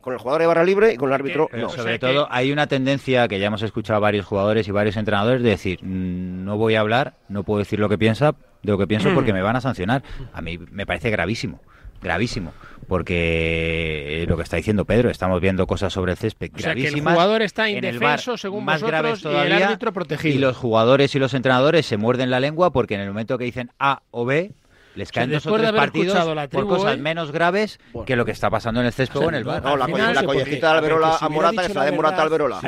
[0.03, 1.69] con el jugador de barra libre y con el árbitro no.
[1.69, 5.41] Sobre todo hay una tendencia que ya hemos escuchado a varios jugadores y varios entrenadores
[5.41, 8.77] de decir, mm, no voy a hablar, no puedo decir lo que piensa, de lo
[8.77, 10.03] que pienso porque me van a sancionar.
[10.33, 11.61] A mí me parece gravísimo,
[12.01, 12.51] gravísimo,
[12.87, 17.13] porque eh, lo que está diciendo Pedro, estamos viendo cosas sobre el césped o gravísimas.
[17.13, 20.35] El jugador está indefenso según más vosotros, graves todavía, el árbitro protegido.
[20.35, 23.45] Y los jugadores y los entrenadores se muerden la lengua porque en el momento que
[23.45, 24.51] dicen A o B
[24.95, 26.17] les caen dos o tres partidos
[26.51, 26.97] por cosas ¿eh?
[26.97, 29.63] menos graves que lo que está pasando en el césped o, en el bar.
[29.63, 32.61] No, la, final, collejita de Alberola a Morata, que se la de Morata a Alberola.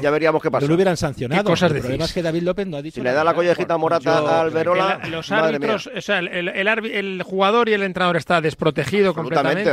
[0.00, 0.64] Ya, veríamos qué pasa.
[0.64, 1.44] No lo hubieran sancionado.
[1.44, 2.96] Cosas el problema es que David López no ha dicho.
[2.96, 5.00] Si le da la collejita a Morata yo, a Alberola.
[5.10, 9.72] Los árbitros, o sea, el, el, jugador y el entrenador está desprotegido completamente.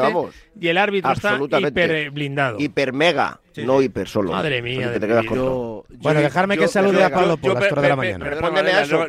[0.60, 2.60] Y el árbitro está hiper blindado.
[2.60, 3.40] Hiper mega.
[3.58, 4.32] No hiper solo.
[4.32, 4.94] Madre mía.
[5.34, 8.26] Yo, bueno, dejarme yo, que salude a Pablo por las 3 de la mañana.
[8.26, 9.06] Respóndeme a eso.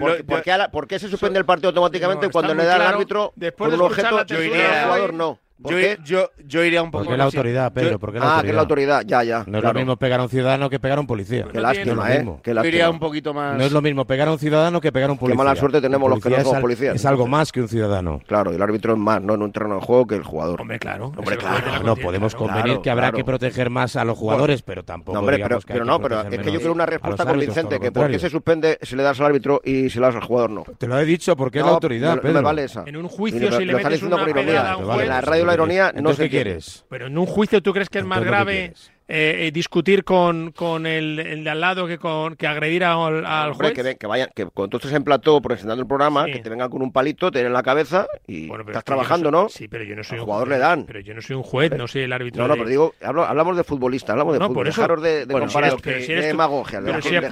[0.70, 3.86] ¿por, qué, se suspende el partido automáticamente cuando le da al árbitro después por un
[3.86, 5.38] objeto y al jugador no?
[5.62, 7.04] Yo, yo, yo, iría un poco.
[7.04, 7.98] Porque la autoridad, Pedro.
[7.98, 8.42] Porque la ah, autoridad.
[8.42, 9.44] que es la autoridad, ya, ya.
[9.46, 11.46] No es lo mismo pegar a un ciudadano que pegar a un policía.
[11.50, 12.40] Qué no lástima, no ¿eh?
[12.42, 12.54] Qué.
[12.54, 13.58] Yo iría un poquito más.
[13.58, 15.34] No es lo mismo pegar a un ciudadano que pegar a un policía.
[15.36, 16.94] Qué mala suerte tenemos los que no somos policías.
[16.94, 18.20] Es algo más que un ciudadano.
[18.26, 20.60] Claro, y el árbitro es más, no en un terreno de juego que el jugador.
[20.60, 21.12] Hombre, claro.
[21.16, 21.82] Hombre, claro.
[21.84, 25.18] No podemos convenir que habrá que proteger más a los jugadores, pero tampoco.
[25.18, 28.18] Hombre, pero, pero no, pero es que yo quiero una respuesta convincente: que por qué
[28.18, 30.64] se suspende, se le das al árbitro y se le das al jugador no.
[30.78, 32.40] Te lo he dicho, porque es la autoridad, Pedro.
[32.86, 36.24] En un juicio, si le metes una a ironía, no sé.
[36.24, 36.84] ¿Qué quieres?
[36.88, 38.74] Pero en un juicio, ¿tú crees que es más grave
[39.12, 43.26] eh, eh, discutir con, con el, el, de al lado que, con, que agredir al,
[43.26, 43.74] al Hombre, juez.
[43.74, 46.32] que, ven, que vayan, que cuando tú estés en plató presentando el programa, sí.
[46.34, 49.32] que te vengan con un palito, te den en la cabeza y bueno, estás trabajando,
[49.32, 49.48] ¿no?
[49.48, 50.84] Sí, pero yo no soy al un jugador juez, le dan.
[50.86, 52.40] Pero yo no soy un juez, pero, no soy el árbitro.
[52.40, 52.58] No, no, de...
[52.58, 54.68] pero digo, hablamos de futbolista, hablamos de no, fútbol.
[54.68, 56.80] Eso, dejaros de, de bueno, comparar, si eres, de, demagogia.
[56.80, 57.24] Pero si es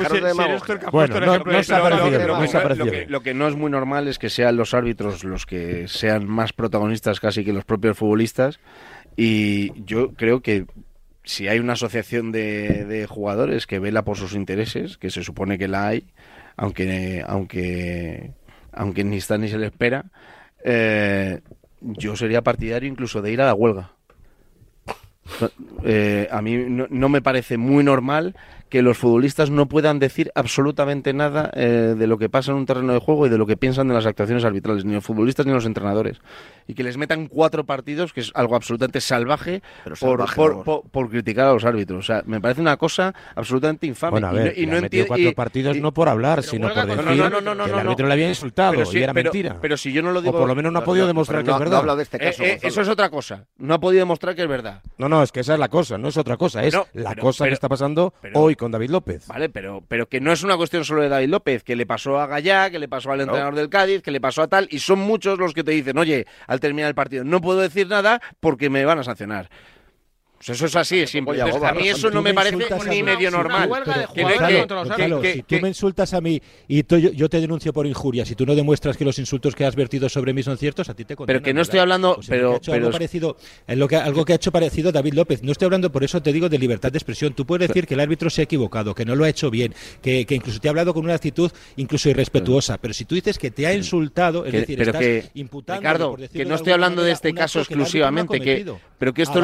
[0.91, 1.11] pues
[3.09, 6.53] Lo que no es muy normal es que sean los árbitros los que sean más
[6.53, 8.59] protagonistas casi que los propios futbolistas.
[9.17, 10.67] Y yo creo que
[11.29, 15.59] si hay una asociación de, de, jugadores que vela por sus intereses, que se supone
[15.59, 16.07] que la hay,
[16.57, 18.33] aunque, aunque,
[18.73, 20.07] aunque ni está ni se le espera,
[20.65, 21.43] eh,
[21.83, 23.93] yo sería partidario incluso de ir a la huelga.
[25.85, 28.35] Eh, a mí no, no, me parece muy normal
[28.69, 32.67] que los futbolistas no puedan decir absolutamente nada eh, de lo que pasa en un
[32.67, 35.47] terreno de juego y de lo que piensan de las actuaciones arbitrales, ni los futbolistas
[35.47, 36.21] ni los entrenadores.
[36.67, 39.63] Y que les metan cuatro partidos, que es algo absolutamente salvaje,
[39.95, 41.99] salvaje por, criticar a los árbitros.
[41.99, 44.19] O sea, me parece una cosa absolutamente infame.
[44.19, 47.65] Y no, y no metido cuatro partidos no por hablar, sino por decir no, no,
[47.65, 49.57] que el árbitro le había insultado y era mentira.
[49.61, 50.37] Pero si yo no lo digo...
[50.37, 52.01] O por lo menos no ha podido demostrar que es verdad.
[52.01, 53.47] Este eh, eh, eso es otra cosa.
[53.57, 54.83] No ha podido demostrar que es verdad.
[54.99, 56.63] No, no, es que esa es la cosa, no es otra cosa.
[56.65, 59.27] Es la cosa que está pasando hoy con David López.
[59.29, 62.21] Vale, pero, pero que no es una cuestión solo de David López, que le pasó
[62.21, 64.81] a Gallá, que le pasó al entrenador del Cádiz, que le pasó a tal, y
[64.81, 68.21] son muchos los que te dicen, oye, al terminar el partido, no puedo decir nada
[68.41, 69.49] porque me van a sancionar.
[70.39, 71.41] Pues eso es así, es simple.
[71.41, 72.57] Entonces, a mí eso no me parece
[72.89, 73.69] ni medio normal.
[75.23, 78.55] si tú me insultas a mí y yo, te denuncio por injurias y tú no
[78.55, 81.41] demuestras que los insultos que has vertido sobre mí son ciertos, a ti te condenan.
[81.41, 82.15] Pero que no estoy hablando...
[82.15, 83.37] Pues pero, algo, parecido,
[83.67, 85.43] en lo que, algo que ha hecho parecido David López.
[85.43, 87.35] No estoy hablando, por eso te digo, de libertad de expresión.
[87.35, 89.75] Tú puedes decir que el árbitro se ha equivocado, que no lo ha hecho bien,
[90.01, 92.79] que, incluso te ha hablado con una actitud incluso irrespetuosa.
[92.79, 95.81] Pero si tú dices que te ha insultado, es decir, pero estás que, imputando...
[95.81, 99.43] Ricardo, que no estoy hablando de este caso exclusivamente, que, pero que esto...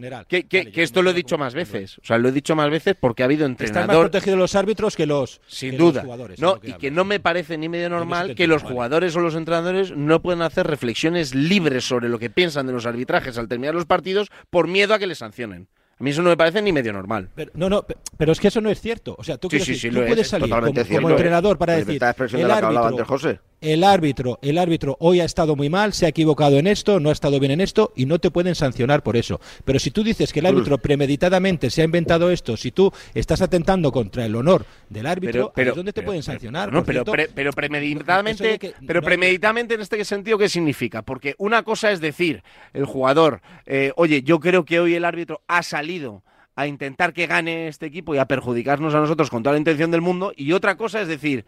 [0.00, 0.26] Vale, en general.
[0.26, 1.98] Que, esto lo he dicho más veces.
[1.98, 3.82] O sea, lo he dicho más veces porque ha habido entrenadores.
[3.82, 6.00] Están más protegidos los árbitros que los, Sin que duda.
[6.00, 6.40] los jugadores.
[6.40, 9.96] No, y que no me parece ni medio normal que los jugadores o los entrenadores
[9.96, 13.86] no puedan hacer reflexiones libres sobre lo que piensan de los arbitrajes al terminar los
[13.86, 15.68] partidos por miedo a que les sancionen.
[15.98, 17.28] A mí eso no me parece ni medio normal.
[17.34, 17.84] Pero, no, no,
[18.16, 19.14] pero es que eso no es cierto.
[19.18, 22.02] O sea, tú, sí, sí, sí, tú puedes salir como, como, entrenador para decir
[22.32, 26.58] el árbitro, José el árbitro, el árbitro hoy ha estado muy mal, se ha equivocado
[26.58, 29.40] en esto, no ha estado bien en esto y no te pueden sancionar por eso.
[29.64, 33.42] Pero si tú dices que el árbitro premeditadamente se ha inventado esto, si tú estás
[33.42, 36.72] atentando contra el honor del árbitro, pero, ¿dónde te pueden sancionar?
[36.72, 37.04] No, pero,
[37.34, 41.02] pero premeditadamente, pero premeditadamente en este sentido qué significa?
[41.02, 42.42] Porque una cosa es decir
[42.72, 46.22] el jugador, eh, oye, yo creo que hoy el árbitro ha salido
[46.56, 49.90] a intentar que gane este equipo y a perjudicarnos a nosotros con toda la intención
[49.90, 51.44] del mundo y otra cosa es decir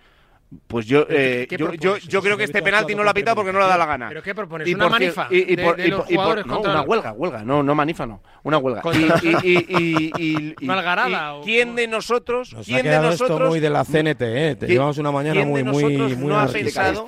[0.67, 3.53] pues yo, eh, yo, yo, yo, creo que este penalti no lo ha pitado porque
[3.53, 4.09] no le ha dado la gana.
[4.09, 4.73] ¿Pero qué propones?
[4.75, 5.29] ¿Una manifa?
[5.31, 7.45] Y, por, de, los jugadores no, una huelga, huelga.
[7.45, 8.23] No, no manifa, no.
[8.43, 8.83] Una huelga.
[9.43, 11.41] Y, ¿Malgarada?
[11.45, 12.53] ¿Quién de nosotros?
[12.53, 13.39] Nos ¿quién ha quedado de nosotros?
[13.41, 14.57] esto muy de la CNT, ¿eh?
[14.59, 17.07] Te llevamos una mañana muy, muy, muy no ha pensado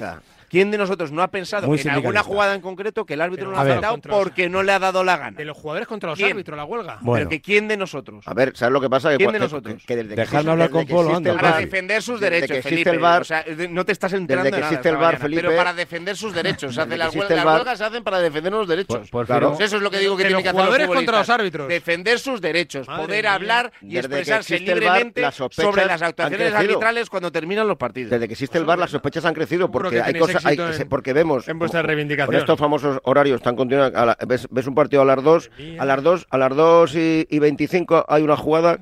[0.54, 3.54] ¿Quién de nosotros no ha pensado en alguna jugada en concreto que el árbitro no
[3.54, 5.36] lo ha dado porque no le ha dado la gana?
[5.36, 7.00] De los jugadores contra los árbitros, la huelga.
[7.04, 8.24] Pero que ¿quién de nosotros?
[8.28, 9.16] A ver, ¿sabes lo que pasa?
[9.16, 9.82] ¿Quién de nosotros?
[9.84, 11.34] Que, desde Dejadme hablar con Polo, anda.
[11.34, 12.90] Para defender sus derechos, Felipe.
[12.90, 15.56] El bar, o sea, no te estás enterando desde que existe el bar, Felipe, pero
[15.56, 16.76] para defender sus derechos.
[16.76, 19.10] las, huelgas, se hacen para defender los derechos.
[19.26, 19.56] claro.
[19.58, 21.66] Eso es lo que digo que tiene que hacer los jugadores contra los árbitros.
[21.66, 27.76] Defender sus derechos, poder hablar y expresarse libremente sobre las actuaciones arbitrales cuando terminan los
[27.76, 28.12] partidos.
[28.12, 30.43] Desde que existe el bar, las sospechas han crecido porque hay cosas,
[30.88, 34.14] porque vemos con estos famosos horarios están continuando.
[34.26, 38.22] ves, un partido a las 2, a las 2, a las 2 y, 25 hay
[38.22, 38.78] una jugada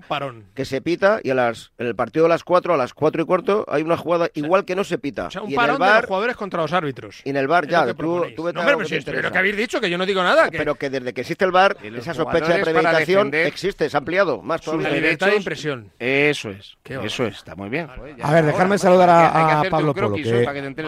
[0.54, 3.22] que se pita y a las, en el partido a las 4, a las 4
[3.22, 5.26] y cuarto hay una jugada igual que no se pita.
[5.26, 7.20] O sea, un y parón en el bar, de los jugadores contra los árbitros.
[7.24, 9.90] Y en el bar ya, tú, tú no, pero, si pero que habéis dicho que
[9.90, 10.50] yo no digo nada.
[10.50, 10.58] Que...
[10.58, 14.42] Pero que desde que existe el bar, esa sospecha de premeditación existe, es ampliado.
[14.42, 15.90] Más la libertad de impresión.
[15.98, 16.76] Eso es.
[16.84, 17.88] Eso es, está muy bien.
[18.22, 20.16] A ver, dejarme saludar a Pablo Polo.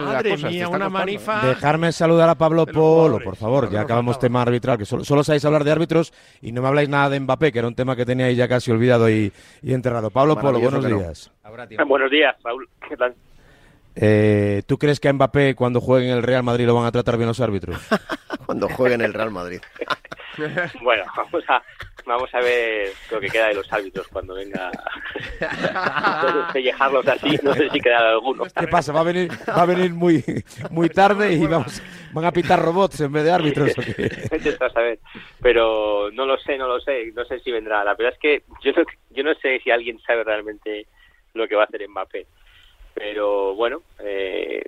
[0.05, 0.37] Madre
[0.69, 1.45] una manifa.
[1.45, 5.45] Dejarme saludar a Pablo Polo, por favor, ya acabamos tema arbitral, que solo, solo, sabéis
[5.45, 8.05] hablar de árbitros y no me habláis nada de Mbappé, que era un tema que
[8.05, 9.31] teníais ya casi olvidado y,
[9.63, 10.09] enterrado.
[10.09, 11.31] Pablo Polo, buenos días.
[11.87, 12.67] Buenos días, Paul.
[12.87, 13.15] ¿Qué tal?
[13.95, 16.91] Eh, ¿Tú crees que a Mbappé cuando juegue en el Real Madrid lo van a
[16.91, 17.77] tratar bien los árbitros?
[18.45, 19.61] cuando juegue en el Real Madrid.
[20.81, 21.63] bueno, vamos a,
[22.05, 24.71] vamos a ver lo que queda de los árbitros cuando venga
[25.41, 27.37] a pellejarlos así.
[27.43, 28.43] No sé si quedará alguno.
[28.43, 28.91] ¿Qué pasa?
[28.93, 30.23] Va a venir, va a venir muy,
[30.69, 31.81] muy tarde y vamos,
[32.11, 33.71] van a pitar robots en vez de árbitros.
[33.77, 34.99] ¿o saber.
[35.41, 37.11] Pero no lo sé, no lo sé.
[37.13, 37.83] No sé si vendrá.
[37.83, 40.87] La verdad es que yo no, yo no sé si alguien sabe realmente
[41.33, 42.25] lo que va a hacer Mbappé.
[42.93, 44.63] Pero bueno, eh,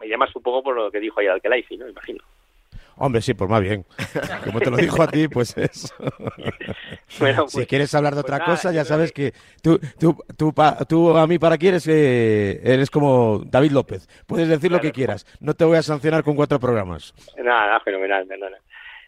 [0.00, 1.88] me llamas un poco por lo que dijo ayer Alkelaifi, ¿no?
[1.88, 2.24] Imagino.
[3.02, 3.82] Hombre, sí, pues más bien.
[4.44, 5.94] Como te lo dijo a ti, pues eso.
[7.18, 9.32] Bueno, si pues, quieres hablar de pues otra cosa, ya sabes que
[9.62, 10.52] tú, tú, tú,
[10.86, 14.06] tú, a mí para quieres eh, eres como David López.
[14.26, 15.26] Puedes decir lo que quieras.
[15.40, 17.14] No te voy a sancionar con cuatro programas.
[17.38, 18.58] Nada, nada fenomenal, perdona.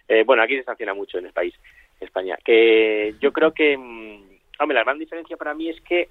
[0.08, 1.54] Eh, bueno, aquí se sanciona mucho en el país,
[2.00, 2.38] España.
[2.42, 6.08] Que yo creo que, mm, hombre, la gran diferencia para mí es que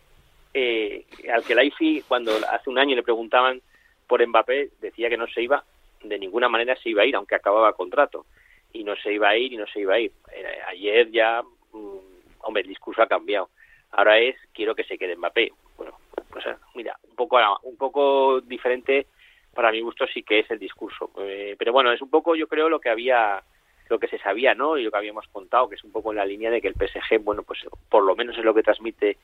[0.53, 3.60] eh, al que Laifi, cuando hace un año le preguntaban
[4.06, 5.64] por Mbappé, decía que no se iba
[6.03, 8.26] de ninguna manera se iba a ir, aunque acababa contrato.
[8.73, 10.11] Y no se iba a ir y no se iba a ir.
[10.32, 11.41] Eh, ayer ya,
[11.73, 11.98] mm,
[12.40, 13.49] hombre, el discurso ha cambiado.
[13.91, 15.52] Ahora es, quiero que se quede Mbappé.
[15.78, 15.98] Bueno,
[16.30, 16.45] pues
[16.76, 19.07] mira, un poco, un poco diferente
[19.53, 21.11] para mi gusto sí que es el discurso.
[21.19, 23.44] Eh, pero bueno, es un poco, yo creo, lo que había
[23.90, 24.78] lo que se sabía, ¿no?
[24.78, 26.76] Y lo que habíamos contado, que es un poco en la línea de que el
[26.76, 27.60] PSG, bueno, pues
[27.90, 29.18] por lo menos es lo que transmite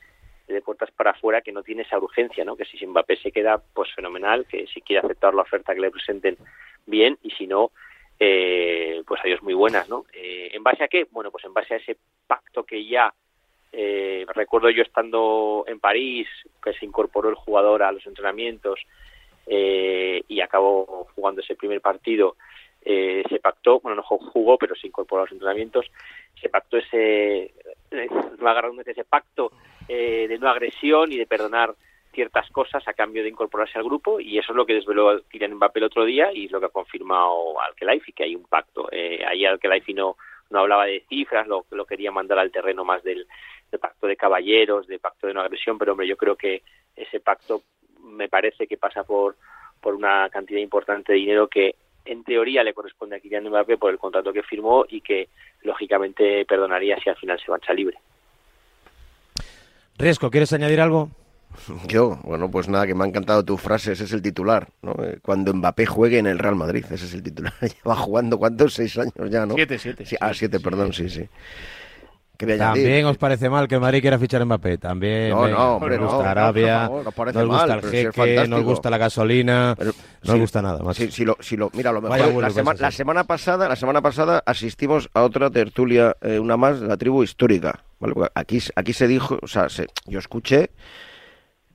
[0.47, 2.55] de puertas para afuera que no tiene esa urgencia, ¿no?
[2.55, 5.91] Que si Mbappé se queda, pues fenomenal, que si quiere aceptar la oferta que le
[5.91, 6.37] presenten,
[6.85, 7.71] bien y si no,
[8.19, 10.05] eh, pues adiós muy buenas, ¿no?
[10.13, 11.07] Eh, ¿En base a qué?
[11.11, 13.13] Bueno, pues en base a ese pacto que ya
[13.71, 16.27] eh, recuerdo yo estando en París,
[16.63, 18.79] que se incorporó el jugador a los entrenamientos
[19.45, 22.37] eh, y acabó jugando ese primer partido,
[22.89, 25.85] eh, se pactó, bueno, no jugó, pero se incorporó a los entrenamientos,
[26.39, 27.51] se pactó ese,
[27.91, 29.51] no ese pacto
[29.87, 31.73] de no agresión y de perdonar
[32.17, 35.53] ciertas cosas a cambio de incorporarse al grupo y eso es lo que desveló Kylian
[35.53, 38.89] Mbappé el otro día y es lo que ha confirmado Alkelaifi, que hay un pacto.
[38.91, 40.17] Eh, ahí Alkelaifi no,
[40.49, 43.27] no hablaba de cifras, lo, lo quería mandar al terreno más del,
[43.69, 46.63] del pacto de caballeros, de pacto de no agresión, pero hombre, yo creo que
[46.95, 47.61] ese pacto
[48.01, 49.35] me parece que pasa por,
[49.79, 51.75] por una cantidad importante de dinero que
[52.07, 55.29] en teoría le corresponde a Kylian Mbappé por el contrato que firmó y que
[55.63, 57.97] lógicamente perdonaría si al final se marcha libre.
[59.97, 61.09] Riesco, ¿quieres añadir algo?
[61.87, 64.95] Yo, bueno, pues nada, que me ha encantado tu frase, ese es el titular, ¿no?
[65.03, 67.53] Eh, Cuando Mbappé juegue en el Real Madrid, ese es el titular.
[67.61, 68.73] Lleva jugando, ¿cuántos?
[68.73, 69.55] Seis años ya, ¿no?
[69.55, 70.05] Siete, siete.
[70.05, 71.27] Sí, ah, siete, perdón, sí, sí.
[72.37, 74.77] También os parece mal que el Madrid quiera fichar a Mbappé.
[74.77, 77.37] También No, venga, no, no hombre, nos no, gusta no, Arabia, por favor, nos parece
[77.39, 79.93] no nos gusta mal, el pero si jeque, no nos gusta la gasolina, no
[80.23, 80.83] nos gusta nada.
[80.83, 81.01] macho.
[81.03, 84.01] Sí, si lo, si lo, mira, lo mejor, la, sema- la semana pasada, la semana
[84.01, 87.83] pasada asistimos a otra tertulia, eh, una más, de la tribu histórica.
[87.99, 88.13] ¿vale?
[88.35, 90.69] Aquí, aquí se dijo, o sea, se- yo escuché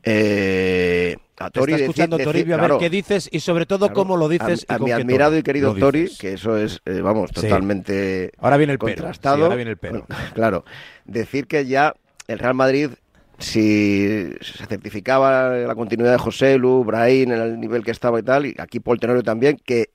[0.05, 3.66] eh, a Tori está decir- escuchando decir- Toribio a ver claro, qué dices y sobre
[3.66, 4.65] todo claro, cómo lo dices.
[4.69, 7.31] A, y a con mi admirado tono y querido Tori, que eso es, eh, vamos,
[7.35, 7.43] Sí.
[7.43, 9.37] totalmente Ahora viene el contrastado.
[9.37, 10.07] sí, ahora viene el pero.
[10.35, 10.65] Claro,
[11.05, 11.95] decir que ya
[12.29, 12.91] el Real Madrid,
[13.39, 18.23] si se certificaba la continuidad de José Lu, Brahim, en el nivel que estaba y
[18.23, 19.91] tal, y aquí Paul Tenorio también, que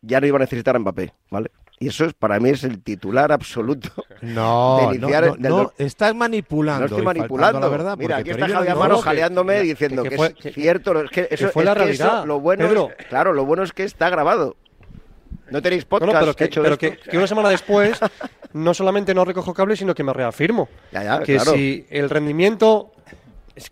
[0.00, 1.50] ya no iba a necesitar a Mbappé, ¿vale?
[1.82, 3.90] Y eso es para mí es el titular absoluto.
[4.22, 6.80] No, de no, iniciar no, el- del- no, estás manipulando.
[6.82, 7.58] No estoy manipulando.
[7.58, 10.34] La verdad, Mira, aquí está Javier no- Amaro no, jaleándome que- diciendo que que, fue-
[10.44, 11.00] es cierto.
[11.02, 12.90] Es que eso, fue es la eso, realidad, lo bueno Pedro.
[12.96, 14.54] es, claro, lo bueno es que está grabado.
[15.50, 17.98] No tenéis No, podcast no, pero que, hecho pero que, que una semana después
[18.52, 20.68] no solamente no recojo cable, sino que me reafirmo.
[20.92, 21.52] Ya, ya, que claro.
[21.54, 22.92] si el rendimiento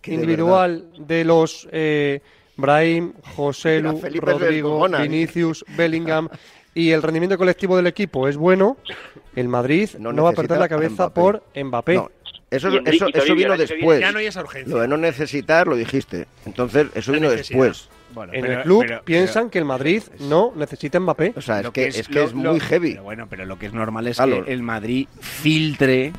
[0.02, 2.22] que individual de, los eh,
[2.56, 4.88] Brahim, José Lu, Rodrigo.
[4.88, 6.28] Vinicius, Bellingham
[6.74, 8.76] y el rendimiento colectivo del equipo es bueno,
[9.36, 11.20] el Madrid no, va a perder la cabeza Mbappé.
[11.20, 11.94] por Mbappé.
[11.94, 12.10] No,
[12.50, 14.00] Eso, eso, eso vino que después.
[14.00, 14.74] ya no hay esa urgencia.
[14.74, 16.26] Lo de no necesitar lo dijiste.
[16.46, 17.88] Entonces, eso vino después.
[18.32, 21.32] en el club piensan que el Madrid no necesita Mbappé.
[21.36, 22.90] O sea, es Lo que, es, que lo- es lo- muy heavy.
[22.92, 26.12] pero bueno, pero lo que es normal es que el Madrid filtre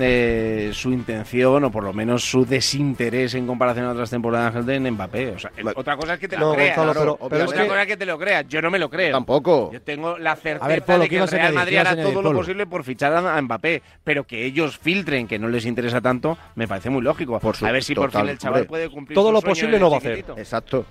[0.00, 4.74] eh, su intención o por lo menos su desinterés en comparación a otras temporadas de
[4.76, 5.30] en Mbappé.
[5.30, 6.76] O sea, el- otra cosa es que te lo No, creas.
[6.76, 8.48] Gonzalo, claro, pero- pero es otra que- cosa es que te lo creas.
[8.48, 9.12] Yo no me lo creo.
[9.12, 9.70] Tampoco.
[9.72, 11.54] Yo tengo la certeza A ver, Polo, de ¿qué que el Real?
[11.54, 12.38] Madrid ¿Qué ibas a hará todo lo Polo?
[12.38, 16.38] posible por fichar a a Mbappé, pero que ellos filtren que no les interesa tanto,
[16.54, 17.38] me parece muy lógico.
[17.40, 18.68] Por su- a ver si por fin el chaval hombre.
[18.68, 20.24] puede cumplir Todo su lo sueño posible no va a hacer.
[20.36, 20.84] Exacto.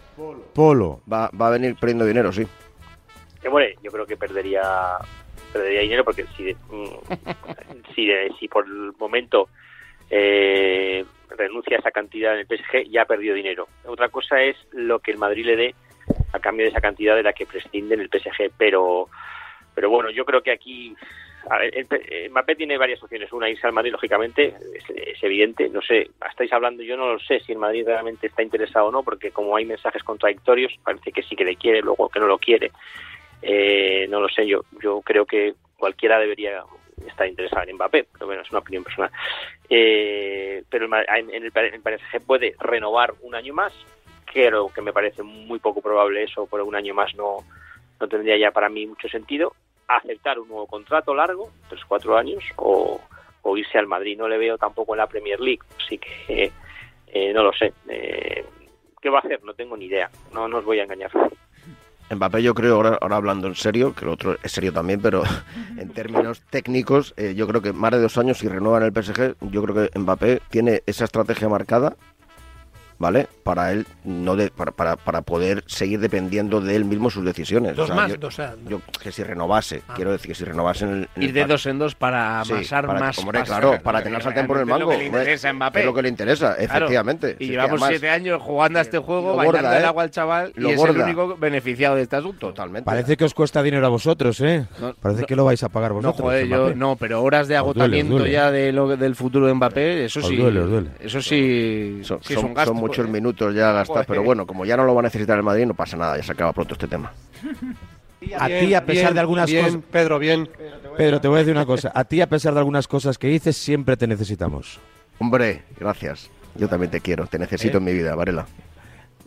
[0.54, 1.02] Polo.
[1.12, 2.46] Va, va a venir perdiendo dinero, sí.
[3.42, 4.62] Que, bueno, yo creo que perdería
[5.58, 8.10] perdería dinero porque si mm, si,
[8.40, 9.50] si por el momento
[10.10, 13.68] eh, renuncia a esa cantidad en el PSG ya ha perdido dinero.
[13.86, 15.76] Otra cosa es lo que el Madrid le dé
[16.34, 19.10] a cambio de esa cantidad de la que prescinde en el PSG, pero
[19.76, 20.96] pero bueno, yo creo que aquí
[21.50, 23.32] a ver, el P- eh, Mbappé tiene varias opciones.
[23.32, 25.70] Una, irse al Madrid, lógicamente, es, es evidente.
[25.70, 28.92] No sé, estáis hablando, yo no lo sé si el Madrid realmente está interesado o
[28.92, 32.26] no, porque como hay mensajes contradictorios, parece que sí que le quiere, luego que no
[32.28, 32.72] lo quiere.
[33.42, 36.64] Eh, no lo sé, yo yo creo que cualquiera debería
[37.08, 39.12] estar interesado en Mbappé, pero bueno, es una opinión personal.
[39.70, 41.52] Eh, pero en, en el,
[42.26, 43.74] puede renovar un año más,
[44.26, 47.38] creo que me parece muy poco probable eso, por un año más no,
[48.00, 49.54] no tendría ya para mí mucho sentido.
[49.88, 53.00] Aceptar un nuevo contrato largo, tres cuatro años, o,
[53.42, 54.18] o irse al Madrid.
[54.18, 56.52] No le veo tampoco en la Premier League, así que
[57.08, 57.74] eh, no lo sé.
[57.88, 58.44] Eh,
[59.02, 59.42] ¿Qué va a hacer?
[59.44, 60.10] No tengo ni idea.
[60.34, 61.12] No, no os voy a engañar.
[62.10, 65.24] Mbappé yo creo, ahora, ahora hablando en serio, que el otro es serio también, pero
[65.78, 69.36] en términos técnicos, eh, yo creo que más de dos años si renuevan el PSG,
[69.52, 71.96] yo creo que Mbappé tiene esa estrategia marcada,
[73.00, 73.28] ¿vale?
[73.44, 77.76] Para él, no de, para, para, para poder seguir dependiendo de él mismo sus decisiones.
[77.76, 79.94] Dos O sea, más, yo, dos, o sea, yo que si renovase, Ah.
[79.96, 81.10] quiero decir que si renovase en el...
[81.16, 83.18] en Ir el de dos en dos para Sí, amasar para- más.
[83.20, 84.92] Hombre, claro, para tener sartén por el mango.
[84.92, 85.80] Es lo que le interesa a Mbappé.
[85.80, 86.62] Es lo que le interesa, Claro.
[86.64, 87.36] efectivamente.
[87.40, 89.88] Y llevamos además siete años jugando a este juego, lo bailando borda, el ¿eh?
[89.88, 90.94] agua al chaval, Lo y es borda.
[90.96, 92.48] el único beneficiado de este asunto.
[92.48, 92.86] Totalmente.
[92.86, 94.66] Parece que os cuesta dinero a vosotros, ¿eh?
[94.80, 96.22] No, Parece no, que lo vais a pagar No, vosotros.
[96.22, 98.32] joder, yo, no, pero horas de Os duele, agotamiento duele.
[98.32, 100.36] ya de lo, del futuro de Mbappé, eso sí.
[100.36, 100.90] duele.
[101.00, 102.74] Eso sí, es un gasto.
[102.88, 103.10] Muchos eh.
[103.10, 104.08] minutos ya gastados, Joder.
[104.08, 106.24] pero bueno, como ya no lo va a necesitar el Madrid, no pasa nada, ya
[106.24, 107.12] se acaba pronto este tema.
[108.38, 109.82] A ti, a pesar bien, de algunas bien, cosas.
[109.92, 110.50] Pedro, bien.
[110.98, 111.92] Pedro, te voy a decir una cosa.
[111.94, 114.80] A ti, a pesar de algunas cosas que dices, siempre te necesitamos.
[115.20, 116.30] Hombre, gracias.
[116.56, 117.80] Yo también te quiero, te necesito ¿Eh?
[117.80, 118.48] en mi vida, Varela.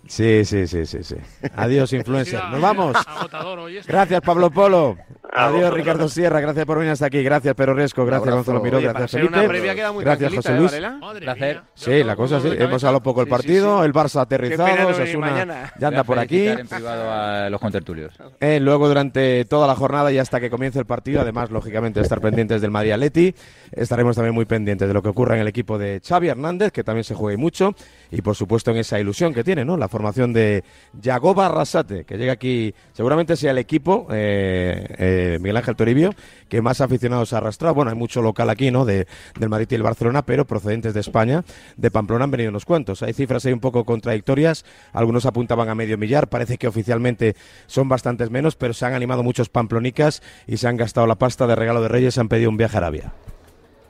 [0.08, 1.16] Sí, sí, sí, sí, sí.
[1.54, 2.42] Adiós, influencer.
[2.50, 2.96] Nos vamos.
[3.06, 3.92] Agotador hoy esto.
[3.92, 4.96] Gracias, Pablo Polo.
[5.32, 5.72] Adiós.
[5.74, 6.40] Ricardo Sierra.
[6.40, 7.22] Gracias por venir hasta aquí.
[7.22, 8.04] Gracias, Pedro Riesco.
[8.04, 8.34] Gracias.
[8.34, 8.80] Gonzalo Miró.
[8.80, 10.00] Gracias, Felipe.
[10.00, 10.72] Gracias, José ¿eh, Luis.
[11.20, 11.62] Placer.
[11.74, 12.48] Sí, la cosa sí.
[12.58, 13.78] Hemos hablado poco el Sí, sí, partido.
[13.80, 13.84] sí.
[13.86, 14.88] El Barça pena aterrizado.
[14.88, 16.36] Osasuna ya anda por aquí.
[16.38, 18.14] Felicitar en privado a los contertulios.
[18.40, 22.20] Eh, luego durante toda la jornada y hasta que comience el partido, además, lógicamente, estar
[22.20, 23.34] pendientes del Madrid Atleti.
[23.72, 26.82] Estaremos también muy pendientes de lo que ocurra en el equipo de Xavi Hernández, que
[26.84, 27.74] también se juegue mucho.
[28.10, 29.76] Y, por supuesto, en esa ilusión que tiene, ¿no?
[29.76, 30.64] La formación de
[31.00, 34.86] Yagoba Arrasate, que llega aquí, seguramente sea el equipo eh,
[35.40, 36.14] Miguel Ángel Toribio,
[36.48, 37.74] que más aficionados ha arrastrado.
[37.74, 38.84] Bueno, hay mucho local aquí, ¿no?
[38.84, 39.06] De,
[39.38, 41.44] del Madrid y el Barcelona, pero procedentes de España,
[41.76, 43.02] de Pamplona han venido unos cuantos.
[43.02, 44.64] Hay cifras ahí un poco contradictorias.
[44.92, 46.28] Algunos apuntaban a medio millar.
[46.28, 47.36] Parece que oficialmente
[47.66, 51.46] son bastantes menos, pero se han animado muchos pamplonicas y se han gastado la pasta
[51.46, 52.18] de regalo de Reyes.
[52.18, 53.12] Han pedido un viaje a Arabia.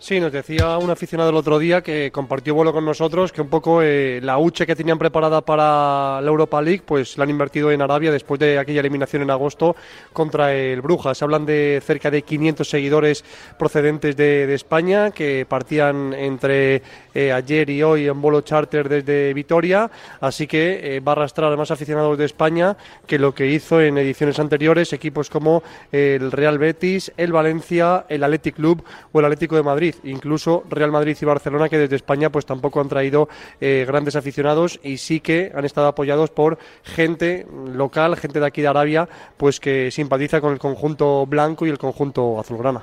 [0.02, 3.50] Sí, nos decía un aficionado el otro día que compartió vuelo con nosotros que un
[3.50, 7.70] poco eh, la huche que tenían preparada para la Europa League, pues la han invertido
[7.70, 9.76] en Arabia después de aquella eliminación en agosto
[10.14, 11.22] contra el Brujas.
[11.22, 13.22] Hablan de cerca de 500 seguidores
[13.58, 16.80] procedentes de, España que partían entre
[17.12, 19.90] eh, ayer y hoy en vuelo charter desde Vitoria,
[20.22, 22.74] así que eh, va a arrastrar a más aficionados de España
[23.06, 25.62] que lo que hizo en ediciones anteriores equipos como
[25.92, 28.82] el Real Betis, el Valencia, el Athletic Club
[29.12, 32.80] o el Atlético de Madrid incluso Real Madrid y Barcelona, que desde España pues tampoco
[32.80, 33.28] han traído
[33.60, 38.62] eh, grandes aficionados y sí que han estado apoyados por gente local, gente de aquí
[38.62, 42.82] de Arabia, pues que simpatiza con el conjunto blanco y el conjunto azulgrana.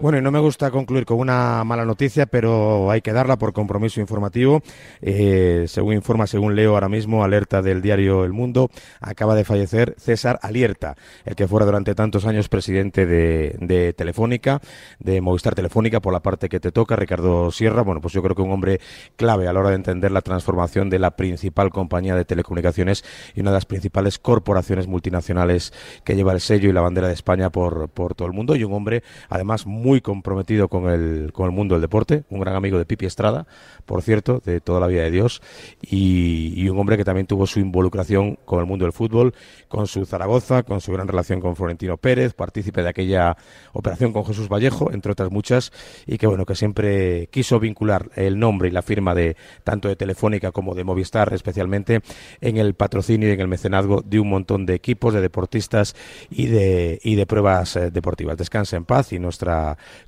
[0.00, 3.52] Bueno, y no me gusta concluir con una mala noticia, pero hay que darla por
[3.52, 4.62] compromiso informativo.
[5.00, 8.70] Eh, según informa, según leo ahora mismo, alerta del diario El Mundo,
[9.00, 14.60] acaba de fallecer César Alierta, el que fuera durante tantos años presidente de, Telefónica,
[14.98, 17.82] de Movistar Telefónica, por la parte que te toca, Ricardo Sierra.
[17.82, 18.80] Bueno, pues yo creo que un hombre
[19.16, 23.40] clave a la hora de entender la transformación de la principal compañía de telecomunicaciones y
[23.40, 25.72] una de las principales corporaciones multinacionales
[26.04, 28.56] que lleva el sello y la bandera de España por, por todo el mundo.
[28.56, 32.54] Y un hombre, además, muy comprometido con el, con el mundo del deporte, un gran
[32.54, 33.46] amigo de Pipi Estrada,
[33.84, 35.42] por cierto, de toda la vida de Dios,
[35.82, 39.34] y, un hombre que también tuvo su involucración con el mundo del fútbol,
[39.68, 43.36] con su Zaragoza, con su gran relación con Florentino Pérez, partícipe de aquella
[43.72, 45.70] operación con Jesús Vallejo, entre otras muchas,
[46.06, 49.96] y que bueno, que siempre quiso vincular el nombre y la firma de tanto de
[49.96, 52.00] Telefónica como de Movistar, especialmente
[52.40, 55.94] en el patrocinio y en el mecenazgo de un montón de equipos, de deportistas
[56.30, 58.38] y de, y de pruebas eh, deportivas.
[58.38, 59.41] Descanse en paz y nuestra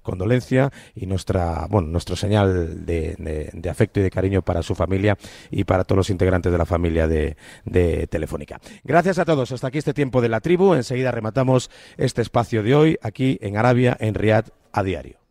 [0.03, 5.17] condolencia y nuestra, bueno, nuestro señal de, de, afecto y de cariño para su familia
[5.51, 8.61] y para todos los integrantes de la familia de, de Telefónica.
[8.85, 9.53] Gracias a todos.
[9.53, 10.75] Hasta aquí este tiempo de la tribu.
[10.75, 15.24] Enseguida rematamos este espacio de hoy aquí en Arabia, en Riyadh, a diario.